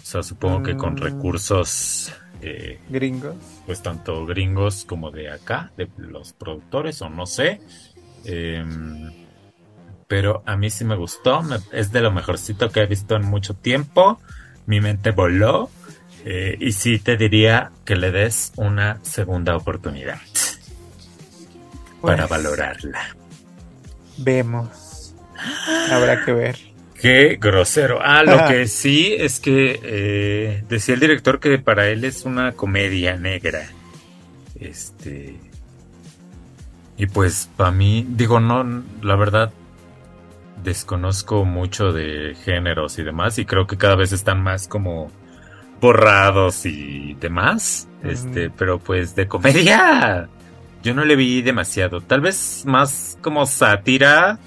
O 0.05 0.07
sea, 0.07 0.21
supongo 0.21 0.61
que 0.61 0.77
con 0.77 0.93
Mm. 0.93 0.97
recursos, 0.97 2.13
eh, 2.39 2.79
Gringos. 2.89 3.35
pues 3.65 3.81
tanto 3.81 4.23
gringos 4.27 4.85
como 4.85 5.09
de 5.09 5.31
acá, 5.31 5.71
de 5.77 5.89
los 5.97 6.31
productores, 6.33 7.01
o 7.01 7.09
no 7.09 7.25
sé. 7.25 7.59
Em, 8.23 9.11
pero 10.07 10.43
a 10.45 10.55
mí 10.57 10.69
sí 10.69 10.85
me 10.85 10.95
gustó, 10.95 11.41
me- 11.41 11.57
es 11.71 11.91
de 11.91 12.01
lo 12.01 12.11
mejorcito 12.11 12.69
que 12.69 12.81
he 12.81 12.85
visto 12.85 13.15
en 13.15 13.23
mucho 13.25 13.55
tiempo. 13.55 14.19
Mi 14.67 14.79
mente 14.79 15.09
voló. 15.11 15.71
eh, 16.27 16.57
y 16.59 16.71
sí 16.71 16.97
te 16.97 17.17
diría 17.17 17.71
que 17.85 17.95
le 17.95 18.09
des 18.11 18.51
una 18.55 18.97
segunda 19.03 19.55
oportunidad 19.55 20.17
para 22.01 22.27
Pues, 22.27 22.29
valorarla. 22.43 23.15
Vemos. 24.17 25.13
Habrá 25.91 26.25
que 26.25 26.33
ver. 26.33 26.57
Qué 27.05 27.37
grosero. 27.39 27.99
Ah, 28.01 28.23
lo 28.23 28.47
que 28.47 28.67
sí 28.81 29.13
es 29.15 29.39
que 29.39 29.79
eh, 29.83 30.63
decía 30.67 30.95
el 30.95 30.99
director 30.99 31.39
que 31.39 31.59
para 31.59 31.87
él 31.87 32.03
es 32.03 32.25
una 32.25 32.53
comedia 32.53 33.15
negra. 33.15 33.67
Este. 34.59 35.35
Y 36.97 37.05
pues 37.05 37.47
para 37.55 37.69
mí, 37.69 38.07
digo, 38.09 38.39
no, 38.39 38.83
la 39.03 39.15
verdad, 39.15 39.51
desconozco 40.63 41.45
mucho 41.45 41.91
de 41.91 42.35
géneros 42.43 42.97
y 42.97 43.03
demás, 43.03 43.37
y 43.37 43.45
creo 43.45 43.67
que 43.67 43.77
cada 43.77 43.95
vez 43.95 44.11
están 44.11 44.41
más 44.41 44.67
como 44.67 45.11
borrados 45.79 46.65
y 46.65 47.15
demás. 47.19 47.87
Este, 48.01 48.49
pero 48.49 48.79
pues 48.79 49.15
de 49.15 49.27
comedia, 49.27 50.27
yo 50.81 50.95
no 50.95 51.05
le 51.05 51.15
vi 51.15 51.43
demasiado. 51.43 52.01
Tal 52.01 52.21
vez 52.21 52.63
más 52.65 53.15
como 53.21 53.45
sátira 53.45 54.39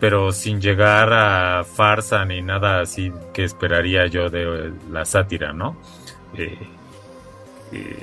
pero 0.00 0.32
sin 0.32 0.60
llegar 0.60 1.12
a 1.12 1.62
farsa 1.64 2.24
ni 2.24 2.40
nada 2.42 2.80
así 2.80 3.12
que 3.34 3.44
esperaría 3.44 4.06
yo 4.06 4.28
de 4.30 4.72
la 4.90 5.04
sátira, 5.04 5.52
¿no? 5.52 5.76
Eh, 6.36 6.58
eh, 7.72 7.96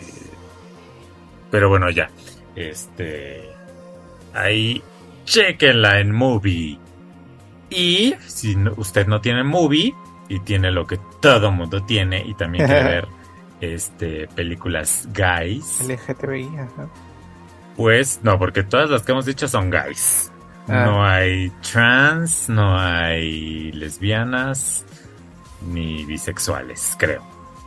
pero 1.52 1.70
bueno, 1.70 1.90
ya. 1.90 2.10
Este. 2.56 3.50
Ahí, 4.34 4.82
chequenla 5.26 6.00
en 6.00 6.12
movie. 6.14 6.80
Y 7.70 8.14
si 8.28 8.56
no- 8.56 8.74
usted 8.78 9.08
no 9.08 9.20
tiene 9.22 9.44
movie 9.44 9.94
y 10.30 10.40
tiene 10.42 10.72
lo 10.72 10.86
que 10.88 11.00
todo 11.22 11.52
mundo 11.52 11.84
tiene 11.84 12.24
y 12.26 12.34
también 12.36 12.66
quiere 12.66 12.84
ver 12.90 13.08
este 13.60 14.28
películas 14.36 15.08
guys, 15.14 15.82
LGTBI, 15.88 16.46
ajá. 16.60 16.88
pues 17.76 18.20
no, 18.24 18.38
porque 18.38 18.62
todas 18.64 18.90
las 18.92 19.02
que 19.02 19.12
hemos 19.14 19.26
dicho 19.26 19.48
son 19.48 19.72
guys. 19.72 20.32
Ah. 20.68 20.86
No 20.86 21.06
hay 21.06 21.52
trans, 21.72 22.50
no 22.50 22.78
hay 22.78 23.72
lesbianas, 23.72 24.86
ni 25.62 26.06
bisexuales, 26.06 26.96
creo. 27.00 27.24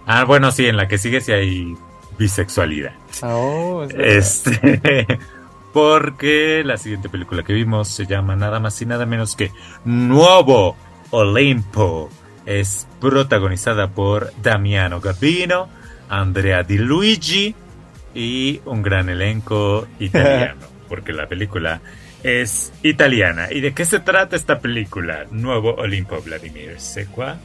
Ah, 0.07 0.25
bueno, 0.25 0.51
sí, 0.53 0.67
en 0.67 0.77
la 0.77 0.89
que 0.89 0.99
sigue 0.99 1.21
sí 1.21 1.33
hay 1.33 1.77
bisexualidad. 2.19 2.93
Oh, 3.23 3.85
es. 3.85 4.47
Este, 4.47 5.07
porque 5.73 6.63
la 6.65 6.77
siguiente 6.77 7.09
película 7.09 7.43
que 7.43 7.53
vimos 7.53 7.89
se 7.89 8.07
llama 8.07 8.37
nada 8.37 8.61
más 8.61 8.81
y 8.83 8.87
nada 8.87 9.07
menos 9.07 9.37
que 9.37 9.53
Nuevo 9.85 10.77
Olimpo. 11.11 12.11
Es 12.47 12.89
protagonizada 13.01 13.89
por 13.89 14.33
Damiano 14.43 15.01
Gabino, 15.01 15.69
Andrea 16.09 16.63
Di 16.63 16.79
Luigi 16.79 17.55
y 18.15 18.61
un 18.65 18.83
gran 18.83 19.09
elenco 19.09 19.87
italiano, 20.01 20.67
porque 20.89 21.13
la 21.13 21.29
película 21.29 21.81
es 22.23 22.73
italiana. 22.83 23.49
¿Y 23.51 23.61
de 23.61 23.73
qué 23.73 23.85
se 23.85 24.01
trata 24.01 24.37
esta 24.37 24.61
película? 24.61 25.27
Nuevo 25.31 25.75
Olimpo, 25.75 26.21
Vladimir 26.21 26.81
Secua. 26.81 27.39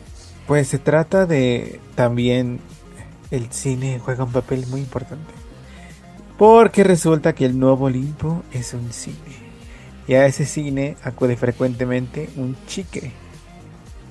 Pues 0.47 0.67
se 0.67 0.79
trata 0.79 1.25
de 1.25 1.79
también 1.95 2.59
el 3.31 3.51
cine 3.51 3.99
juega 3.99 4.23
un 4.23 4.31
papel 4.31 4.65
muy 4.67 4.81
importante. 4.81 5.33
Porque 6.37 6.83
resulta 6.83 7.33
que 7.33 7.45
el 7.45 7.57
nuevo 7.57 7.85
Olimpo 7.85 8.43
es 8.51 8.73
un 8.73 8.91
cine. 8.91 9.45
Y 10.07 10.13
a 10.13 10.25
ese 10.25 10.45
cine 10.45 10.97
acude 11.03 11.37
frecuentemente 11.37 12.29
un 12.35 12.55
chique. 12.67 13.11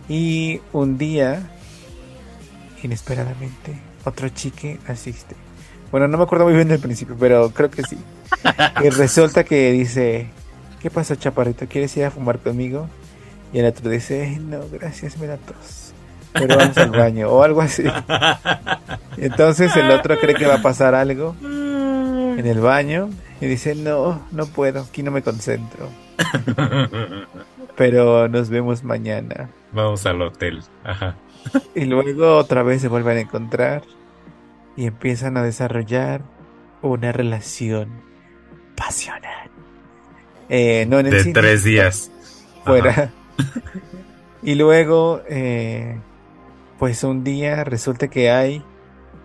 Y 0.09 0.61
un 0.73 0.99
día, 0.99 1.51
inesperadamente, 2.83 3.79
otro 4.05 4.29
chique 4.31 4.79
asiste. 4.87 5.37
Bueno, 5.91 6.09
no 6.09 6.19
me 6.19 6.25
acuerdo 6.25 6.47
muy 6.47 6.55
bien 6.55 6.69
del 6.69 6.81
principio, 6.81 7.17
pero 7.19 7.51
creo 7.51 7.71
que 7.71 7.83
sí. 7.83 7.97
Y 8.85 8.89
resulta 8.91 9.45
que 9.45 9.71
dice, 9.73 10.29
¿qué 10.85 10.91
pasa 10.91 11.16
chaparrito? 11.16 11.66
¿Quieres 11.66 11.97
ir 11.97 12.05
a 12.05 12.11
fumar 12.11 12.41
conmigo? 12.41 12.91
Y 13.55 13.59
el 13.59 13.64
otro 13.64 13.89
dice, 13.89 14.39
no, 14.39 14.61
gracias, 14.70 15.16
me 15.16 15.26
da 15.26 15.39
tos. 15.39 15.95
Pero 16.35 16.59
vamos 16.59 16.76
al 16.76 16.91
baño 16.91 17.30
o 17.30 17.43
algo 17.43 17.62
así. 17.62 17.85
Entonces 19.16 19.74
el 19.76 19.91
otro 19.91 20.20
cree 20.20 20.35
que 20.35 20.45
va 20.45 20.57
a 20.57 20.62
pasar 20.62 20.95
algo 20.95 21.37
en 21.41 22.47
el 22.47 22.61
baño 22.61 23.09
y 23.41 23.47
dice, 23.47 23.74
no, 23.74 24.26
no 24.30 24.45
puedo, 24.45 24.82
aquí 24.82 25.03
no 25.03 25.11
me 25.11 25.22
concentro. 25.22 25.89
Pero 27.76 28.28
nos 28.28 28.51
vemos 28.51 28.85
mañana. 28.85 29.49
Vamos 29.72 30.05
al 30.05 30.20
hotel. 30.20 30.61
Ajá. 30.85 31.16
Y 31.74 31.87
luego 31.87 32.37
otra 32.37 32.62
vez 32.62 32.82
se 32.82 32.89
vuelven 32.89 33.16
a 33.16 33.20
encontrar 33.20 33.85
y 34.76 34.85
empiezan 34.85 35.39
a 35.39 35.43
desarrollar 35.43 36.20
una 36.82 37.11
relación 37.11 37.89
pasional. 38.76 39.53
Eh, 40.49 40.86
no 40.88 40.99
en 40.99 41.07
el 41.07 41.12
De 41.12 41.22
cine, 41.22 41.32
tres 41.32 41.64
días. 41.64 42.11
fuera. 42.64 43.11
y 44.42 44.55
luego, 44.55 45.22
eh, 45.28 45.99
pues 46.78 47.03
un 47.05 47.24
día 47.24 47.64
resulta 47.64 48.09
que 48.09 48.30
hay... 48.30 48.64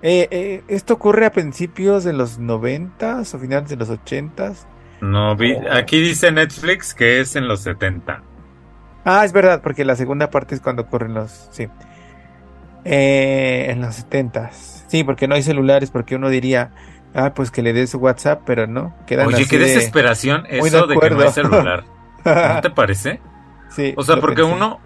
eh, 0.01 0.28
eh, 0.32 0.63
esto 0.67 0.93
ocurre 0.95 1.26
a 1.26 1.32
principios 1.32 2.03
de 2.03 2.13
los 2.13 2.39
noventas 2.39 3.34
o 3.34 3.39
finales 3.39 3.70
de 3.70 3.76
los 3.76 3.89
ochentas. 3.89 4.67
No 5.01 5.36
vi, 5.36 5.53
Oh. 5.53 5.72
aquí 5.72 5.99
dice 6.01 6.32
Netflix 6.32 6.93
que 6.93 7.20
es 7.22 7.36
en 7.36 7.47
los 7.47 7.61
70. 7.61 8.24
Ah, 9.05 9.24
es 9.26 9.32
verdad, 9.34 9.61
porque 9.61 9.86
la 9.86 9.95
segunda 9.95 10.30
parte 10.30 10.55
es 10.55 10.61
cuando 10.61 10.84
ocurren 10.84 11.13
los... 11.13 11.47
Sí. 11.51 11.67
Eh, 12.86 13.67
en 13.70 13.82
los 13.82 13.95
setentas. 13.95 14.86
Sí, 14.88 15.03
porque 15.03 15.28
no 15.28 15.36
hay 15.36 15.43
celulares, 15.43 15.91
porque 15.91 16.15
uno 16.15 16.30
diría, 16.30 16.72
ah, 17.14 17.34
pues 17.34 17.51
que 17.51 17.62
le 17.62 17.74
dé 17.74 17.88
su 17.88 17.97
WhatsApp, 17.97 18.41
pero 18.45 18.68
no. 18.68 18.93
Quedan 19.07 19.28
Oye, 19.28 19.45
qué 19.47 19.57
de- 19.57 19.66
desesperación 19.66 20.43
de 20.43 20.60
eso 20.60 20.88
de, 20.88 20.97
que 20.97 21.10
no 21.10 21.22
hay 21.22 21.30
celular. 21.32 21.84
¿No 22.26 22.62
te 22.62 22.70
parece? 22.76 23.20
sí, 23.70 23.93
O 23.97 24.03
sea, 24.03 24.18
porque 24.18 24.41
pensé. 24.43 24.53
uno, 24.55 24.80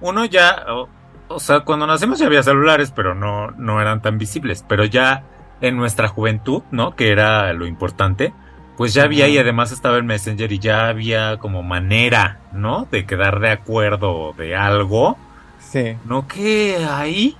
uno 0.00 0.24
ya, 0.24 0.64
o, 0.68 0.88
o 1.28 1.38
sea, 1.40 1.60
cuando 1.60 1.86
nacimos 1.86 2.18
ya 2.18 2.26
había 2.26 2.42
celulares, 2.42 2.90
pero 2.94 3.14
no, 3.14 3.50
no 3.52 3.80
eran 3.80 4.00
tan 4.02 4.18
visibles. 4.18 4.64
Pero 4.68 4.84
ya 4.84 5.22
en 5.60 5.76
nuestra 5.76 6.08
juventud, 6.08 6.62
¿no? 6.70 6.96
Que 6.96 7.10
era 7.12 7.52
lo 7.52 7.66
importante, 7.66 8.32
pues 8.76 8.94
ya 8.94 9.02
había 9.04 9.24
Ajá. 9.26 9.34
y 9.34 9.38
además 9.38 9.72
estaba 9.72 9.98
el 9.98 10.04
Messenger 10.04 10.50
y 10.52 10.58
ya 10.58 10.88
había 10.88 11.36
como 11.36 11.62
manera, 11.62 12.38
¿no? 12.52 12.88
De 12.90 13.04
quedar 13.04 13.40
de 13.40 13.50
acuerdo 13.50 14.32
de 14.38 14.56
algo. 14.56 15.18
Sí. 15.58 15.96
¿No 16.06 16.26
que 16.26 16.78
ahí? 16.90 17.36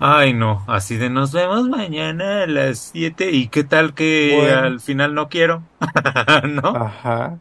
Ay, 0.00 0.32
no, 0.32 0.64
así 0.68 0.96
de 0.96 1.10
nos 1.10 1.32
vemos 1.32 1.68
mañana 1.68 2.42
a 2.42 2.46
las 2.46 2.90
7 2.92 3.30
y 3.30 3.48
qué 3.48 3.64
tal 3.64 3.94
que 3.94 4.34
Bueno. 4.36 4.58
al 4.60 4.80
final 4.80 5.14
no 5.14 5.28
quiero, 5.28 5.62
¿no? 6.48 6.68
Ajá. 6.76 7.38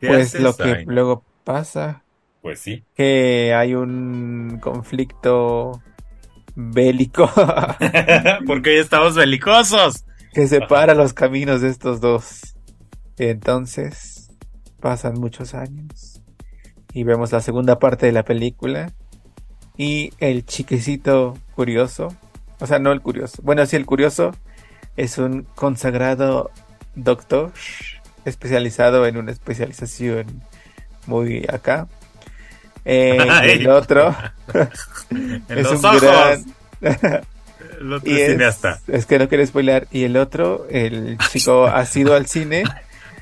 ¿Qué 0.00 0.08
Pues 0.08 0.38
lo 0.40 0.54
que 0.56 0.84
luego 0.86 1.24
pasa, 1.44 2.02
Pues 2.40 2.60
sí. 2.60 2.84
que 2.94 3.54
hay 3.54 3.74
un 3.74 4.58
conflicto 4.60 5.80
bélico 6.54 7.30
Porque 8.46 8.74
ya 8.76 8.80
estamos 8.82 9.14
belicosos. 9.14 10.04
que 10.34 10.46
separa 10.48 10.94
los 10.94 11.12
caminos 11.14 11.60
de 11.60 11.68
estos 11.68 12.00
dos. 12.00 12.56
Entonces, 13.18 14.30
pasan 14.80 15.14
muchos 15.20 15.54
años 15.54 16.20
y 16.92 17.04
vemos 17.04 17.32
la 17.32 17.40
segunda 17.40 17.78
parte 17.78 18.06
de 18.06 18.12
la 18.12 18.24
película 18.24 18.92
y 19.76 20.12
el 20.18 20.44
chiquecito 20.44 21.38
curioso, 21.54 22.14
o 22.60 22.66
sea, 22.66 22.78
no 22.78 22.92
el 22.92 23.00
curioso, 23.00 23.40
bueno, 23.42 23.64
sí 23.66 23.76
el 23.76 23.86
curioso 23.86 24.32
es 24.96 25.18
un 25.18 25.46
consagrado 25.54 26.50
doctor 26.94 27.52
especializado 28.24 29.06
en 29.06 29.16
una 29.16 29.32
especialización 29.32 30.42
muy 31.06 31.46
acá. 31.52 31.88
Eh, 32.84 33.18
el 33.44 33.68
otro 33.68 34.14
En 35.10 35.42
es 35.48 35.62
los 35.62 35.78
un 35.78 35.84
ojos. 35.86 36.02
gran 36.02 36.44
El 37.80 37.92
otro 37.92 38.12
es 38.12 38.30
cineasta. 38.30 38.80
es 38.86 39.06
que 39.06 39.18
no 39.18 39.28
quiero 39.28 39.46
spoiler. 39.46 39.88
Y 39.90 40.04
el 40.04 40.16
otro, 40.16 40.66
el 40.70 41.18
chico 41.30 41.66
ha 41.66 41.84
sido 41.86 42.14
al 42.14 42.26
cine. 42.26 42.64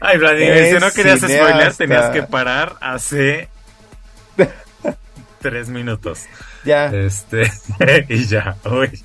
Ay, 0.00 0.18
Vladimir, 0.18 0.74
si 0.74 0.84
no 0.84 0.90
querías 0.92 1.18
spoiler, 1.20 1.72
cineasta. 1.72 1.84
tenías 1.84 2.10
que 2.10 2.22
parar 2.24 2.74
hace 2.80 3.48
tres 5.40 5.68
minutos. 5.68 6.26
Ya. 6.64 6.86
Este, 6.86 7.50
y 8.08 8.24
ya, 8.26 8.56
uy. 8.64 9.02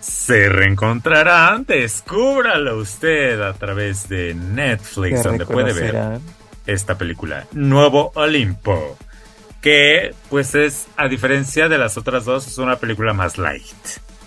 Se 0.00 0.48
reencontrarán, 0.48 1.64
descúbralo 1.64 2.78
usted 2.78 3.40
a 3.40 3.52
través 3.52 4.08
de 4.08 4.34
Netflix, 4.34 5.22
donde 5.22 5.46
puede 5.46 5.72
ver 5.72 6.18
esta 6.66 6.96
película, 6.98 7.46
Nuevo 7.52 8.10
Olimpo, 8.14 8.96
que 9.60 10.14
pues 10.28 10.54
es, 10.56 10.86
a 10.96 11.06
diferencia 11.08 11.68
de 11.68 11.78
las 11.78 11.96
otras 11.96 12.24
dos, 12.24 12.46
es 12.48 12.58
una 12.58 12.76
película 12.76 13.12
más 13.12 13.38
light, 13.38 13.64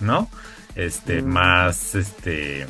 ¿no? 0.00 0.30
Este, 0.74 1.20
Mm. 1.22 1.26
más, 1.26 1.94
este, 1.94 2.66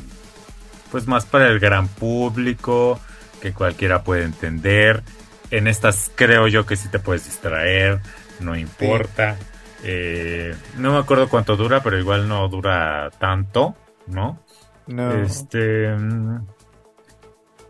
pues 0.91 1.07
más 1.07 1.25
para 1.25 1.47
el 1.47 1.59
gran 1.59 1.87
público, 1.87 2.99
que 3.41 3.53
cualquiera 3.53 4.03
puede 4.03 4.23
entender. 4.23 5.03
En 5.51 5.67
estas 5.67 6.11
creo 6.15 6.47
yo 6.47 6.65
que 6.65 6.75
sí 6.75 6.89
te 6.89 6.99
puedes 6.99 7.25
distraer, 7.25 7.99
no 8.39 8.55
importa. 8.55 9.37
Eh, 9.83 10.55
no 10.77 10.91
me 10.93 10.97
acuerdo 10.97 11.29
cuánto 11.29 11.55
dura, 11.55 11.81
pero 11.81 11.97
igual 11.97 12.27
no 12.27 12.47
dura 12.49 13.09
tanto, 13.19 13.75
¿no? 14.07 14.41
No. 14.87 15.11
Este. 15.13 15.95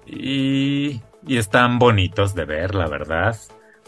Y, 0.05 1.01
y 1.25 1.37
están 1.37 1.79
bonitos 1.79 2.33
de 2.33 2.45
ver, 2.45 2.75
la 2.75 2.87
verdad. 2.87 3.35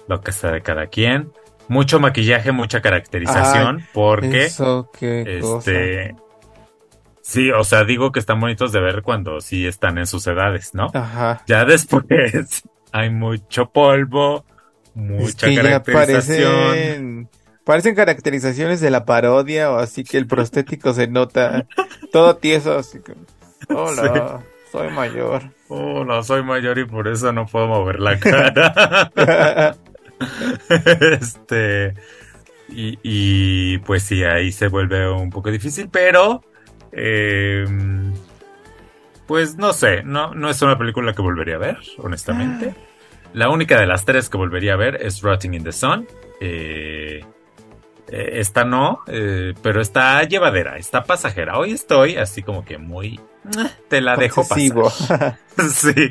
Lo 0.08 0.22
que 0.22 0.32
sea 0.32 0.52
de 0.52 0.62
cada 0.62 0.88
quien. 0.88 1.32
Mucho 1.68 2.00
maquillaje, 2.00 2.52
mucha 2.52 2.82
caracterización. 2.82 3.86
porque. 3.94 4.46
Eso, 4.46 4.90
qué 4.98 5.40
cosa. 5.42 5.72
Este. 5.72 6.16
Sí, 7.22 7.52
o 7.52 7.64
sea, 7.64 7.84
digo 7.84 8.12
que 8.12 8.20
están 8.20 8.40
bonitos 8.40 8.72
de 8.72 8.80
ver 8.80 9.04
cuando 9.04 9.40
sí 9.40 9.68
están 9.68 10.00
en 10.00 10.08
sus 10.08 10.26
edades, 10.26 10.74
¿no? 10.74 10.88
Ajá. 10.96 11.44
Ya 11.46 11.64
después 11.64 12.06
hay 12.92 13.10
mucho 13.10 13.70
polvo, 13.72 14.46
Es 14.88 14.96
mucha 14.96 15.48
que 15.48 15.56
ya 15.56 15.62
caracterización. 15.64 16.68
parecen. 16.68 17.30
Parecen 17.64 17.96
caracterizaciones 17.96 18.82
de 18.82 18.90
la 18.90 19.06
parodia, 19.06 19.72
o 19.72 19.78
así 19.78 20.04
que 20.04 20.18
el 20.18 20.26
prostético 20.28 20.94
se 20.94 21.08
nota 21.08 21.68
todo 22.12 22.36
tieso, 22.38 22.78
así 22.78 23.00
que. 23.02 23.14
Hola, 23.74 24.42
soy 24.72 24.90
mayor. 24.90 25.44
Hola, 25.68 26.24
soy 26.24 26.42
mayor 26.44 26.80
y 26.80 26.86
por 26.86 27.08
eso 27.08 27.32
no 27.32 27.46
puedo 27.46 27.68
mover 27.68 28.00
la 28.00 28.18
cara. 28.20 29.76
este. 30.70 31.94
Y, 32.70 32.98
y, 33.04 33.78
pues 33.80 34.04
sí, 34.04 34.24
ahí 34.24 34.52
se 34.52 34.68
vuelve 34.68 35.10
un 35.12 35.30
poco 35.30 35.52
difícil, 35.52 35.90
pero. 35.92 36.44
eh, 36.92 37.66
pues 39.30 39.58
no 39.58 39.74
sé, 39.74 40.02
no, 40.02 40.34
no 40.34 40.50
es 40.50 40.60
una 40.64 40.76
película 40.76 41.14
que 41.14 41.22
volvería 41.22 41.56
a 41.56 41.60
ver, 41.60 41.78
honestamente. 42.00 42.74
La 43.32 43.50
única 43.50 43.80
de 43.80 43.86
las 43.86 44.04
tres 44.04 44.28
que 44.28 44.38
volvería 44.38 44.74
a 44.74 44.76
ver 44.76 44.96
es 45.06 45.22
Rotting 45.22 45.54
in 45.54 45.64
the 45.64 45.72
Sun. 45.72 46.08
eh, 46.42 47.24
Eh, 48.12 48.40
esta 48.40 48.64
no, 48.64 49.02
eh, 49.06 49.54
pero 49.62 49.82
está 49.82 50.24
llevadera, 50.24 50.78
está 50.78 51.04
pasajera. 51.04 51.60
Hoy 51.60 51.74
estoy 51.74 52.16
así 52.18 52.42
como 52.42 52.66
que 52.66 52.80
muy... 52.80 53.20
Te 53.88 54.02
la 54.02 54.18
dejo 54.18 54.48
pasar. 54.48 55.38
sí. 55.70 56.10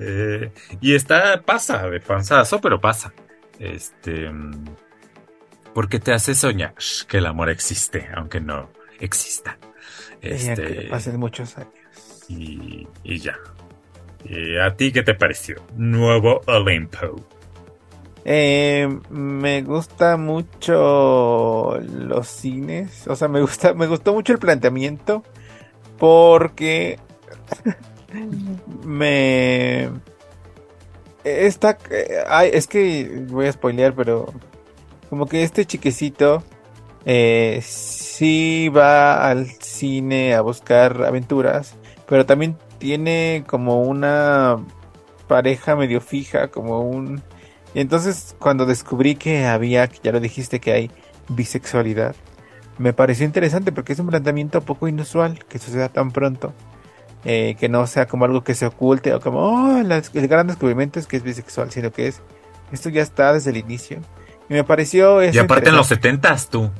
Eh, 0.00 0.50
y 0.80 0.94
esta 0.96 1.40
pasa 1.42 1.88
de 1.88 2.00
panzazo, 2.00 2.60
pero 2.60 2.80
pasa. 2.80 3.12
Este... 3.60 4.28
Porque 5.72 6.00
te 6.00 6.12
hace 6.12 6.34
soñar 6.34 6.74
que 7.06 7.18
el 7.18 7.26
amor 7.26 7.50
existe, 7.50 8.08
aunque 8.16 8.40
no 8.40 8.70
exista. 8.98 9.58
Este, 10.20 10.88
hace 10.92 11.12
muchos 11.12 11.56
años. 11.58 11.75
Y, 12.28 12.86
y 13.04 13.18
ya. 13.18 13.36
¿A 14.64 14.74
ti 14.74 14.92
qué 14.92 15.02
te 15.02 15.14
pareció? 15.14 15.56
Nuevo 15.76 16.40
Olimpo. 16.46 17.16
Eh, 18.24 18.88
me 19.08 19.62
gusta 19.62 20.16
mucho 20.16 21.78
los 21.80 22.26
cines. 22.26 23.06
O 23.06 23.14
sea, 23.14 23.28
me 23.28 23.40
gusta, 23.40 23.72
me 23.72 23.86
gustó 23.86 24.12
mucho 24.12 24.32
el 24.32 24.40
planteamiento. 24.40 25.22
Porque 25.96 26.98
me. 28.84 29.90
Esta. 31.22 31.78
Ay, 32.28 32.50
es 32.52 32.66
que 32.66 33.24
voy 33.28 33.46
a 33.46 33.52
spoilear, 33.52 33.94
pero. 33.94 34.26
Como 35.08 35.26
que 35.26 35.44
este 35.44 35.64
chiquecito. 35.64 36.42
Eh, 37.04 37.60
sí 37.62 38.68
va 38.68 39.30
al 39.30 39.46
cine 39.60 40.34
a 40.34 40.40
buscar 40.40 41.04
aventuras. 41.04 41.76
Pero 42.08 42.26
también 42.26 42.56
tiene 42.78 43.44
como 43.46 43.82
una 43.82 44.56
pareja 45.26 45.74
medio 45.76 46.00
fija, 46.00 46.48
como 46.48 46.80
un 46.80 47.22
y 47.76 47.80
entonces 47.80 48.34
cuando 48.38 48.64
descubrí 48.64 49.16
que 49.16 49.44
había, 49.44 49.84
ya 50.02 50.10
lo 50.10 50.18
dijiste, 50.18 50.60
que 50.60 50.72
hay 50.72 50.90
bisexualidad, 51.28 52.16
me 52.78 52.94
pareció 52.94 53.26
interesante 53.26 53.70
porque 53.70 53.92
es 53.92 53.98
un 53.98 54.06
planteamiento 54.06 54.62
poco 54.62 54.88
inusual 54.88 55.44
que 55.44 55.58
suceda 55.58 55.90
tan 55.90 56.10
pronto. 56.10 56.54
Eh, 57.26 57.54
que 57.60 57.68
no 57.68 57.86
sea 57.86 58.06
como 58.06 58.24
algo 58.24 58.42
que 58.44 58.54
se 58.54 58.64
oculte 58.64 59.12
o 59.12 59.20
como, 59.20 59.40
oh, 59.40 59.76
el 59.78 60.28
gran 60.28 60.46
descubrimiento 60.46 60.98
es 60.98 61.06
que 61.06 61.18
es 61.18 61.22
bisexual, 61.22 61.70
sino 61.70 61.90
que 61.90 62.06
es, 62.06 62.22
esto 62.72 62.88
ya 62.88 63.02
está 63.02 63.34
desde 63.34 63.50
el 63.50 63.58
inicio. 63.58 63.98
Y 64.48 64.54
me 64.54 64.64
pareció... 64.64 65.22
Y 65.22 65.36
aparte 65.36 65.68
en 65.68 65.76
los 65.76 65.88
setentas 65.88 66.48
tú. 66.48 66.70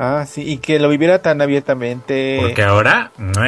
Ah, 0.00 0.24
sí, 0.26 0.42
y 0.42 0.58
que 0.58 0.80
lo 0.80 0.88
viviera 0.88 1.22
tan 1.22 1.40
abiertamente. 1.42 2.38
Porque 2.40 2.64
ahora, 2.64 3.12
no 3.18 3.44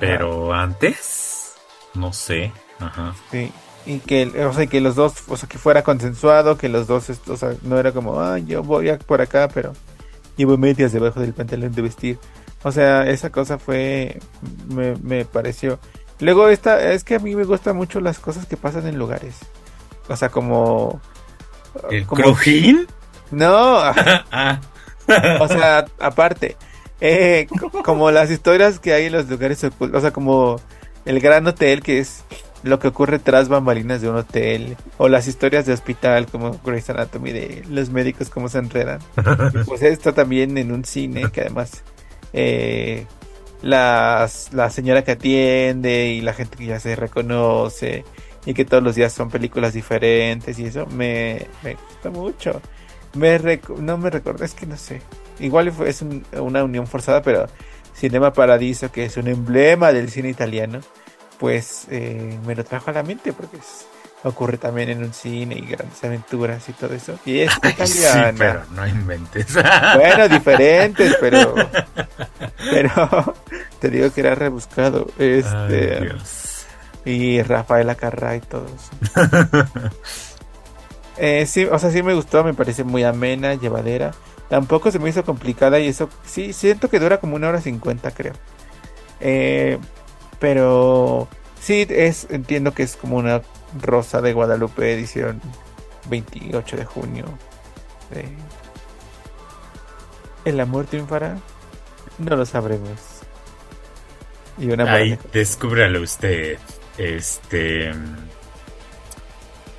Pero 0.00 0.52
antes, 0.52 1.54
no 1.94 2.12
sé. 2.12 2.52
Ajá. 2.78 3.14
Sí 3.30 3.52
y 3.84 3.98
que, 3.98 4.26
o 4.44 4.52
sea, 4.52 4.66
que 4.66 4.80
los 4.80 4.94
dos, 4.94 5.14
o 5.28 5.36
sea, 5.36 5.48
que 5.48 5.58
fuera 5.58 5.82
consensuado, 5.82 6.56
que 6.56 6.68
los 6.68 6.86
dos, 6.86 7.10
o 7.28 7.36
sea, 7.36 7.54
no 7.62 7.78
era 7.78 7.92
como, 7.92 8.20
ah, 8.20 8.38
yo 8.38 8.62
voy 8.62 8.92
por 9.06 9.20
acá, 9.20 9.48
pero 9.52 9.72
llevo 10.36 10.56
medias 10.56 10.92
debajo 10.92 11.20
del 11.20 11.34
pantalón 11.34 11.72
de 11.72 11.82
vestir. 11.82 12.18
O 12.62 12.70
sea, 12.70 13.08
esa 13.08 13.30
cosa 13.30 13.58
fue, 13.58 14.20
me, 14.68 14.94
me 15.02 15.24
pareció. 15.24 15.80
Luego 16.20 16.48
esta, 16.48 16.92
es 16.92 17.02
que 17.02 17.16
a 17.16 17.18
mí 17.18 17.34
me 17.34 17.44
gustan 17.44 17.76
mucho 17.76 18.00
las 18.00 18.20
cosas 18.20 18.46
que 18.46 18.56
pasan 18.56 18.86
en 18.86 18.98
lugares. 18.98 19.38
O 20.08 20.16
sea, 20.16 20.28
como... 20.28 21.00
¿El 21.90 22.06
crujín? 22.06 22.86
No. 23.30 23.80
Ah. 24.30 24.60
o 25.40 25.48
sea, 25.48 25.84
aparte. 25.98 26.56
Eh, 27.04 27.48
como 27.84 28.12
las 28.12 28.30
historias 28.30 28.78
que 28.78 28.92
hay 28.92 29.06
en 29.06 29.12
los 29.12 29.28
lugares 29.28 29.64
ocultos. 29.64 29.98
O 29.98 30.00
sea, 30.00 30.12
como 30.12 30.60
el 31.04 31.18
gran 31.18 31.44
hotel 31.48 31.82
que 31.82 31.98
es 31.98 32.22
lo 32.62 32.78
que 32.78 32.86
ocurre 32.86 33.18
tras 33.18 33.48
bambalinas 33.48 34.00
de 34.00 34.08
un 34.08 34.14
hotel 34.14 34.76
o 34.98 35.08
las 35.08 35.26
historias 35.26 35.66
de 35.66 35.72
hospital 35.72 36.26
como 36.28 36.60
Grey's 36.64 36.88
Anatomy 36.90 37.32
de 37.32 37.64
los 37.68 37.90
médicos 37.90 38.30
cómo 38.30 38.48
se 38.48 38.58
enredan. 38.58 39.00
pues 39.66 39.82
esto 39.82 40.14
también 40.14 40.56
en 40.58 40.70
un 40.70 40.84
cine 40.84 41.28
que 41.32 41.40
además 41.40 41.82
eh, 42.32 43.06
la 43.62 44.28
señora 44.70 45.02
que 45.02 45.10
atiende 45.10 46.10
y 46.10 46.20
la 46.20 46.34
gente 46.34 46.56
que 46.56 46.66
ya 46.66 46.78
se 46.78 46.94
reconoce 46.94 48.04
y 48.46 48.54
que 48.54 48.64
todos 48.64 48.82
los 48.82 48.94
días 48.94 49.12
son 49.12 49.28
películas 49.28 49.72
diferentes 49.72 50.56
y 50.58 50.66
eso 50.66 50.86
me, 50.86 51.48
gusta 51.62 52.10
mucho. 52.10 52.60
Me 53.14 53.38
no 53.78 53.98
me 53.98 54.10
recuerdo, 54.10 54.44
es 54.44 54.54
que 54.54 54.66
no 54.66 54.76
sé. 54.76 55.02
Igual 55.40 55.72
es 55.86 56.04
una 56.32 56.64
unión 56.64 56.86
forzada, 56.86 57.22
pero 57.22 57.46
Cinema 57.94 58.32
Paradiso, 58.32 58.90
que 58.90 59.04
es 59.04 59.16
un 59.16 59.28
emblema 59.28 59.92
del 59.92 60.10
cine 60.10 60.28
italiano, 60.28 60.80
pues 61.38 61.86
eh, 61.90 62.38
me 62.46 62.54
lo 62.54 62.64
trajo 62.64 62.90
a 62.90 62.94
la 62.94 63.02
mente 63.02 63.32
porque 63.32 63.58
ocurre 64.24 64.56
también 64.56 64.90
en 64.90 65.02
un 65.02 65.12
cine 65.12 65.56
y 65.56 65.66
grandes 65.66 66.02
aventuras 66.04 66.68
y 66.68 66.72
todo 66.72 66.94
eso. 66.94 67.18
Y 67.24 67.40
es 67.40 67.56
italiana. 67.56 68.30
Sí, 68.30 68.36
pero 68.38 68.62
no 68.74 68.86
inventes. 68.86 69.46
Bueno, 69.94 70.28
diferentes, 70.28 71.16
pero 71.20 71.54
pero 72.70 73.34
te 73.80 73.90
digo 73.90 74.12
que 74.12 74.20
era 74.20 74.34
rebuscado. 74.34 75.08
Este 75.18 76.12
y 77.04 77.42
Rafaela 77.42 77.94
Carrá 77.94 78.36
y 78.36 78.40
todos. 78.40 78.90
eh, 81.16 81.46
sí, 81.46 81.64
o 81.64 81.78
sea, 81.78 81.90
sí 81.90 82.02
me 82.02 82.14
gustó, 82.14 82.44
me 82.44 82.54
parece 82.54 82.84
muy 82.84 83.02
amena, 83.02 83.54
llevadera. 83.54 84.12
Tampoco 84.52 84.90
se 84.90 84.98
me 84.98 85.08
hizo 85.08 85.24
complicada 85.24 85.80
y 85.80 85.88
eso 85.88 86.10
sí 86.26 86.52
siento 86.52 86.90
que 86.90 86.98
dura 86.98 87.20
como 87.20 87.36
una 87.36 87.48
hora 87.48 87.62
cincuenta, 87.62 88.10
creo. 88.10 88.34
Eh, 89.18 89.78
pero 90.40 91.26
sí, 91.58 91.86
es, 91.88 92.26
entiendo 92.28 92.74
que 92.74 92.82
es 92.82 92.96
como 92.96 93.16
una 93.16 93.40
Rosa 93.80 94.20
de 94.20 94.34
Guadalupe 94.34 94.92
edición 94.92 95.40
28 96.10 96.76
de 96.76 96.84
junio. 96.84 97.24
¿El 100.44 100.60
amor 100.60 100.84
triunfará? 100.84 101.38
No 102.18 102.36
lo 102.36 102.44
sabremos. 102.44 103.22
Y 104.58 104.66
una 104.66 104.84
Ahí, 104.92 105.18
descúbralo 105.32 106.02
usted. 106.02 106.58
Este. 106.98 107.90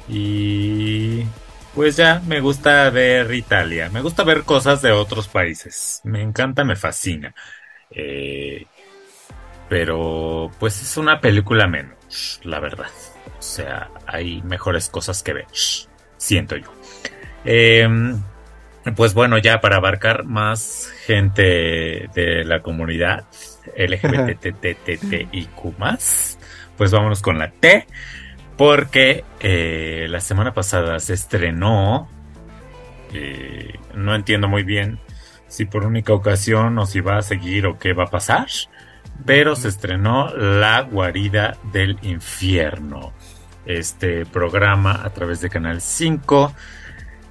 Y. 0.09 1.27
Pues 1.75 1.95
ya, 1.95 2.21
me 2.27 2.39
gusta 2.39 2.89
ver 2.91 3.33
Italia. 3.33 3.89
Me 3.89 4.01
gusta 4.01 4.23
ver 4.23 4.43
cosas 4.43 4.81
de 4.81 4.91
otros 4.91 5.27
países. 5.27 6.01
Me 6.03 6.21
encanta, 6.21 6.63
me 6.63 6.75
fascina. 6.75 7.33
Eh, 7.89 8.65
pero 9.69 10.51
pues 10.59 10.81
es 10.81 10.97
una 10.97 11.19
película 11.19 11.67
menos, 11.67 12.39
la 12.43 12.59
verdad. 12.59 12.91
O 13.39 13.41
sea, 13.41 13.89
hay 14.05 14.41
mejores 14.43 14.89
cosas 14.89 15.23
que 15.23 15.33
ver, 15.33 15.47
siento 16.17 16.57
yo. 16.57 16.71
Em, 17.43 18.21
pues 18.95 19.13
bueno, 19.13 19.37
ya 19.37 19.59
para 19.61 19.77
abarcar 19.77 20.25
más 20.25 20.91
gente 21.05 22.09
de 22.13 22.43
la 22.45 22.61
comunidad 22.61 23.25
LGBTTTIQ 23.77 25.75
pues 26.77 26.91
vámonos 26.91 27.21
con 27.21 27.39
la 27.39 27.51
T, 27.51 27.87
porque 28.57 29.23
eh, 29.39 30.07
la 30.09 30.19
semana 30.19 30.53
pasada 30.53 30.99
se 30.99 31.13
estrenó, 31.13 32.07
eh, 33.13 33.79
no 33.95 34.15
entiendo 34.15 34.47
muy 34.47 34.63
bien 34.63 34.99
si 35.47 35.65
por 35.65 35.85
única 35.85 36.13
ocasión 36.13 36.77
o 36.79 36.85
si 36.85 36.99
va 36.99 37.17
a 37.17 37.21
seguir 37.21 37.67
o 37.67 37.77
qué 37.77 37.93
va 37.93 38.05
a 38.05 38.09
pasar, 38.09 38.47
pero 39.25 39.55
se 39.55 39.67
estrenó 39.67 40.35
La 40.35 40.81
Guarida 40.81 41.57
del 41.71 41.97
Infierno. 42.01 43.13
Este 43.65 44.25
programa 44.25 45.01
a 45.03 45.09
través 45.11 45.41
de 45.41 45.49
Canal 45.49 45.79
5. 45.79 46.53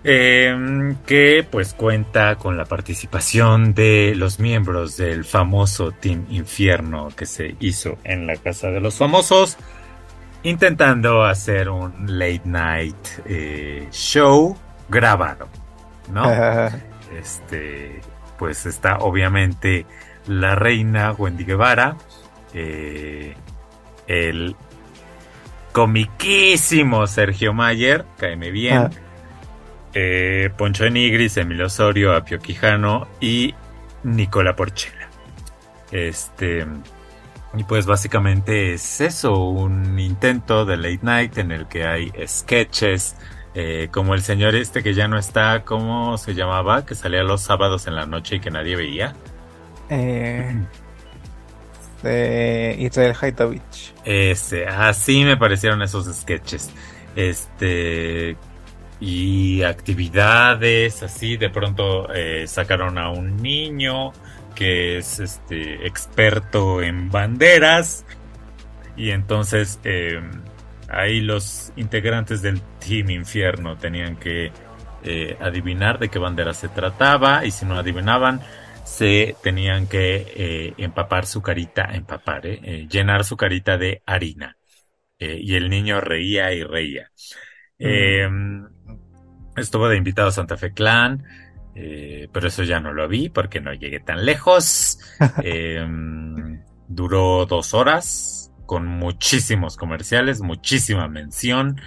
Em, 0.05 0.97
que 1.07 1.47
pues 1.49 1.75
cuenta 1.75 2.35
con 2.35 2.57
la 2.57 2.65
participación 2.65 3.73
de 3.73 4.15
los 4.17 4.41
miembros 4.41 4.97
del 4.97 5.25
famoso 5.25 5.93
Team 5.93 6.27
Infierno 6.29 7.11
que 7.17 7.25
se 7.25 7.55
hizo 7.61 7.99
en 8.03 8.27
la 8.27 8.37
Casa 8.37 8.71
de 8.71 8.81
los 8.81 8.97
Famosos, 8.97 9.59
intentando 10.43 11.25
hacer 11.25 11.69
un 11.69 12.19
late 12.19 12.43
night 12.45 13.09
eh, 13.27 13.89
show 13.91 14.57
grabado, 14.89 15.49
¿no? 16.13 16.25
este, 17.19 18.01
pues 18.39 18.67
está 18.67 18.99
obviamente 18.99 19.87
la 20.27 20.55
reina 20.55 21.13
Wendy 21.13 21.45
Guevara, 21.45 21.97
eh, 22.55 23.35
el 24.07 24.57
comiquísimo 25.73 27.07
Sergio 27.07 27.53
Mayer, 27.53 28.05
caeme 28.19 28.51
bien, 28.51 28.77
ah. 28.77 28.91
eh, 29.95 30.51
Poncho 30.57 30.89
Nigris, 30.89 31.37
Emilio 31.37 31.67
Osorio, 31.67 32.15
Apio 32.15 32.39
Quijano 32.39 33.09
y 33.21 33.55
Nicola 34.03 34.55
Porchela. 34.55 35.09
Este. 35.91 36.67
Y 37.55 37.65
pues 37.65 37.85
básicamente 37.85 38.75
es 38.75 39.01
eso, 39.01 39.35
un 39.35 39.99
intento 39.99 40.65
de 40.65 40.77
late 40.77 41.01
night 41.03 41.37
en 41.39 41.53
el 41.53 41.67
que 41.69 41.85
hay 41.85 42.11
sketches, 42.27 43.17
eh, 43.55 43.89
como 43.91 44.15
el 44.15 44.23
señor 44.23 44.55
este 44.55 44.83
que 44.83 44.95
ya 44.95 45.07
no 45.07 45.19
está, 45.19 45.63
¿cómo 45.65 46.17
se 46.17 46.35
llamaba? 46.35 46.87
Que 46.87 46.95
salía 46.95 47.23
los 47.23 47.43
sábados 47.43 47.87
en 47.87 47.95
la 47.95 48.07
noche 48.07 48.37
y 48.37 48.41
que 48.41 48.51
nadie 48.51 48.77
veía. 48.77 49.15
Eh, 52.05 52.77
Israel 52.79 53.15
Haitovich. 53.21 53.93
Ese, 54.05 54.67
así 54.67 55.25
me 55.25 55.37
parecieron 55.37 55.83
esos 55.83 56.07
sketches. 56.15 56.71
Este. 57.15 58.37
y 59.01 59.63
actividades 59.63 61.03
así. 61.03 61.37
De 61.37 61.51
pronto 61.51 62.13
eh, 62.15 62.47
sacaron 62.47 62.97
a 62.97 63.11
un 63.11 63.37
niño 63.43 64.13
que 64.53 64.99
es 64.99 65.19
este 65.19 65.87
experto 65.87 66.83
en 66.83 67.11
banderas 67.11 68.05
y 68.97 69.11
entonces 69.11 69.81
eh, 69.85 70.21
ahí 70.89 71.21
los 71.21 71.73
integrantes 71.77 72.43
del 72.43 72.61
Team 72.79 73.11
Infierno 73.11 73.77
tenían 73.77 74.17
que 74.17 74.53
eh, 75.05 75.37
adivinar 75.41 75.99
de 75.99 76.09
qué 76.09 76.19
bandera 76.19 76.55
se 76.55 76.69
trataba 76.69 77.45
y 77.45 77.51
si 77.51 77.67
no 77.67 77.77
adivinaban 77.77 78.41
se 78.85 79.37
tenían 79.43 79.87
que 79.87 80.75
empapar 80.77 81.25
su 81.25 81.41
carita, 81.41 81.85
empapar, 81.95 82.43
llenar 82.43 83.25
su 83.25 83.37
carita 83.37 83.79
de 83.79 84.03
harina. 84.05 84.57
y 85.19 85.55
el 85.55 85.71
niño 85.71 86.01
reía 86.01 86.53
y 86.53 86.65
reía. 86.65 87.11
Mm. 87.79 88.67
Estuvo 89.57 89.89
de 89.89 89.97
invitado 89.97 90.29
a 90.29 90.33
Santa 90.33 90.57
Fe 90.57 90.73
Clan, 90.73 91.25
eh, 91.75 92.29
pero 92.33 92.49
eso 92.49 92.63
ya 92.63 92.81
no 92.81 92.93
lo 92.93 93.09
vi 93.09 93.29
porque 93.29 93.61
no 93.61 93.73
llegué 93.73 94.01
tan 94.01 94.25
lejos. 94.25 94.99
Em, 95.43 96.63
duró 96.89 97.47
dos 97.47 97.75
horas 97.75 98.53
con 98.67 98.87
muchísimos 98.87 99.77
comerciales, 99.77 100.41
muchísima 100.41 101.09
mención. 101.09 101.81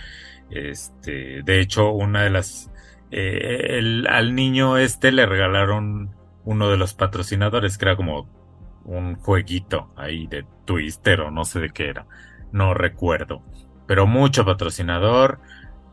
Este, 0.49 1.41
de 1.43 1.59
hecho, 1.59 1.91
una 1.91 2.23
de 2.23 2.29
las 2.29 2.71
eh, 3.11 4.03
al 4.09 4.35
niño 4.35 4.77
este 4.77 5.11
le 5.11 5.25
regalaron 5.25 6.15
uno 6.43 6.69
de 6.69 6.77
los 6.77 6.93
patrocinadores 6.93 7.77
que 7.77 7.85
era 7.85 7.95
como 7.95 8.29
un 8.83 9.15
jueguito 9.15 9.91
ahí 9.95 10.27
de 10.27 10.45
Twister 10.65 11.21
o 11.21 11.31
no 11.31 11.45
sé 11.45 11.59
de 11.59 11.69
qué 11.69 11.89
era, 11.89 12.05
no 12.51 12.73
recuerdo, 12.73 13.43
pero 13.87 14.05
mucho 14.05 14.45
patrocinador 14.45 15.39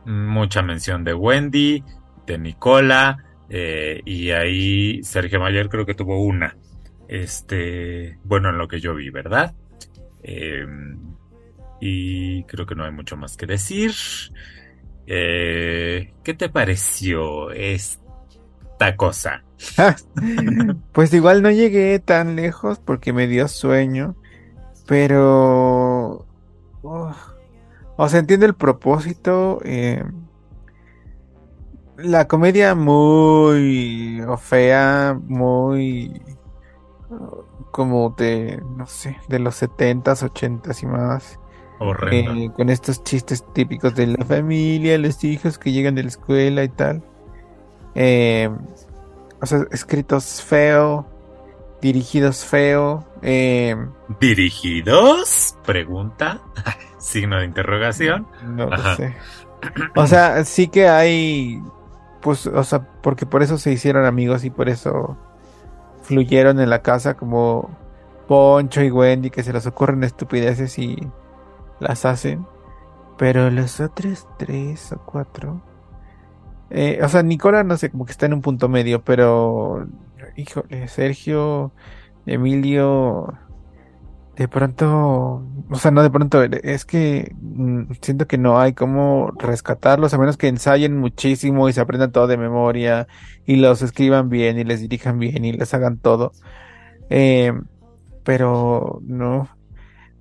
mucha 0.04 0.62
mención 0.62 1.04
de 1.04 1.14
Wendy, 1.14 1.84
de 2.26 2.38
Nicola, 2.38 3.18
eh, 3.54 4.00
y 4.06 4.30
ahí 4.30 5.04
Sergio 5.04 5.38
Mayer 5.38 5.68
creo 5.68 5.84
que 5.84 5.94
tuvo 5.94 6.22
una. 6.22 6.56
Este, 7.06 8.18
bueno, 8.24 8.48
en 8.48 8.56
lo 8.56 8.66
que 8.66 8.80
yo 8.80 8.94
vi, 8.94 9.10
¿verdad? 9.10 9.54
Em, 10.22 10.98
y 11.78 12.44
creo 12.44 12.64
que 12.64 12.74
no 12.74 12.84
hay 12.84 12.92
mucho 12.92 13.18
más 13.18 13.36
que 13.36 13.44
decir. 13.44 13.92
Eh, 15.06 16.14
¿Qué 16.24 16.32
te 16.32 16.48
pareció 16.48 17.50
esta 17.50 18.96
cosa? 18.96 19.44
pues 20.92 21.12
igual 21.12 21.42
no 21.42 21.50
llegué 21.50 21.98
tan 21.98 22.36
lejos 22.36 22.78
porque 22.78 23.12
me 23.12 23.26
dio 23.26 23.48
sueño, 23.48 24.16
pero... 24.86 26.26
O 26.80 28.08
sea, 28.08 28.18
entiendo 28.18 28.46
el 28.46 28.54
propósito. 28.54 29.60
Eh, 29.64 30.02
la 32.02 32.28
comedia 32.28 32.74
muy 32.74 34.22
fea, 34.38 35.18
muy 35.26 36.22
como 37.70 38.10
de, 38.10 38.62
no 38.76 38.86
sé, 38.86 39.18
de 39.28 39.38
los 39.38 39.60
70s, 39.62 40.30
80s 40.30 40.82
y 40.82 40.86
más. 40.86 41.38
Eh, 42.12 42.50
con 42.54 42.68
estos 42.70 43.02
chistes 43.02 43.44
típicos 43.52 43.94
de 43.96 44.06
la 44.06 44.24
familia, 44.24 44.96
los 44.98 45.24
hijos 45.24 45.58
que 45.58 45.72
llegan 45.72 45.96
de 45.96 46.02
la 46.04 46.08
escuela 46.10 46.62
y 46.62 46.68
tal. 46.68 47.02
Eh, 47.96 48.48
o 49.40 49.46
sea, 49.46 49.64
escritos 49.72 50.42
feo, 50.42 51.06
dirigidos 51.80 52.44
feo. 52.44 53.04
¿Dirigidos? 54.20 55.56
Pregunta. 55.64 56.40
Signo 56.98 57.40
de 57.40 57.46
interrogación. 57.46 58.28
No 58.44 58.66
lo 58.66 58.94
sé. 58.94 59.16
O 59.96 60.06
sea, 60.06 60.44
sí 60.44 60.68
que 60.68 60.88
hay. 60.88 61.60
Pues, 62.22 62.46
o 62.46 62.64
sea, 62.64 62.86
porque 63.02 63.26
por 63.26 63.42
eso 63.42 63.58
se 63.58 63.72
hicieron 63.72 64.06
amigos 64.06 64.44
y 64.44 64.50
por 64.50 64.68
eso 64.68 65.16
fluyeron 66.02 66.60
en 66.60 66.70
la 66.70 66.82
casa 66.82 67.14
como 67.14 67.70
Poncho 68.28 68.82
y 68.82 68.90
Wendy, 68.90 69.30
que 69.30 69.42
se 69.42 69.52
les 69.52 69.66
ocurren 69.66 70.04
estupideces 70.04 70.78
y 70.78 70.96
las 71.80 72.04
hacen. 72.04 72.46
Pero 73.18 73.50
los 73.50 73.80
otros 73.80 74.26
tres 74.38 74.92
o 74.92 74.98
cuatro. 75.04 75.62
Eh, 76.70 77.00
o 77.02 77.08
sea, 77.08 77.22
Nicola 77.22 77.64
no 77.64 77.76
sé, 77.76 77.90
como 77.90 78.06
que 78.06 78.12
está 78.12 78.26
en 78.26 78.34
un 78.34 78.42
punto 78.42 78.68
medio, 78.68 79.04
pero. 79.04 79.86
Híjole, 80.36 80.88
Sergio, 80.88 81.72
Emilio 82.24 83.34
de 84.42 84.48
pronto, 84.48 85.46
o 85.70 85.76
sea, 85.76 85.92
no 85.92 86.02
de 86.02 86.10
pronto, 86.10 86.42
es 86.42 86.84
que 86.84 87.32
mm, 87.40 87.92
siento 88.00 88.26
que 88.26 88.38
no 88.38 88.58
hay 88.58 88.72
cómo 88.72 89.30
rescatarlos, 89.38 90.12
a 90.14 90.18
menos 90.18 90.36
que 90.36 90.48
ensayen 90.48 90.98
muchísimo 90.98 91.68
y 91.68 91.72
se 91.72 91.80
aprendan 91.80 92.10
todo 92.10 92.26
de 92.26 92.36
memoria 92.36 93.06
y 93.46 93.54
los 93.56 93.82
escriban 93.82 94.30
bien 94.30 94.58
y 94.58 94.64
les 94.64 94.80
dirijan 94.80 95.20
bien 95.20 95.44
y 95.44 95.52
les 95.52 95.72
hagan 95.74 95.98
todo. 95.98 96.32
Eh, 97.08 97.52
pero 98.24 99.00
no, 99.04 99.48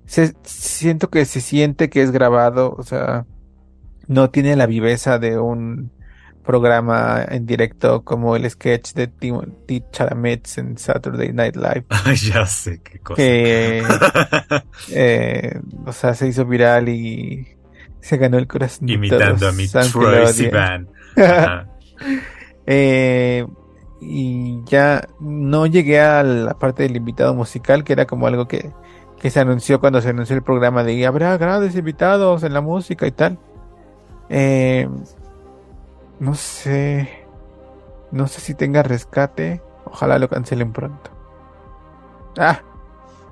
se, 0.06 0.34
siento 0.44 1.10
que 1.10 1.24
se 1.24 1.40
siente 1.40 1.90
que 1.90 2.02
es 2.02 2.12
grabado, 2.12 2.76
o 2.78 2.84
sea, 2.84 3.26
no 4.06 4.30
tiene 4.30 4.54
la 4.54 4.66
viveza 4.66 5.18
de 5.18 5.40
un 5.40 5.90
programa 6.42 7.24
en 7.28 7.46
directo 7.46 8.02
como 8.02 8.36
el 8.36 8.48
sketch 8.50 8.92
de 8.94 9.06
Timothy 9.06 9.82
Chalamet 9.90 10.48
en 10.58 10.76
Saturday 10.76 11.32
Night 11.32 11.56
Live. 11.56 11.84
ya 12.22 12.46
sé 12.46 12.80
qué 12.82 12.98
cosa. 12.98 13.16
Que, 13.16 13.82
eh, 14.90 15.60
o 15.86 15.92
sea, 15.92 16.14
se 16.14 16.28
hizo 16.28 16.44
viral 16.44 16.88
y 16.88 17.46
se 18.00 18.16
ganó 18.16 18.38
el 18.38 18.46
corazón. 18.46 18.88
Imitando 18.88 19.48
a 19.48 19.52
mi 19.52 19.68
Troy 19.68 20.50
eh, 22.66 23.46
y 24.00 24.64
ya 24.64 25.06
no 25.20 25.66
llegué 25.66 26.00
a 26.00 26.22
la 26.22 26.58
parte 26.58 26.82
del 26.82 26.96
invitado 26.96 27.34
musical, 27.34 27.84
que 27.84 27.92
era 27.92 28.06
como 28.06 28.26
algo 28.26 28.48
que, 28.48 28.70
que 29.20 29.30
se 29.30 29.40
anunció 29.40 29.78
cuando 29.78 30.00
se 30.00 30.08
anunció 30.08 30.34
el 30.34 30.42
programa 30.42 30.82
de 30.82 31.06
habrá 31.06 31.36
grandes 31.36 31.76
invitados 31.76 32.42
en 32.42 32.54
la 32.54 32.60
música 32.60 33.06
y 33.06 33.12
tal. 33.12 33.38
Eh, 34.28 34.88
no 36.22 36.34
sé. 36.34 37.26
No 38.12 38.28
sé 38.28 38.40
si 38.40 38.54
tenga 38.54 38.84
rescate. 38.84 39.60
Ojalá 39.84 40.20
lo 40.20 40.28
cancelen 40.28 40.72
pronto. 40.72 41.10
Ah. 42.38 42.60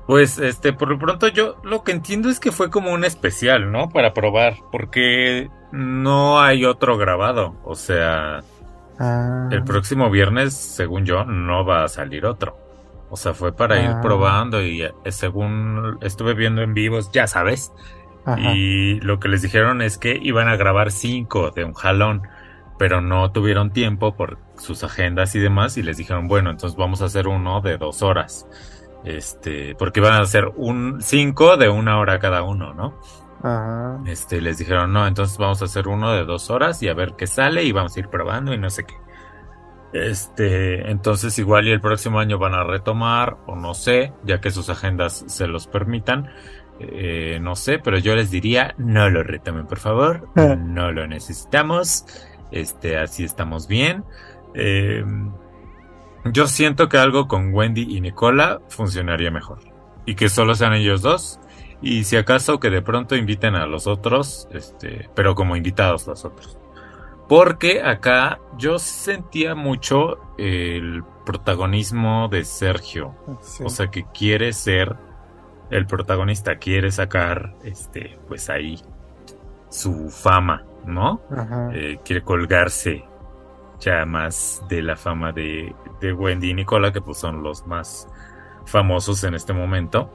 Pues 0.09 0.39
este, 0.39 0.73
por 0.73 0.89
lo 0.89 0.99
pronto 0.99 1.29
yo 1.29 1.55
lo 1.63 1.85
que 1.85 1.93
entiendo 1.93 2.29
es 2.29 2.41
que 2.41 2.51
fue 2.51 2.69
como 2.69 2.93
un 2.93 3.05
especial, 3.05 3.71
¿no? 3.71 3.91
Para 3.91 4.13
probar, 4.13 4.57
porque 4.73 5.49
no 5.71 6.41
hay 6.41 6.65
otro 6.65 6.99
grabado. 6.99 7.55
O 7.63 7.77
sea, 7.77 8.43
ah. 8.99 9.49
el 9.53 9.63
próximo 9.63 10.11
viernes, 10.11 10.55
según 10.55 11.07
yo, 11.07 11.25
no 11.25 11.65
va 11.65 11.85
a 11.85 11.89
salir 11.89 12.27
otro. 12.27 12.59
O 13.09 13.17
sea, 13.17 13.35
fue 13.35 13.53
para 13.53 13.81
ir 13.81 13.91
ah. 13.91 14.01
probando 14.03 14.61
y 14.61 14.83
eh, 14.83 14.93
según 15.11 15.97
estuve 16.01 16.35
viendo 16.35 16.63
en 16.63 16.75
vivos, 16.75 17.13
ya 17.13 17.29
sabes. 17.29 17.73
Y 18.37 19.01
lo 19.01 19.19
que 19.19 19.29
les 19.29 19.43
dijeron 19.43 19.81
es 19.81 19.99
que 19.99 20.17
iban 20.23 20.47
a 20.47 20.57
grabar 20.57 20.93
cinco 20.93 21.51
de 21.51 21.65
un 21.65 21.73
jalón 21.73 22.23
pero 22.81 23.03
no 23.03 23.31
tuvieron 23.31 23.75
tiempo 23.75 24.17
por 24.17 24.39
sus 24.57 24.83
agendas 24.85 25.35
y 25.35 25.39
demás 25.39 25.77
y 25.77 25.83
les 25.83 25.99
dijeron, 25.99 26.29
bueno, 26.29 26.49
entonces 26.49 26.79
vamos 26.79 27.03
a 27.03 27.05
hacer 27.05 27.29
uno 27.29 27.61
de 27.61 27.77
dos 27.77 28.01
horas. 28.01 28.47
Este, 29.05 29.75
porque 29.75 30.01
iban 30.01 30.15
a 30.15 30.23
hacer 30.23 30.51
un 30.57 31.03
cinco 31.03 31.59
de 31.59 31.69
una 31.69 31.99
hora 31.99 32.19
cada 32.19 32.43
uno, 32.43 32.73
¿no? 32.73 32.99
Ajá. 33.43 34.01
Este, 34.07 34.41
les 34.41 34.57
dijeron, 34.57 34.95
no, 34.95 35.07
entonces 35.07 35.37
vamos 35.37 35.61
a 35.61 35.67
hacer 35.67 35.89
uno 35.89 36.11
de 36.13 36.25
dos 36.25 36.49
horas 36.49 36.83
y 36.83 36.89
a 36.89 36.95
ver 36.95 37.17
qué 37.19 37.27
sale 37.27 37.65
y 37.65 37.73
vamos 37.73 37.95
a 37.95 38.01
ir 38.01 38.09
probando 38.09 38.55
y 38.55 38.59
no 38.59 38.71
sé 38.71 38.85
qué. 38.85 38.95
Este, 39.93 40.91
entonces 40.91 41.39
igual 41.39 41.69
y 41.69 41.73
el 41.73 41.83
próximo 41.83 42.19
año 42.19 42.39
van 42.39 42.55
a 42.55 42.65
retomar, 42.65 43.37
o 43.47 43.57
no 43.57 43.75
sé, 43.75 44.15
ya 44.25 44.41
que 44.41 44.51
sus 44.51 44.71
agendas 44.71 45.23
se 45.27 45.47
los 45.47 45.67
permitan. 45.67 46.31
Eh, 46.79 47.39
no 47.43 47.57
sé, 47.57 47.79
pero 47.79 47.99
yo 47.99 48.15
les 48.17 48.31
diría, 48.31 48.75
no 48.79 49.11
lo 49.11 49.23
retomen, 49.23 49.67
por 49.67 49.81
favor. 49.81 50.31
no 50.35 50.93
lo 50.93 51.07
necesitamos. 51.07 52.07
Este, 52.51 52.99
así 52.99 53.25
estamos 53.25 53.67
bien. 53.69 54.05
Eh, 54.55 55.05
yo 56.25 56.47
siento 56.47 56.89
que 56.89 56.99
algo 56.99 57.29
con 57.29 57.55
Wendy 57.55 57.97
y 57.97 58.01
Nicola 58.01 58.61
funcionaría 58.69 59.31
mejor. 59.31 59.61
Y 60.07 60.15
que 60.15 60.29
solo 60.29 60.55
sean 60.55 60.75
ellos 60.75 61.03
dos. 61.03 61.41
Y 61.83 62.05
si 62.05 62.17
acaso 62.17 62.61
que 62.61 62.71
de 62.71 62.83
pronto 62.83 63.17
inviten 63.17 63.55
a 63.55 63.67
los 63.67 63.87
otros, 63.87 64.49
este, 64.53 65.09
pero 65.15 65.35
como 65.35 65.57
invitados 65.57 66.07
los 66.07 66.25
otros. 66.25 66.59
Porque 67.29 67.83
acá 67.83 68.41
yo 68.59 68.79
sentía 68.79 69.55
mucho 69.55 70.19
el 70.37 71.05
protagonismo 71.25 72.29
de 72.29 72.45
Sergio. 72.45 73.15
O 73.65 73.71
sea 73.71 73.87
que 73.87 74.05
quiere 74.13 74.53
ser 74.53 74.97
el 75.71 75.87
protagonista, 75.87 76.57
quiere 76.57 76.91
sacar, 76.91 77.55
este, 77.63 78.19
pues 78.27 78.51
ahí 78.51 78.81
su 79.69 80.11
fama. 80.11 80.65
¿No? 80.91 81.21
Eh, 81.73 81.99
quiere 82.05 82.23
colgarse 82.23 83.05
ya 83.81 84.05
más 84.05 84.63
de 84.69 84.83
la 84.83 84.97
fama 84.97 85.33
de, 85.33 85.75
Wendy 86.03 86.51
y 86.51 86.55
Nicola, 86.55 86.93
que 86.93 87.01
pues 87.01 87.19
son 87.19 87.43
los 87.43 87.67
más 87.67 88.09
famosos 88.67 89.25
en 89.25 89.35
este 89.35 89.53
momento. 89.53 90.11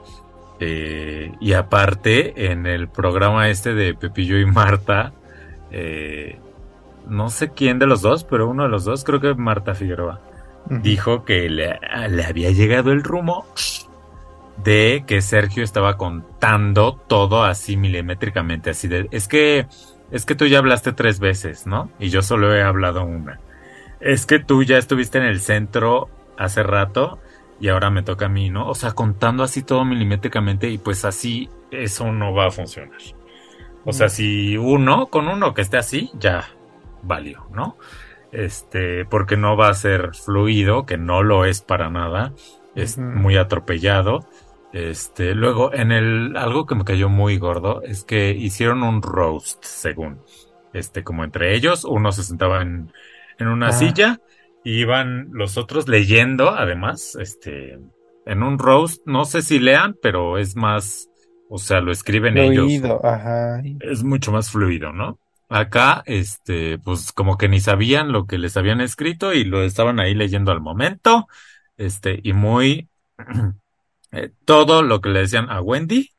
Eh, 0.59 1.33
y 1.39 1.53
aparte, 1.53 2.51
en 2.51 2.65
el 2.65 2.87
programa 2.87 3.49
este 3.49 3.73
de 3.73 3.93
Pepillo 3.93 4.37
y 4.37 4.45
Marta, 4.45 5.13
eh, 5.71 6.39
no 7.07 7.29
sé 7.29 7.51
quién 7.51 7.79
de 7.79 7.87
los 7.87 8.01
dos, 8.01 8.23
pero 8.23 8.47
uno 8.47 8.63
de 8.63 8.69
los 8.69 8.85
dos, 8.85 9.03
creo 9.03 9.19
que 9.19 9.33
Marta 9.33 9.73
Figueroa, 9.73 10.21
dijo 10.69 11.25
que 11.25 11.49
le, 11.49 11.79
había 12.25 12.51
llegado 12.51 12.91
el 12.91 13.03
rumor 13.03 13.43
de 14.63 15.03
que 15.05 15.21
Sergio 15.21 15.63
estaba 15.63 15.97
contando 15.97 16.99
todo 17.07 17.43
así 17.43 17.77
milimétricamente, 17.77 18.71
así 18.71 18.87
de, 18.87 19.07
es 19.11 19.27
que, 19.27 19.67
es 20.11 20.25
que 20.25 20.35
tú 20.35 20.45
ya 20.45 20.59
hablaste 20.59 20.93
tres 20.93 21.19
veces, 21.19 21.65
¿no? 21.67 21.89
Y 21.99 22.09
yo 22.09 22.21
solo 22.21 22.53
he 22.55 22.61
hablado 22.61 23.03
una. 23.03 23.39
Es 23.99 24.25
que 24.25 24.39
tú 24.39 24.63
ya 24.63 24.77
estuviste 24.77 25.17
en 25.17 25.25
el 25.25 25.39
centro 25.39 26.09
hace 26.37 26.63
rato 26.63 27.19
y 27.59 27.69
ahora 27.69 27.89
me 27.89 28.03
toca 28.03 28.25
a 28.25 28.29
mí, 28.29 28.49
¿no? 28.49 28.67
O 28.67 28.75
sea, 28.75 28.91
contando 28.91 29.43
así 29.43 29.63
todo 29.63 29.85
milimétricamente 29.85 30.69
y 30.69 30.77
pues 30.77 31.05
así 31.05 31.49
eso 31.71 32.11
no 32.11 32.33
va 32.33 32.47
a 32.47 32.51
funcionar. 32.51 32.99
O 33.85 33.93
sea, 33.93 34.09
si 34.09 34.57
uno, 34.57 35.07
con 35.07 35.27
uno 35.27 35.53
que 35.53 35.61
esté 35.61 35.77
así, 35.77 36.09
ya 36.15 36.49
valió, 37.03 37.47
¿no? 37.51 37.77
Este, 38.31 39.05
porque 39.05 39.37
no 39.37 39.55
va 39.55 39.69
a 39.69 39.73
ser 39.75 40.13
fluido, 40.15 40.85
que 40.85 40.97
no 40.97 41.23
lo 41.23 41.45
es 41.45 41.61
para 41.61 41.89
nada, 41.89 42.33
es 42.73 42.97
muy 42.97 43.37
atropellado. 43.37 44.27
Este, 44.75 45.35
luego, 45.35 45.73
en 45.73 45.93
el, 45.93 46.35
algo 46.35 46.65
que 46.65 46.75
me 46.75 46.83
cayó 46.83 47.07
muy 47.07 47.37
gordo 47.37 47.81
es 47.83 48.03
que 48.03 48.31
hicieron 48.31 48.83
un 48.83 49.01
roast, 49.01 49.63
según, 49.63 50.19
este, 50.73 51.01
como 51.01 51.23
entre 51.23 51.55
ellos, 51.55 51.85
uno 51.85 52.11
se 52.11 52.23
sentaba 52.23 52.61
en, 52.61 52.91
en 53.39 53.47
una 53.47 53.69
ah. 53.69 53.71
silla 53.71 54.19
y 54.65 54.81
iban 54.81 55.29
los 55.31 55.57
otros 55.57 55.87
leyendo, 55.87 56.49
además, 56.49 57.15
este, 57.21 57.79
en 58.25 58.43
un 58.43 58.59
roast, 58.59 59.01
no 59.05 59.23
sé 59.23 59.43
si 59.43 59.59
lean, 59.59 59.95
pero 60.01 60.37
es 60.37 60.57
más, 60.57 61.09
o 61.47 61.57
sea, 61.57 61.79
lo 61.79 61.93
escriben 61.93 62.37
ellos. 62.37 62.69
Ajá. 63.01 63.61
Es 63.79 64.03
mucho 64.03 64.33
más 64.33 64.51
fluido, 64.51 64.91
¿no? 64.91 65.19
Acá, 65.47 66.03
este, 66.05 66.79
pues 66.79 67.13
como 67.13 67.37
que 67.37 67.47
ni 67.47 67.61
sabían 67.61 68.11
lo 68.11 68.25
que 68.25 68.37
les 68.37 68.57
habían 68.57 68.81
escrito 68.81 69.31
y 69.31 69.45
lo 69.45 69.63
estaban 69.63 70.01
ahí 70.01 70.15
leyendo 70.15 70.51
al 70.51 70.59
momento, 70.59 71.29
este, 71.77 72.19
y 72.21 72.33
muy, 72.33 72.89
eh, 74.11 74.31
todo 74.45 74.83
lo 74.83 75.01
que 75.01 75.09
le 75.09 75.21
decían 75.21 75.49
a 75.49 75.61
Wendy 75.61 76.11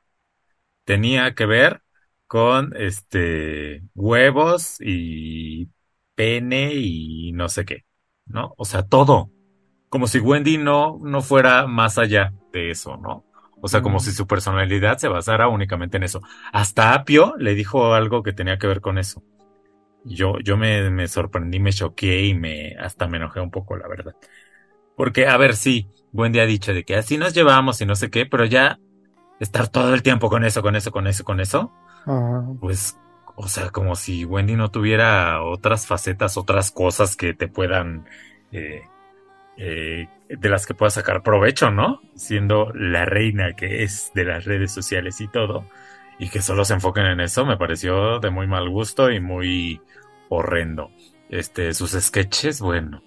tenía 0.84 1.34
que 1.34 1.46
ver 1.46 1.82
con, 2.26 2.74
este, 2.76 3.82
huevos 3.94 4.78
y 4.80 5.68
pene 6.14 6.74
y 6.74 7.32
no 7.32 7.48
sé 7.48 7.64
qué, 7.64 7.84
¿no? 8.26 8.54
O 8.58 8.64
sea, 8.64 8.82
todo. 8.82 9.30
Como 9.88 10.08
si 10.08 10.18
Wendy 10.18 10.58
no, 10.58 10.98
no 11.02 11.22
fuera 11.22 11.66
más 11.66 11.98
allá 11.98 12.32
de 12.52 12.70
eso, 12.70 12.96
¿no? 12.96 13.24
O 13.60 13.68
sea, 13.68 13.82
como 13.82 14.00
si 14.00 14.12
su 14.12 14.26
personalidad 14.26 14.98
se 14.98 15.08
basara 15.08 15.48
únicamente 15.48 15.96
en 15.96 16.02
eso. 16.02 16.22
Hasta 16.52 16.94
Apio 16.94 17.34
le 17.38 17.54
dijo 17.54 17.94
algo 17.94 18.22
que 18.22 18.32
tenía 18.32 18.58
que 18.58 18.66
ver 18.66 18.80
con 18.80 18.98
eso. 18.98 19.22
Yo, 20.04 20.38
yo 20.40 20.56
me, 20.56 20.90
me 20.90 21.08
sorprendí, 21.08 21.58
me 21.58 21.72
choqué 21.72 22.26
y 22.26 22.34
me, 22.34 22.76
hasta 22.78 23.08
me 23.08 23.16
enojé 23.16 23.40
un 23.40 23.50
poco, 23.50 23.76
la 23.76 23.88
verdad. 23.88 24.14
Porque, 24.96 25.26
a 25.26 25.36
ver, 25.36 25.56
sí, 25.56 25.88
Wendy 26.16 26.40
ha 26.40 26.46
dicho 26.46 26.72
de 26.72 26.84
que 26.84 26.96
así 26.96 27.18
nos 27.18 27.34
llevamos 27.34 27.80
y 27.80 27.86
no 27.86 27.94
sé 27.94 28.10
qué, 28.10 28.26
pero 28.26 28.44
ya 28.44 28.78
estar 29.40 29.68
todo 29.68 29.94
el 29.94 30.02
tiempo 30.02 30.28
con 30.28 30.44
eso, 30.44 30.62
con 30.62 30.76
eso, 30.76 30.90
con 30.90 31.06
eso, 31.06 31.24
con 31.24 31.40
eso, 31.40 31.72
pues, 32.60 32.98
o 33.34 33.48
sea, 33.48 33.70
como 33.70 33.96
si 33.96 34.24
Wendy 34.24 34.56
no 34.56 34.70
tuviera 34.70 35.42
otras 35.42 35.86
facetas, 35.86 36.36
otras 36.36 36.70
cosas 36.70 37.16
que 37.16 37.34
te 37.34 37.48
puedan 37.48 38.06
eh, 38.52 38.82
eh, 39.56 40.08
de 40.28 40.48
las 40.48 40.66
que 40.66 40.74
pueda 40.74 40.90
sacar 40.90 41.22
provecho, 41.22 41.70
¿no? 41.70 42.00
Siendo 42.14 42.72
la 42.74 43.04
reina 43.04 43.54
que 43.54 43.82
es 43.82 44.10
de 44.14 44.24
las 44.24 44.44
redes 44.44 44.72
sociales 44.72 45.20
y 45.20 45.28
todo, 45.28 45.66
y 46.18 46.28
que 46.30 46.42
solo 46.42 46.64
se 46.64 46.74
enfoquen 46.74 47.06
en 47.06 47.20
eso, 47.20 47.44
me 47.44 47.56
pareció 47.56 48.20
de 48.20 48.30
muy 48.30 48.46
mal 48.46 48.68
gusto 48.68 49.10
y 49.10 49.20
muy 49.20 49.80
horrendo. 50.28 50.90
Este, 51.28 51.74
sus 51.74 51.92
sketches, 51.92 52.60
bueno, 52.60 53.02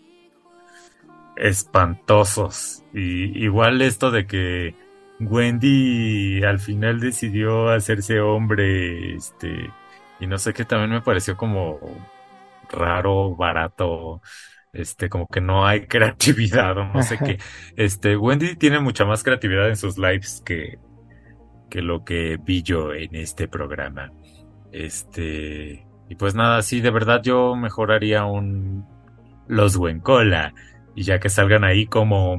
espantosos. 1.40 2.84
Y 2.94 3.44
igual 3.44 3.82
esto 3.82 4.12
de 4.12 4.28
que 4.28 4.76
Wendy 5.20 6.44
al 6.44 6.60
final 6.60 7.00
decidió 7.00 7.70
hacerse 7.70 8.20
hombre, 8.22 9.16
este, 9.16 9.72
y 10.20 10.28
no 10.28 10.38
sé 10.38 10.54
qué 10.54 10.66
también 10.66 10.92
me 10.92 11.02
pareció 11.02 11.38
como 11.38 11.80
raro, 12.72 13.36
barato 13.36 14.22
este, 14.74 15.10
como 15.10 15.28
que 15.28 15.42
no 15.42 15.66
hay 15.66 15.82
creatividad 15.88 16.78
o 16.78 16.86
no 16.86 17.04
sé 17.04 17.18
qué. 17.18 17.40
Este, 17.76 18.18
Wendy 18.18 18.56
tiene 18.56 18.80
mucha 18.80 19.06
más 19.06 19.24
creatividad 19.24 19.70
en 19.70 19.78
sus 19.78 19.98
lives 19.98 20.42
que, 20.46 20.80
que 21.70 21.82
lo 21.82 22.04
que 22.04 22.38
vi 22.42 22.64
yo 22.64 22.94
en 22.94 23.16
este 23.16 23.48
programa. 23.48 24.12
Este, 24.72 25.86
y 26.10 26.16
pues 26.16 26.36
nada, 26.36 26.62
sí, 26.62 26.82
de 26.82 26.92
verdad 26.92 27.22
yo 27.24 27.56
mejoraría 27.56 28.26
un 28.26 28.86
Los 29.48 29.76
Wencola. 29.76 30.54
Y 31.00 31.04
ya 31.04 31.22
que 31.22 31.30
salgan 31.30 31.64
ahí 31.64 31.86
como, 31.86 32.38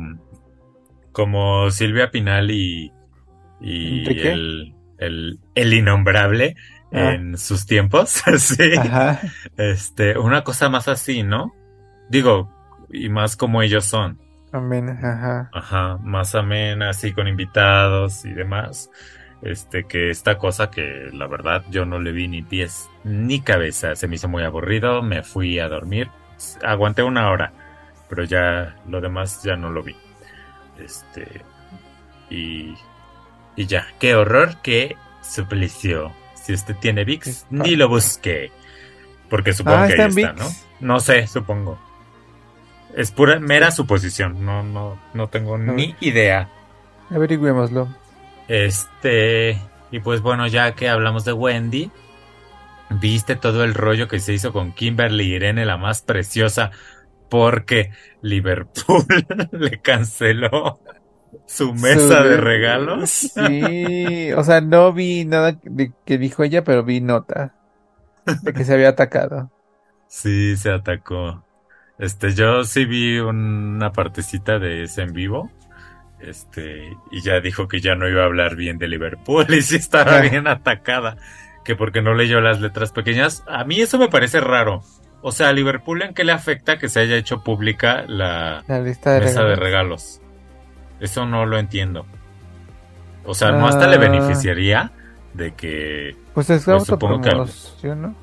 como 1.13 1.71
Silvia 1.71 2.11
Pinal 2.11 2.51
y, 2.51 2.93
y 3.59 4.07
el, 4.29 4.75
el, 4.99 5.39
el 5.55 5.73
innombrable 5.73 6.57
ah. 6.93 7.15
en 7.15 7.39
sus 7.39 7.65
tiempos. 7.65 8.23
sí. 8.37 8.73
Este, 9.57 10.19
una 10.19 10.45
cosa 10.45 10.69
más 10.69 10.89
así, 10.89 11.23
¿no? 11.23 11.55
Digo, 12.11 12.53
y 12.93 13.09
más 13.09 13.35
como 13.35 13.63
ellos 13.63 13.87
son. 13.87 14.21
Amén, 14.53 14.91
ajá. 14.91 15.49
Ajá, 15.55 15.97
más 16.03 16.35
amén, 16.35 16.83
así 16.83 17.15
con 17.15 17.29
invitados 17.29 18.27
y 18.27 18.35
demás. 18.35 18.91
Este, 19.41 19.85
que 19.85 20.11
esta 20.11 20.37
cosa 20.37 20.71
que 20.71 21.09
la 21.15 21.27
verdad 21.29 21.65
yo 21.71 21.87
no 21.87 21.99
le 21.99 22.13
vi 22.13 22.29
ni 22.29 22.43
pies 22.43 22.91
ni 23.05 23.41
cabeza, 23.41 23.97
se 23.97 24.07
me 24.07 24.17
hizo 24.17 24.29
muy 24.29 24.43
aburrido, 24.43 25.01
me 25.01 25.23
fui 25.23 25.59
a 25.59 25.69
dormir, 25.71 26.11
aguanté 26.63 27.03
una 27.03 27.31
hora, 27.31 27.55
pero 28.11 28.25
ya 28.25 28.77
lo 28.89 29.01
demás 29.01 29.43
ya 29.45 29.57
no 29.57 29.71
lo 29.71 29.83
vi. 29.85 29.97
Este, 30.85 31.43
y, 32.29 32.75
y 33.57 33.67
ya, 33.67 33.87
qué 34.01 34.17
horror, 34.17 34.57
qué 34.63 34.97
suplicio. 35.23 36.13
Si 36.35 36.53
usted 36.53 36.75
tiene 36.77 37.05
VIX, 37.05 37.47
ni 37.51 37.77
lo 37.77 37.89
busque. 37.89 38.51
Porque 39.29 39.53
supongo 39.53 39.79
ah, 39.79 39.87
que 39.87 40.03
ahí 40.03 40.09
está, 40.09 40.33
¿no? 40.33 40.51
No 40.81 40.99
sé, 40.99 41.29
supongo. 41.29 41.79
Es 42.97 43.13
pura, 43.13 43.39
mera 43.39 43.71
suposición. 43.71 44.45
No, 44.45 44.65
no, 44.65 44.99
no 45.15 45.29
tengo 45.29 45.57
ni 45.57 45.95
idea. 46.01 46.49
Averigüémoslo. 47.11 47.89
Este. 48.49 49.57
Y 49.93 50.01
pues 50.01 50.21
bueno, 50.21 50.49
ya 50.49 50.73
que 50.75 50.89
hablamos 50.89 51.25
de 51.25 51.33
Wendy, 51.33 51.93
viste 52.89 53.37
todo 53.37 53.63
el 53.63 53.75
rollo 53.75 54.09
que 54.09 54.19
se 54.19 54.33
hizo 54.33 54.53
con 54.53 54.73
Kimberly 54.73 55.35
Irene, 55.35 55.65
la 55.65 55.77
más 55.77 56.03
preciosa, 56.03 56.73
porque 57.31 57.93
Liverpool 58.20 59.07
le 59.53 59.81
canceló 59.81 60.81
su 61.47 61.72
mesa 61.72 62.22
de 62.22 62.37
regalos. 62.37 63.11
Sí, 63.11 64.33
o 64.33 64.45
sea, 64.45 64.61
no 64.61 64.93
vi 64.93 65.24
nada 65.24 65.59
de 65.62 65.93
que 66.05 66.18
dijo 66.18 66.43
ella, 66.43 66.64
pero 66.64 66.85
vi 66.85 67.01
nota 67.01 67.55
de 68.43 68.53
que 68.53 68.64
se 68.64 68.74
había 68.74 68.91
atacado. 68.91 69.51
Sí, 70.07 70.57
se 70.57 70.70
atacó. 70.70 71.45
Este, 71.99 72.35
yo 72.35 72.64
sí 72.64 72.85
vi 72.85 73.18
una 73.18 73.93
partecita 73.93 74.59
de 74.59 74.85
ese 74.85 75.03
en 75.03 75.12
vivo. 75.12 75.51
Este, 76.20 76.97
y 77.11 77.22
ya 77.22 77.41
dijo 77.41 77.66
que 77.68 77.81
ya 77.81 77.95
no 77.95 78.09
iba 78.09 78.22
a 78.22 78.26
hablar 78.26 78.55
bien 78.57 78.78
de 78.78 78.89
Liverpool 78.89 79.47
y 79.55 79.62
sí 79.62 79.76
estaba 79.76 80.20
bien 80.20 80.47
atacada. 80.47 81.16
Que 81.64 81.76
porque 81.76 82.03
no 82.03 82.14
leyó 82.14 82.41
las 82.41 82.61
letras 82.61 82.93
pequeñas. 82.93 83.45
A 83.47 83.64
mí 83.64 83.81
eso 83.81 83.99
me 83.99 84.09
parece 84.09 84.41
raro. 84.41 84.83
O 85.23 85.33
sea, 85.33 85.49
a 85.49 85.53
Liverpool 85.53 86.03
en 86.03 86.14
qué 86.14 86.25
le 86.25 86.33
afecta 86.33 86.79
que 86.79 86.89
se 86.89 87.01
haya 87.01 87.16
hecho 87.16 87.43
pública 87.45 88.05
la, 88.07 88.64
lista 88.83 89.12
de 89.12 89.21
mesa 89.21 89.41
regalos. 89.41 89.49
de 89.49 89.57
regalos. 89.57 90.21
Eso 91.01 91.27
no 91.27 91.47
lo 91.47 91.59
entiendo. 91.59 92.07
O 93.25 93.35
sea, 93.35 93.53
no 93.53 93.66
hasta 93.66 93.87
le 93.87 93.97
ah. 93.97 93.99
beneficiaría 93.99 94.93
de 95.35 95.53
que. 95.53 96.16
Pues 96.35 96.51
es 96.51 96.64
pues, 96.64 96.85
supongo 96.85 97.21
que. 97.21 97.95
¿no? 97.95 98.14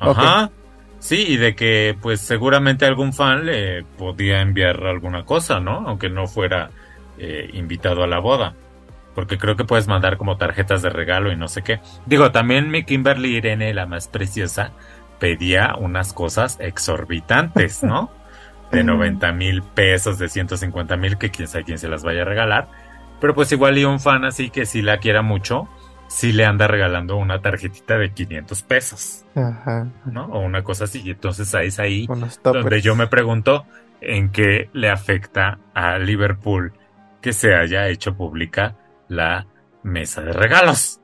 Ajá. 0.00 0.50
Sí, 0.98 1.22
y 1.28 1.36
de 1.36 1.54
que 1.54 1.94
pues 2.00 2.20
seguramente 2.20 2.86
algún 2.86 3.12
fan 3.12 3.44
le 3.44 3.82
podía 3.82 4.40
enviar 4.40 4.86
alguna 4.86 5.24
cosa, 5.24 5.60
¿no? 5.60 5.86
Aunque 5.86 6.08
no 6.08 6.26
fuera 6.26 6.70
eh, 7.18 7.50
invitado 7.52 8.02
a 8.02 8.06
la 8.06 8.20
boda. 8.20 8.54
Porque 9.14 9.36
creo 9.36 9.54
que 9.54 9.64
puedes 9.64 9.86
mandar 9.86 10.16
como 10.16 10.38
tarjetas 10.38 10.80
de 10.80 10.88
regalo 10.88 11.30
y 11.30 11.36
no 11.36 11.46
sé 11.46 11.62
qué. 11.62 11.80
Digo, 12.06 12.32
también 12.32 12.70
mi 12.70 12.84
Kimberly 12.84 13.36
Irene, 13.36 13.74
la 13.74 13.84
más 13.84 14.08
preciosa, 14.08 14.72
pedía 15.24 15.74
unas 15.78 16.12
cosas 16.12 16.58
exorbitantes, 16.60 17.82
¿no? 17.82 18.10
De 18.70 18.84
90 18.84 19.32
mil 19.32 19.62
pesos, 19.62 20.18
de 20.18 20.28
150 20.28 20.98
mil, 20.98 21.16
que 21.16 21.30
quién 21.30 21.48
sabe 21.48 21.64
quién 21.64 21.78
se 21.78 21.88
las 21.88 22.04
vaya 22.04 22.20
a 22.20 22.24
regalar. 22.26 22.68
Pero 23.22 23.34
pues 23.34 23.50
igual 23.50 23.78
y 23.78 23.86
un 23.86 24.00
fan 24.00 24.26
así 24.26 24.50
que 24.50 24.66
si 24.66 24.82
la 24.82 24.98
quiera 24.98 25.22
mucho, 25.22 25.66
si 26.08 26.32
le 26.32 26.44
anda 26.44 26.66
regalando 26.66 27.16
una 27.16 27.40
tarjetita 27.40 27.96
de 27.96 28.12
500 28.12 28.62
pesos. 28.64 29.24
Ajá. 29.34 29.88
¿No? 30.04 30.26
O 30.26 30.40
una 30.40 30.62
cosa 30.62 30.84
así. 30.84 31.02
Entonces 31.08 31.54
ahí 31.54 31.68
es 31.68 31.78
ahí 31.78 32.06
donde 32.42 32.82
yo 32.82 32.94
me 32.94 33.06
pregunto 33.06 33.64
en 34.02 34.28
qué 34.28 34.68
le 34.74 34.90
afecta 34.90 35.58
a 35.72 35.96
Liverpool 35.98 36.74
que 37.22 37.32
se 37.32 37.54
haya 37.54 37.88
hecho 37.88 38.14
pública 38.14 38.76
la 39.08 39.46
mesa 39.82 40.20
de 40.20 40.34
regalos. 40.34 41.00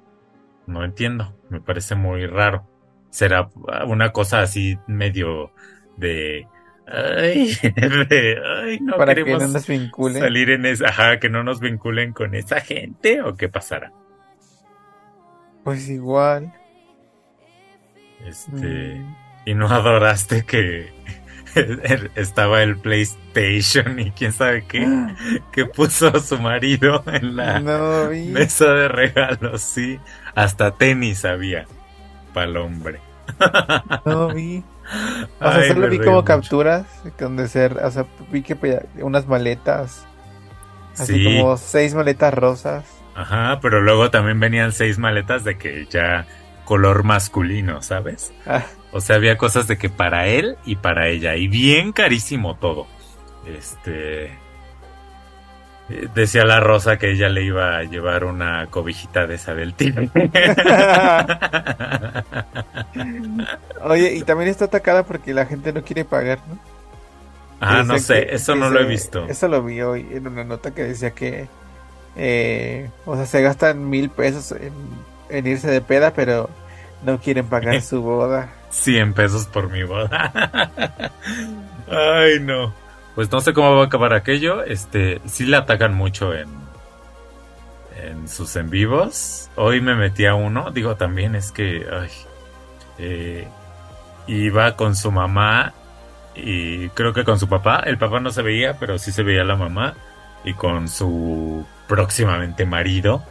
No 0.67 0.85
entiendo. 0.85 1.35
Me 1.49 1.63
parece 1.63 1.95
muy 1.95 2.27
raro. 2.27 2.70
Será 3.11 3.51
una 3.87 4.13
cosa 4.13 4.41
así 4.43 4.79
medio 4.87 5.53
de 5.97 6.47
Ay, 6.87 7.53
ay, 8.63 8.81
no 8.81 8.97
Para 8.97 9.15
queremos 9.15 9.39
que 9.39 9.47
no 9.47 9.49
nos 9.49 9.67
vinculen. 9.67 10.23
salir 10.23 10.51
en 10.51 10.67
esa, 10.67 10.89
ajá, 10.89 11.21
que 11.21 11.29
no 11.31 11.45
nos 11.45 11.61
vinculen 11.61 12.13
con 12.13 12.35
esa 12.35 12.61
gente 12.61 13.23
o 13.23 13.37
qué 13.37 13.49
pasará. 13.49 13.93
Pues 15.63 15.89
igual. 15.89 16.53
Este, 18.27 18.97
Mm. 18.97 19.17
y 19.47 19.55
no 19.55 19.69
adoraste 19.69 20.45
que 20.45 20.93
estaba 22.17 22.63
el 22.63 22.77
PlayStation 22.79 23.99
y 23.99 24.11
quién 24.13 24.33
sabe 24.33 24.65
qué, 24.67 24.87
que 25.53 25.67
puso 25.67 26.19
su 26.21 26.39
marido 26.39 27.03
en 27.07 27.37
la 27.37 27.61
No 27.61 28.11
mesa 28.11 28.73
de 28.75 28.89
regalos, 28.89 29.63
sí, 29.63 29.99
hasta 30.35 30.77
tenis 30.77 31.25
había 31.25 31.67
para 32.31 32.47
el 32.47 32.57
hombre. 32.57 33.01
No 34.05 34.29
vi. 34.35 34.63
O 35.41 35.51
sea, 35.51 35.61
Ay, 35.61 35.69
solo 35.69 35.89
vi 35.89 35.99
como 35.99 36.13
mucho. 36.17 36.25
capturas 36.25 36.85
donde 37.19 37.47
ser, 37.49 37.77
o 37.79 37.91
sea, 37.91 38.07
vi 38.33 38.43
que 38.43 38.57
unas 39.03 39.27
maletas, 39.29 40.05
así 40.99 41.15
Sí. 41.15 41.25
como 41.25 41.57
seis 41.57 41.95
maletas 41.95 42.35
rosas. 42.35 42.85
Ajá, 43.15 43.59
pero 43.61 43.81
luego 43.81 44.11
también 44.11 44.41
venían 44.41 44.73
seis 44.73 44.99
maletas 44.99 45.45
de 45.45 45.59
que 45.59 45.87
ya 45.91 46.27
color 46.65 47.05
masculino, 47.05 47.83
¿sabes? 47.83 48.33
Ah, 48.47 48.65
O 48.93 49.01
sea, 49.01 49.17
había 49.17 49.37
cosas 49.37 49.69
de 49.69 49.79
que 49.79 49.89
para 49.91 50.27
él 50.27 50.57
y 50.65 50.77
para 50.77 51.07
ella. 51.09 51.37
Y 51.37 51.47
bien 51.47 51.93
carísimo 51.93 52.57
todo. 52.57 52.87
Este. 53.47 54.37
Decía 56.15 56.45
la 56.45 56.61
Rosa 56.61 56.99
que 56.99 57.11
ella 57.11 57.29
le 57.29 57.43
iba 57.43 57.79
a 57.79 57.83
llevar 57.83 58.25
una 58.25 58.67
cobijita 58.67 59.27
de 59.27 59.35
esa 59.35 59.55
del 59.55 59.75
tigre. 59.75 60.09
Oye, 63.83 64.15
y 64.15 64.23
también 64.23 64.51
está 64.51 64.67
atacada 64.67 65.05
porque 65.05 65.33
la 65.35 65.47
gente 65.47 65.73
no 65.73 65.83
quiere 65.83 66.05
pagar, 66.05 66.39
¿no? 66.49 66.59
ah, 67.61 67.83
no 67.85 67.99
sé, 67.99 68.27
que- 68.27 68.35
eso 68.37 68.55
que 68.55 68.61
no 68.61 68.71
lo 68.71 68.81
he 68.81 68.85
visto. 68.87 69.27
Eso 69.29 69.49
lo 69.49 69.63
vi 69.63 69.81
hoy 69.83 70.07
en 70.13 70.27
una 70.27 70.45
nota 70.45 70.73
que 70.73 70.85
decía 70.85 71.11
que, 71.13 71.49
eh, 72.17 72.89
o 73.07 73.17
sea, 73.17 73.27
se 73.27 73.43
gastan 73.43 73.89
mil 73.89 74.11
pesos 74.11 74.53
en, 74.53 74.73
en 75.29 75.47
irse 75.47 75.71
de 75.71 75.81
peda, 75.81 76.13
pero 76.15 76.49
no 77.05 77.19
quieren 77.21 77.47
pagar 77.47 77.81
su 77.83 78.03
boda. 78.03 78.51
100 78.71 79.15
pesos 79.15 79.47
por 79.47 79.71
mi 79.71 79.83
boda. 79.83 80.33
Ay, 81.91 82.39
no. 82.41 82.73
Pues 83.15 83.31
no 83.31 83.41
sé 83.41 83.53
cómo 83.53 83.77
va 83.77 83.83
a 83.83 83.87
acabar 83.87 84.15
aquello. 84.15 84.63
Este, 84.65 85.21
sí 85.27 85.45
le 85.47 85.57
atacan 85.57 85.95
mucho 85.95 86.35
en, 86.35 86.49
en 88.03 88.29
sus 88.29 88.57
en 88.57 88.71
vivos. 88.71 89.51
Hoy 89.57 89.81
me 89.81 89.95
metí 89.95 90.27
a 90.27 90.35
uno. 90.35 90.71
Digo, 90.71 90.97
también 90.97 91.35
es 91.35 91.53
que, 91.53 91.87
ay, 91.91 92.11
eh, 92.99 93.49
iba 94.27 94.77
con 94.77 94.95
su 94.95 95.11
mamá 95.11 95.75
y 96.35 96.89
creo 96.91 97.13
que 97.13 97.25
con 97.25 97.39
su 97.39 97.49
papá. 97.49 97.83
El 97.85 97.99
papá 97.99 98.21
no 98.21 98.31
se 98.31 98.43
veía, 98.43 98.79
pero 98.79 98.99
sí 98.99 99.13
se 99.13 99.23
veía 99.23 99.45
la 99.45 99.57
mamá. 99.57 99.95
Y 100.45 100.55
con 100.55 100.89
su 100.89 101.67
próximamente 101.87 102.65
marido 102.65 103.23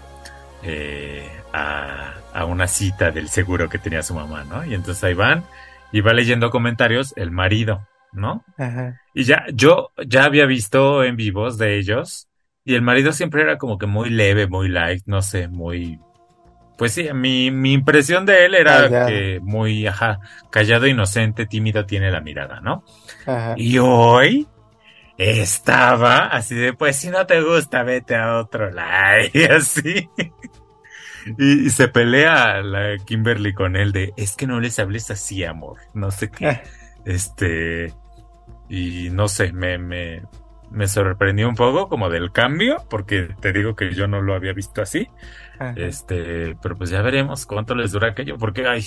eh, 0.61 1.27
a, 1.53 2.13
a 2.33 2.45
una 2.45 2.67
cita 2.67 3.11
del 3.11 3.29
seguro 3.29 3.69
que 3.69 3.79
tenía 3.79 4.03
su 4.03 4.13
mamá, 4.13 4.43
¿no? 4.43 4.63
Y 4.65 4.75
entonces 4.75 5.03
ahí 5.03 5.13
van 5.13 5.43
y 5.91 6.01
va 6.01 6.13
leyendo 6.13 6.51
comentarios 6.51 7.13
el 7.15 7.31
marido, 7.31 7.87
¿no? 8.11 8.43
Ajá. 8.57 9.01
Y 9.13 9.23
ya, 9.23 9.45
yo 9.53 9.91
ya 10.05 10.25
había 10.25 10.45
visto 10.45 11.03
en 11.03 11.15
vivos 11.15 11.57
de 11.57 11.77
ellos 11.77 12.27
y 12.63 12.75
el 12.75 12.81
marido 12.81 13.11
siempre 13.13 13.41
era 13.41 13.57
como 13.57 13.77
que 13.77 13.87
muy 13.87 14.09
leve, 14.09 14.47
muy 14.47 14.69
light, 14.69 15.03
no 15.05 15.21
sé, 15.21 15.47
muy... 15.47 15.99
Pues 16.77 16.93
sí, 16.93 17.09
mi, 17.13 17.51
mi 17.51 17.73
impresión 17.73 18.25
de 18.25 18.45
él 18.45 18.55
era 18.55 19.07
que 19.07 19.39
muy, 19.41 19.85
ajá, 19.85 20.19
callado, 20.49 20.87
inocente, 20.87 21.45
tímido 21.45 21.85
tiene 21.85 22.09
la 22.09 22.21
mirada, 22.21 22.61
¿no? 22.61 22.85
Ajá. 23.25 23.55
Y 23.57 23.79
hoy 23.79 24.47
estaba 25.17 26.27
así 26.27 26.55
de, 26.55 26.71
pues 26.71 26.95
si 26.95 27.09
no 27.09 27.25
te 27.25 27.41
gusta, 27.41 27.83
vete 27.83 28.15
a 28.15 28.37
otro 28.37 28.71
lado, 28.71 29.23
y 29.33 29.43
así. 29.43 30.09
Y, 31.37 31.65
y 31.65 31.69
se 31.69 31.89
pelea 31.89 32.61
la 32.61 32.97
Kimberly 33.03 33.53
con 33.53 33.75
él 33.75 33.91
de, 33.91 34.13
es 34.15 34.37
que 34.37 34.47
no 34.47 34.61
les 34.61 34.79
hables 34.79 35.11
así, 35.11 35.43
amor, 35.43 35.79
no 35.93 36.11
sé 36.11 36.31
qué. 36.31 36.47
Ah. 36.47 36.61
Este, 37.03 37.93
y 38.69 39.09
no 39.11 39.27
sé, 39.27 39.51
me, 39.53 39.77
me, 39.77 40.21
me 40.71 40.87
sorprendió 40.87 41.49
un 41.49 41.55
poco 41.55 41.89
como 41.89 42.09
del 42.09 42.31
cambio, 42.31 42.77
porque 42.89 43.29
te 43.41 43.51
digo 43.53 43.75
que 43.75 43.93
yo 43.93 44.07
no 44.07 44.21
lo 44.21 44.35
había 44.35 44.53
visto 44.53 44.81
así. 44.81 45.07
Ajá. 45.59 45.73
Este, 45.75 46.55
pero 46.61 46.75
pues 46.77 46.89
ya 46.89 47.01
veremos 47.01 47.45
cuánto 47.45 47.75
les 47.75 47.91
dura 47.91 48.09
aquello, 48.09 48.37
porque 48.37 48.67
ay, 48.67 48.83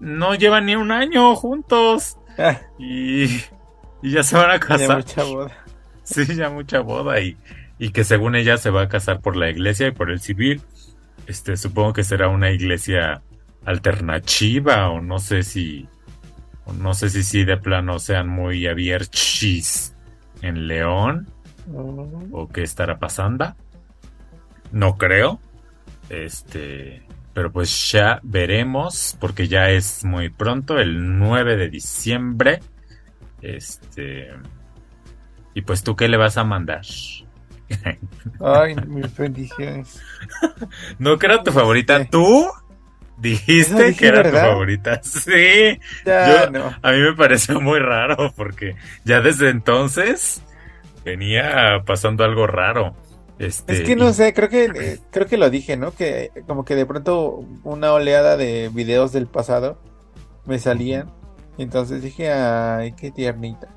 no 0.00 0.34
llevan 0.34 0.66
ni 0.66 0.76
un 0.76 0.90
año 0.92 1.34
juntos 1.36 2.16
Ah, 2.38 2.60
y, 2.78 3.24
y 4.02 4.10
ya 4.12 4.22
se 4.22 4.36
van 4.36 4.50
a 4.50 4.54
ya 4.54 4.60
casar. 4.60 4.96
mucha 4.98 5.22
boda. 5.24 5.52
Sí, 6.04 6.36
ya 6.36 6.50
mucha 6.50 6.80
boda 6.80 7.18
y, 7.20 7.36
y 7.78 7.90
que 7.90 8.04
según 8.04 8.36
ella 8.36 8.58
se 8.58 8.68
va 8.70 8.82
a 8.82 8.88
casar 8.88 9.20
por 9.20 9.36
la 9.36 9.48
iglesia 9.50 9.86
y 9.88 9.92
por 9.92 10.10
el 10.10 10.20
civil. 10.20 10.60
Este, 11.26 11.56
supongo 11.56 11.94
que 11.94 12.04
será 12.04 12.28
una 12.28 12.50
iglesia 12.50 13.22
alternativa 13.64 14.90
o 14.90 15.00
no 15.00 15.18
sé 15.18 15.42
si, 15.42 15.88
no 16.72 16.94
sé 16.94 17.10
si 17.10 17.22
sí 17.22 17.44
de 17.44 17.56
plano 17.56 17.98
sean 17.98 18.28
muy 18.28 18.66
abiertos 18.66 19.94
en 20.42 20.66
León 20.66 21.28
o 22.32 22.48
qué 22.48 22.62
estará 22.62 22.98
pasando. 22.98 23.54
No 24.72 24.96
creo. 24.96 25.40
Este, 26.10 27.02
pero 27.32 27.50
pues 27.52 27.90
ya 27.92 28.20
veremos 28.22 29.16
porque 29.20 29.48
ya 29.48 29.70
es 29.70 30.04
muy 30.04 30.28
pronto, 30.30 30.78
el 30.78 31.18
9 31.18 31.56
de 31.56 31.70
diciembre. 31.70 32.60
Este, 33.42 34.30
y 35.54 35.62
pues 35.62 35.82
tú 35.82 35.96
qué 35.96 36.08
le 36.08 36.16
vas 36.16 36.36
a 36.36 36.44
mandar? 36.44 36.82
Ay, 38.40 38.74
mis 38.86 39.16
bendiciones. 39.16 40.00
No 40.98 41.14
era 41.20 41.42
tu 41.42 41.50
favorita, 41.52 42.00
Sí. 42.02 42.08
tú 42.10 42.46
dijiste 43.16 43.94
que 43.94 44.06
era 44.08 44.22
tu 44.30 44.36
favorita. 44.36 45.00
Sí, 45.02 45.78
Ya 46.04 46.44
Yo- 46.46 46.50
no. 46.50 46.72
a 46.82 46.92
mí 46.92 46.98
me 46.98 47.12
pareció 47.14 47.60
muy 47.60 47.78
raro 47.78 48.32
porque 48.36 48.76
ya 49.04 49.20
desde 49.20 49.50
entonces 49.50 50.42
venía 51.04 51.82
pasando 51.86 52.24
algo 52.24 52.46
raro. 52.46 52.94
Este, 53.38 53.72
Es 53.74 53.80
que 53.82 53.96
no 53.96 54.10
y- 54.10 54.14
sé, 54.14 54.32
creo 54.32 54.48
que 54.48 54.64
eh, 54.66 54.98
creo 55.10 55.26
que 55.26 55.36
lo 55.36 55.50
dije, 55.50 55.76
¿no? 55.76 55.92
Que 55.92 56.30
como 56.46 56.64
que 56.64 56.76
de 56.76 56.86
pronto 56.86 57.44
una 57.64 57.92
oleada 57.92 58.36
de 58.36 58.70
videos 58.72 59.12
del 59.12 59.26
pasado 59.26 59.78
me 60.46 60.58
salían. 60.58 61.10
Y 61.58 61.62
entonces 61.62 62.02
dije, 62.02 62.32
ay, 62.32 62.92
qué 62.92 63.10
tiernita. 63.10 63.68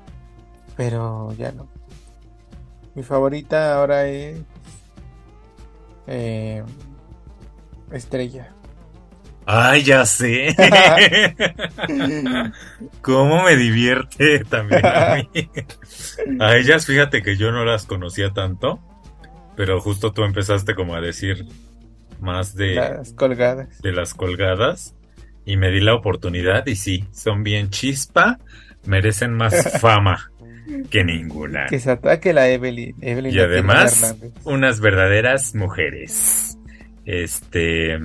Pero 0.76 1.32
ya 1.36 1.50
no. 1.52 1.68
Mi 2.94 3.02
favorita 3.02 3.74
ahora 3.76 4.06
es 4.06 4.38
eh, 6.06 6.62
Estrella. 7.92 8.52
Ay, 9.50 9.82
ya 9.82 10.04
sé. 10.04 10.54
¿Cómo 13.00 13.44
me 13.44 13.56
divierte 13.56 14.44
también 14.44 14.84
a 14.84 15.16
mí? 15.16 15.48
A 16.38 16.54
ellas, 16.54 16.84
fíjate 16.84 17.22
que 17.22 17.38
yo 17.38 17.50
no 17.50 17.64
las 17.64 17.86
conocía 17.86 18.34
tanto, 18.34 18.78
pero 19.56 19.80
justo 19.80 20.12
tú 20.12 20.24
empezaste 20.24 20.74
como 20.74 20.94
a 20.94 21.00
decir 21.00 21.46
más 22.20 22.54
de, 22.56 22.74
Las 22.74 23.14
colgadas. 23.14 23.80
de 23.80 23.92
las 23.92 24.12
colgadas 24.12 24.94
y 25.46 25.56
me 25.56 25.70
di 25.70 25.80
la 25.80 25.94
oportunidad 25.94 26.66
y 26.66 26.76
sí, 26.76 27.06
son 27.10 27.42
bien 27.42 27.70
chispa, 27.70 28.38
merecen 28.84 29.32
más 29.32 29.72
fama 29.80 30.30
que 30.90 31.04
ninguna. 31.04 31.68
Que 31.68 31.80
se 31.80 31.92
ataque 31.92 32.34
la 32.34 32.50
Evelyn. 32.50 32.96
Evelyn 33.00 33.34
Y 33.34 33.38
además, 33.38 34.14
unas 34.44 34.80
verdaderas 34.80 35.54
mujeres. 35.54 36.58
Este. 37.06 37.96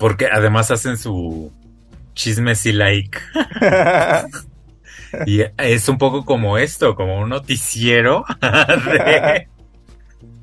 Porque 0.00 0.26
además 0.26 0.72
hacen 0.72 0.98
su 0.98 1.52
chisme 2.14 2.56
si 2.56 2.72
like. 2.72 3.18
Y 5.26 5.42
es 5.58 5.88
un 5.88 5.98
poco 5.98 6.24
como 6.24 6.56
esto, 6.58 6.94
como 6.94 7.20
un 7.20 7.30
noticiero 7.30 8.24
de 8.40 9.48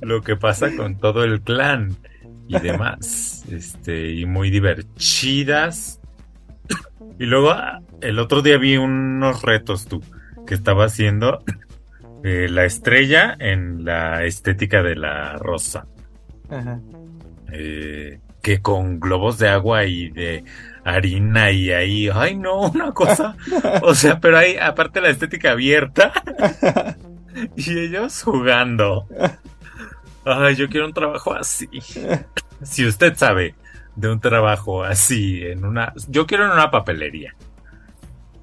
lo 0.02 0.22
que 0.22 0.36
pasa 0.36 0.76
con 0.76 0.98
todo 0.98 1.24
el 1.24 1.42
clan 1.42 1.96
y 2.48 2.60
demás. 2.60 3.46
Este, 3.50 4.12
y 4.12 4.26
muy 4.26 4.50
divertidas. 4.50 6.02
Y 7.18 7.26
luego 7.26 7.56
el 8.02 8.20
otro 8.20 8.42
día 8.42 8.58
vi 8.58 8.78
unos 8.78 9.42
retos 9.42 9.86
tú 9.86 10.04
que 10.46 10.54
estaba 10.54 10.86
haciendo 10.86 11.44
eh, 12.24 12.48
la 12.50 12.66
estrella 12.66 13.36
en 13.40 13.86
la 13.86 14.26
estética 14.26 14.84
de 14.84 14.96
la 14.96 15.38
rosa. 15.38 15.88
Ajá. 16.50 16.80
Eh, 17.52 18.20
que 18.48 18.62
con 18.62 19.02
globos 19.02 19.40
de 19.40 19.50
agua 19.50 19.84
y 19.84 20.10
de 20.10 20.46
harina 20.86 21.52
y 21.52 21.70
ahí, 21.70 22.08
ay 22.08 22.38
no, 22.38 22.62
una 22.72 22.94
cosa. 22.94 23.36
O 23.82 23.94
sea, 23.94 24.22
pero 24.22 24.38
hay 24.38 24.56
aparte 24.56 25.02
la 25.02 25.10
estética 25.10 25.52
abierta 25.52 26.14
y 27.58 27.78
ellos 27.78 28.24
jugando. 28.24 29.06
Ay, 30.24 30.56
yo 30.56 30.70
quiero 30.70 30.86
un 30.86 30.94
trabajo 30.94 31.34
así. 31.34 31.68
Si 32.64 32.86
usted 32.86 33.18
sabe 33.18 33.56
de 33.98 34.10
un 34.10 34.22
trabajo 34.22 34.82
así 34.82 35.42
en 35.44 35.66
una 35.66 35.92
yo 36.08 36.26
quiero 36.26 36.46
en 36.46 36.52
una 36.52 36.72
papelería 36.72 37.36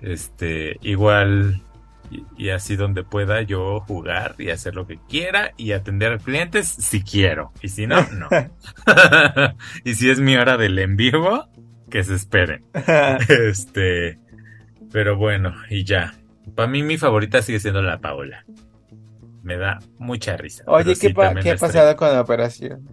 este 0.02 0.76
igual 0.82 1.62
y, 2.10 2.50
así 2.50 2.76
donde 2.76 3.02
pueda 3.02 3.42
yo 3.42 3.80
jugar 3.80 4.36
y 4.38 4.50
hacer 4.50 4.74
lo 4.74 4.86
que 4.86 4.98
quiera 5.08 5.52
y 5.56 5.72
atender 5.72 6.12
a 6.12 6.18
clientes 6.18 6.68
si 6.68 7.02
quiero. 7.02 7.52
Y 7.62 7.68
si 7.68 7.86
no 7.86 8.06
no. 8.12 8.28
Y 9.84 9.94
si 9.94 10.10
es 10.10 10.20
mi 10.20 10.36
hora 10.36 10.56
del 10.56 10.78
en 10.78 10.96
vivo 10.96 11.48
que 11.90 12.04
se 12.04 12.14
esperen 12.14 12.64
este 13.28 14.18
pero 14.92 15.16
bueno 15.16 15.54
y 15.70 15.84
ya. 15.84 16.14
Para 16.54 16.68
mí 16.68 16.82
mi 16.82 16.98
favorita 16.98 17.42
sigue 17.42 17.58
siendo 17.58 17.82
la 17.82 17.98
Paola. 17.98 18.44
Me 19.42 19.56
da 19.56 19.78
mucha 19.98 20.36
risa 20.36 20.64
oye 20.66 20.94
qué, 20.96 21.14
¿qué 21.42 21.50
ha 21.50 21.56
pasado 21.56 21.96
con 21.96 22.08
la 22.08 22.20
operación 22.20 22.88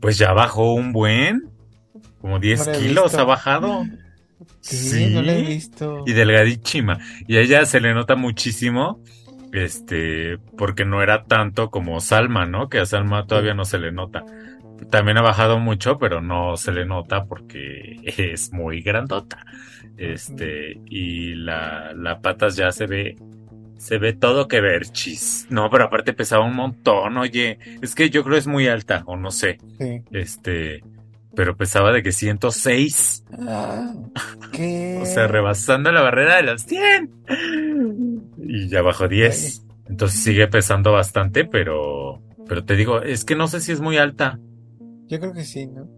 pues 0.00 0.18
ya 0.18 0.32
bajó 0.32 0.74
un 0.74 0.92
buen 0.92 1.56
como 2.20 2.38
10 2.40 2.68
kilos 2.78 3.14
ha 3.14 3.24
bajado. 3.24 3.84
Sí, 4.74 5.06
no 5.06 5.22
la 5.22 5.34
he 5.34 5.42
visto. 5.42 6.02
Y 6.06 6.12
delgadísima. 6.12 6.98
Y 7.26 7.36
a 7.36 7.40
ella 7.40 7.64
se 7.66 7.80
le 7.80 7.94
nota 7.94 8.16
muchísimo, 8.16 9.00
este, 9.52 10.38
porque 10.56 10.84
no 10.84 11.02
era 11.02 11.24
tanto 11.24 11.70
como 11.70 12.00
Salma, 12.00 12.46
¿no? 12.46 12.68
Que 12.68 12.78
a 12.78 12.86
Salma 12.86 13.26
todavía 13.26 13.54
no 13.54 13.64
se 13.64 13.78
le 13.78 13.92
nota. 13.92 14.24
También 14.90 15.18
ha 15.18 15.22
bajado 15.22 15.58
mucho, 15.58 15.98
pero 15.98 16.20
no 16.20 16.56
se 16.56 16.72
le 16.72 16.84
nota 16.84 17.24
porque 17.24 17.96
es 18.04 18.52
muy 18.52 18.82
grandota. 18.82 19.44
Este, 19.96 20.80
y 20.86 21.34
la, 21.34 21.92
la 21.94 22.20
patas 22.20 22.56
ya 22.56 22.70
se 22.70 22.86
ve, 22.86 23.16
se 23.78 23.98
ve 23.98 24.12
todo 24.12 24.48
que 24.48 24.60
ver, 24.60 24.86
chis. 24.86 25.46
No, 25.48 25.70
pero 25.70 25.84
aparte 25.84 26.12
pesaba 26.12 26.44
un 26.44 26.56
montón, 26.56 27.16
oye. 27.16 27.58
Es 27.80 27.94
que 27.94 28.10
yo 28.10 28.22
creo 28.22 28.34
que 28.34 28.40
es 28.40 28.46
muy 28.46 28.66
alta, 28.66 29.02
o 29.06 29.16
no 29.16 29.30
sé. 29.30 29.58
Sí. 29.78 30.02
Este, 30.10 30.82
pero 31.36 31.56
pesaba 31.56 31.92
de 31.92 32.02
que 32.02 32.10
106. 32.10 33.24
Ah, 33.46 33.94
¿Qué? 34.52 34.98
o 35.02 35.06
sea, 35.06 35.28
rebasando 35.28 35.92
la 35.92 36.00
barrera 36.00 36.36
de 36.36 36.42
los 36.42 36.62
100. 36.62 38.32
Y 38.38 38.68
ya 38.68 38.82
bajó 38.82 39.06
10. 39.06 39.62
Entonces 39.88 40.20
sigue 40.20 40.48
pesando 40.48 40.92
bastante, 40.92 41.44
pero 41.44 42.22
pero 42.48 42.64
te 42.64 42.76
digo, 42.76 43.02
es 43.02 43.24
que 43.24 43.34
no 43.34 43.48
sé 43.48 43.60
si 43.60 43.72
es 43.72 43.80
muy 43.80 43.98
alta. 43.98 44.38
Yo 45.08 45.18
creo 45.20 45.32
que 45.32 45.44
sí, 45.44 45.66
¿no? 45.66 45.88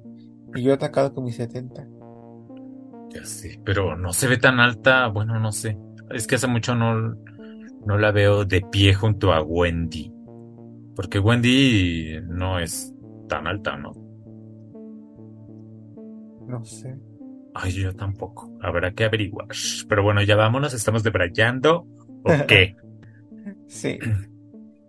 Y 0.55 0.63
yo 0.63 0.71
he 0.71 0.75
atacado 0.75 1.15
con 1.15 1.25
mis 1.25 1.37
70. 1.37 1.87
Ya 3.11 3.25
sí, 3.25 3.59
pero 3.65 3.97
no 3.97 4.13
se 4.13 4.29
ve 4.29 4.39
tan 4.39 4.61
alta, 4.61 5.07
bueno, 5.09 5.39
no 5.39 5.53
sé. 5.53 5.79
Es 6.11 6.27
que 6.27 6.37
hace 6.37 6.47
mucho 6.47 6.75
no, 6.75 7.15
no 7.87 7.99
la 7.99 8.13
veo 8.13 8.45
de 8.45 8.63
pie 8.63 8.95
junto 8.95 9.33
a 9.33 9.43
Wendy. 9.43 10.13
Porque 10.97 11.19
Wendy 11.19 12.19
no 12.29 12.59
es 12.59 12.93
tan 13.29 13.47
alta, 13.47 13.77
¿no? 13.77 13.93
No 16.49 16.65
sé. 16.65 16.97
Ay, 17.55 17.73
yo 17.73 17.95
tampoco. 17.95 18.51
Habrá 18.63 18.93
que 18.93 19.05
averiguar. 19.05 19.49
Pero 19.89 20.03
bueno, 20.03 20.23
ya 20.23 20.37
vámonos, 20.37 20.73
estamos 20.75 21.03
debrayando. 21.03 21.87
¿O 22.25 22.33
qué? 22.47 22.75
sí. 23.67 23.99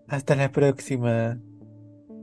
Hasta 0.07 0.35
la 0.35 0.51
próxima. 0.51 1.37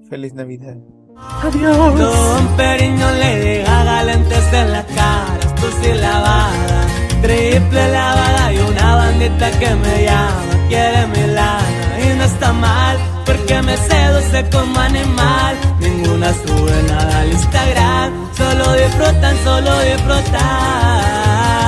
Feliz 0.08 0.34
Navidad. 0.34 0.76
Adiós. 1.16 1.98
Don 1.98 2.56
Periño 2.56 3.10
le 3.12 3.36
deja 3.36 4.02
lentes 4.04 4.52
en 4.52 4.72
la 4.72 4.84
cara, 4.84 5.38
esto 5.40 5.66
sí 5.80 5.92
lavada, 5.94 6.86
triple 7.22 7.88
lavada 7.90 8.52
y 8.52 8.58
una 8.58 8.96
bandita 8.96 9.50
que 9.58 9.74
me 9.74 10.04
llama, 10.04 10.68
quiere 10.68 11.06
mi 11.08 11.34
lana 11.34 12.00
y 12.04 12.18
no 12.18 12.24
está 12.24 12.52
mal, 12.52 12.96
porque 13.24 13.62
me 13.62 13.76
seduce 13.76 14.50
como 14.50 14.78
animal, 14.78 15.56
ninguna 15.80 16.32
sube 16.34 16.82
nada 16.88 17.20
al 17.20 17.32
Instagram 17.32 18.25
solo 18.36 18.72
disfrutan, 18.74 19.36
solo 19.44 19.80
disfrutan. 19.80 21.65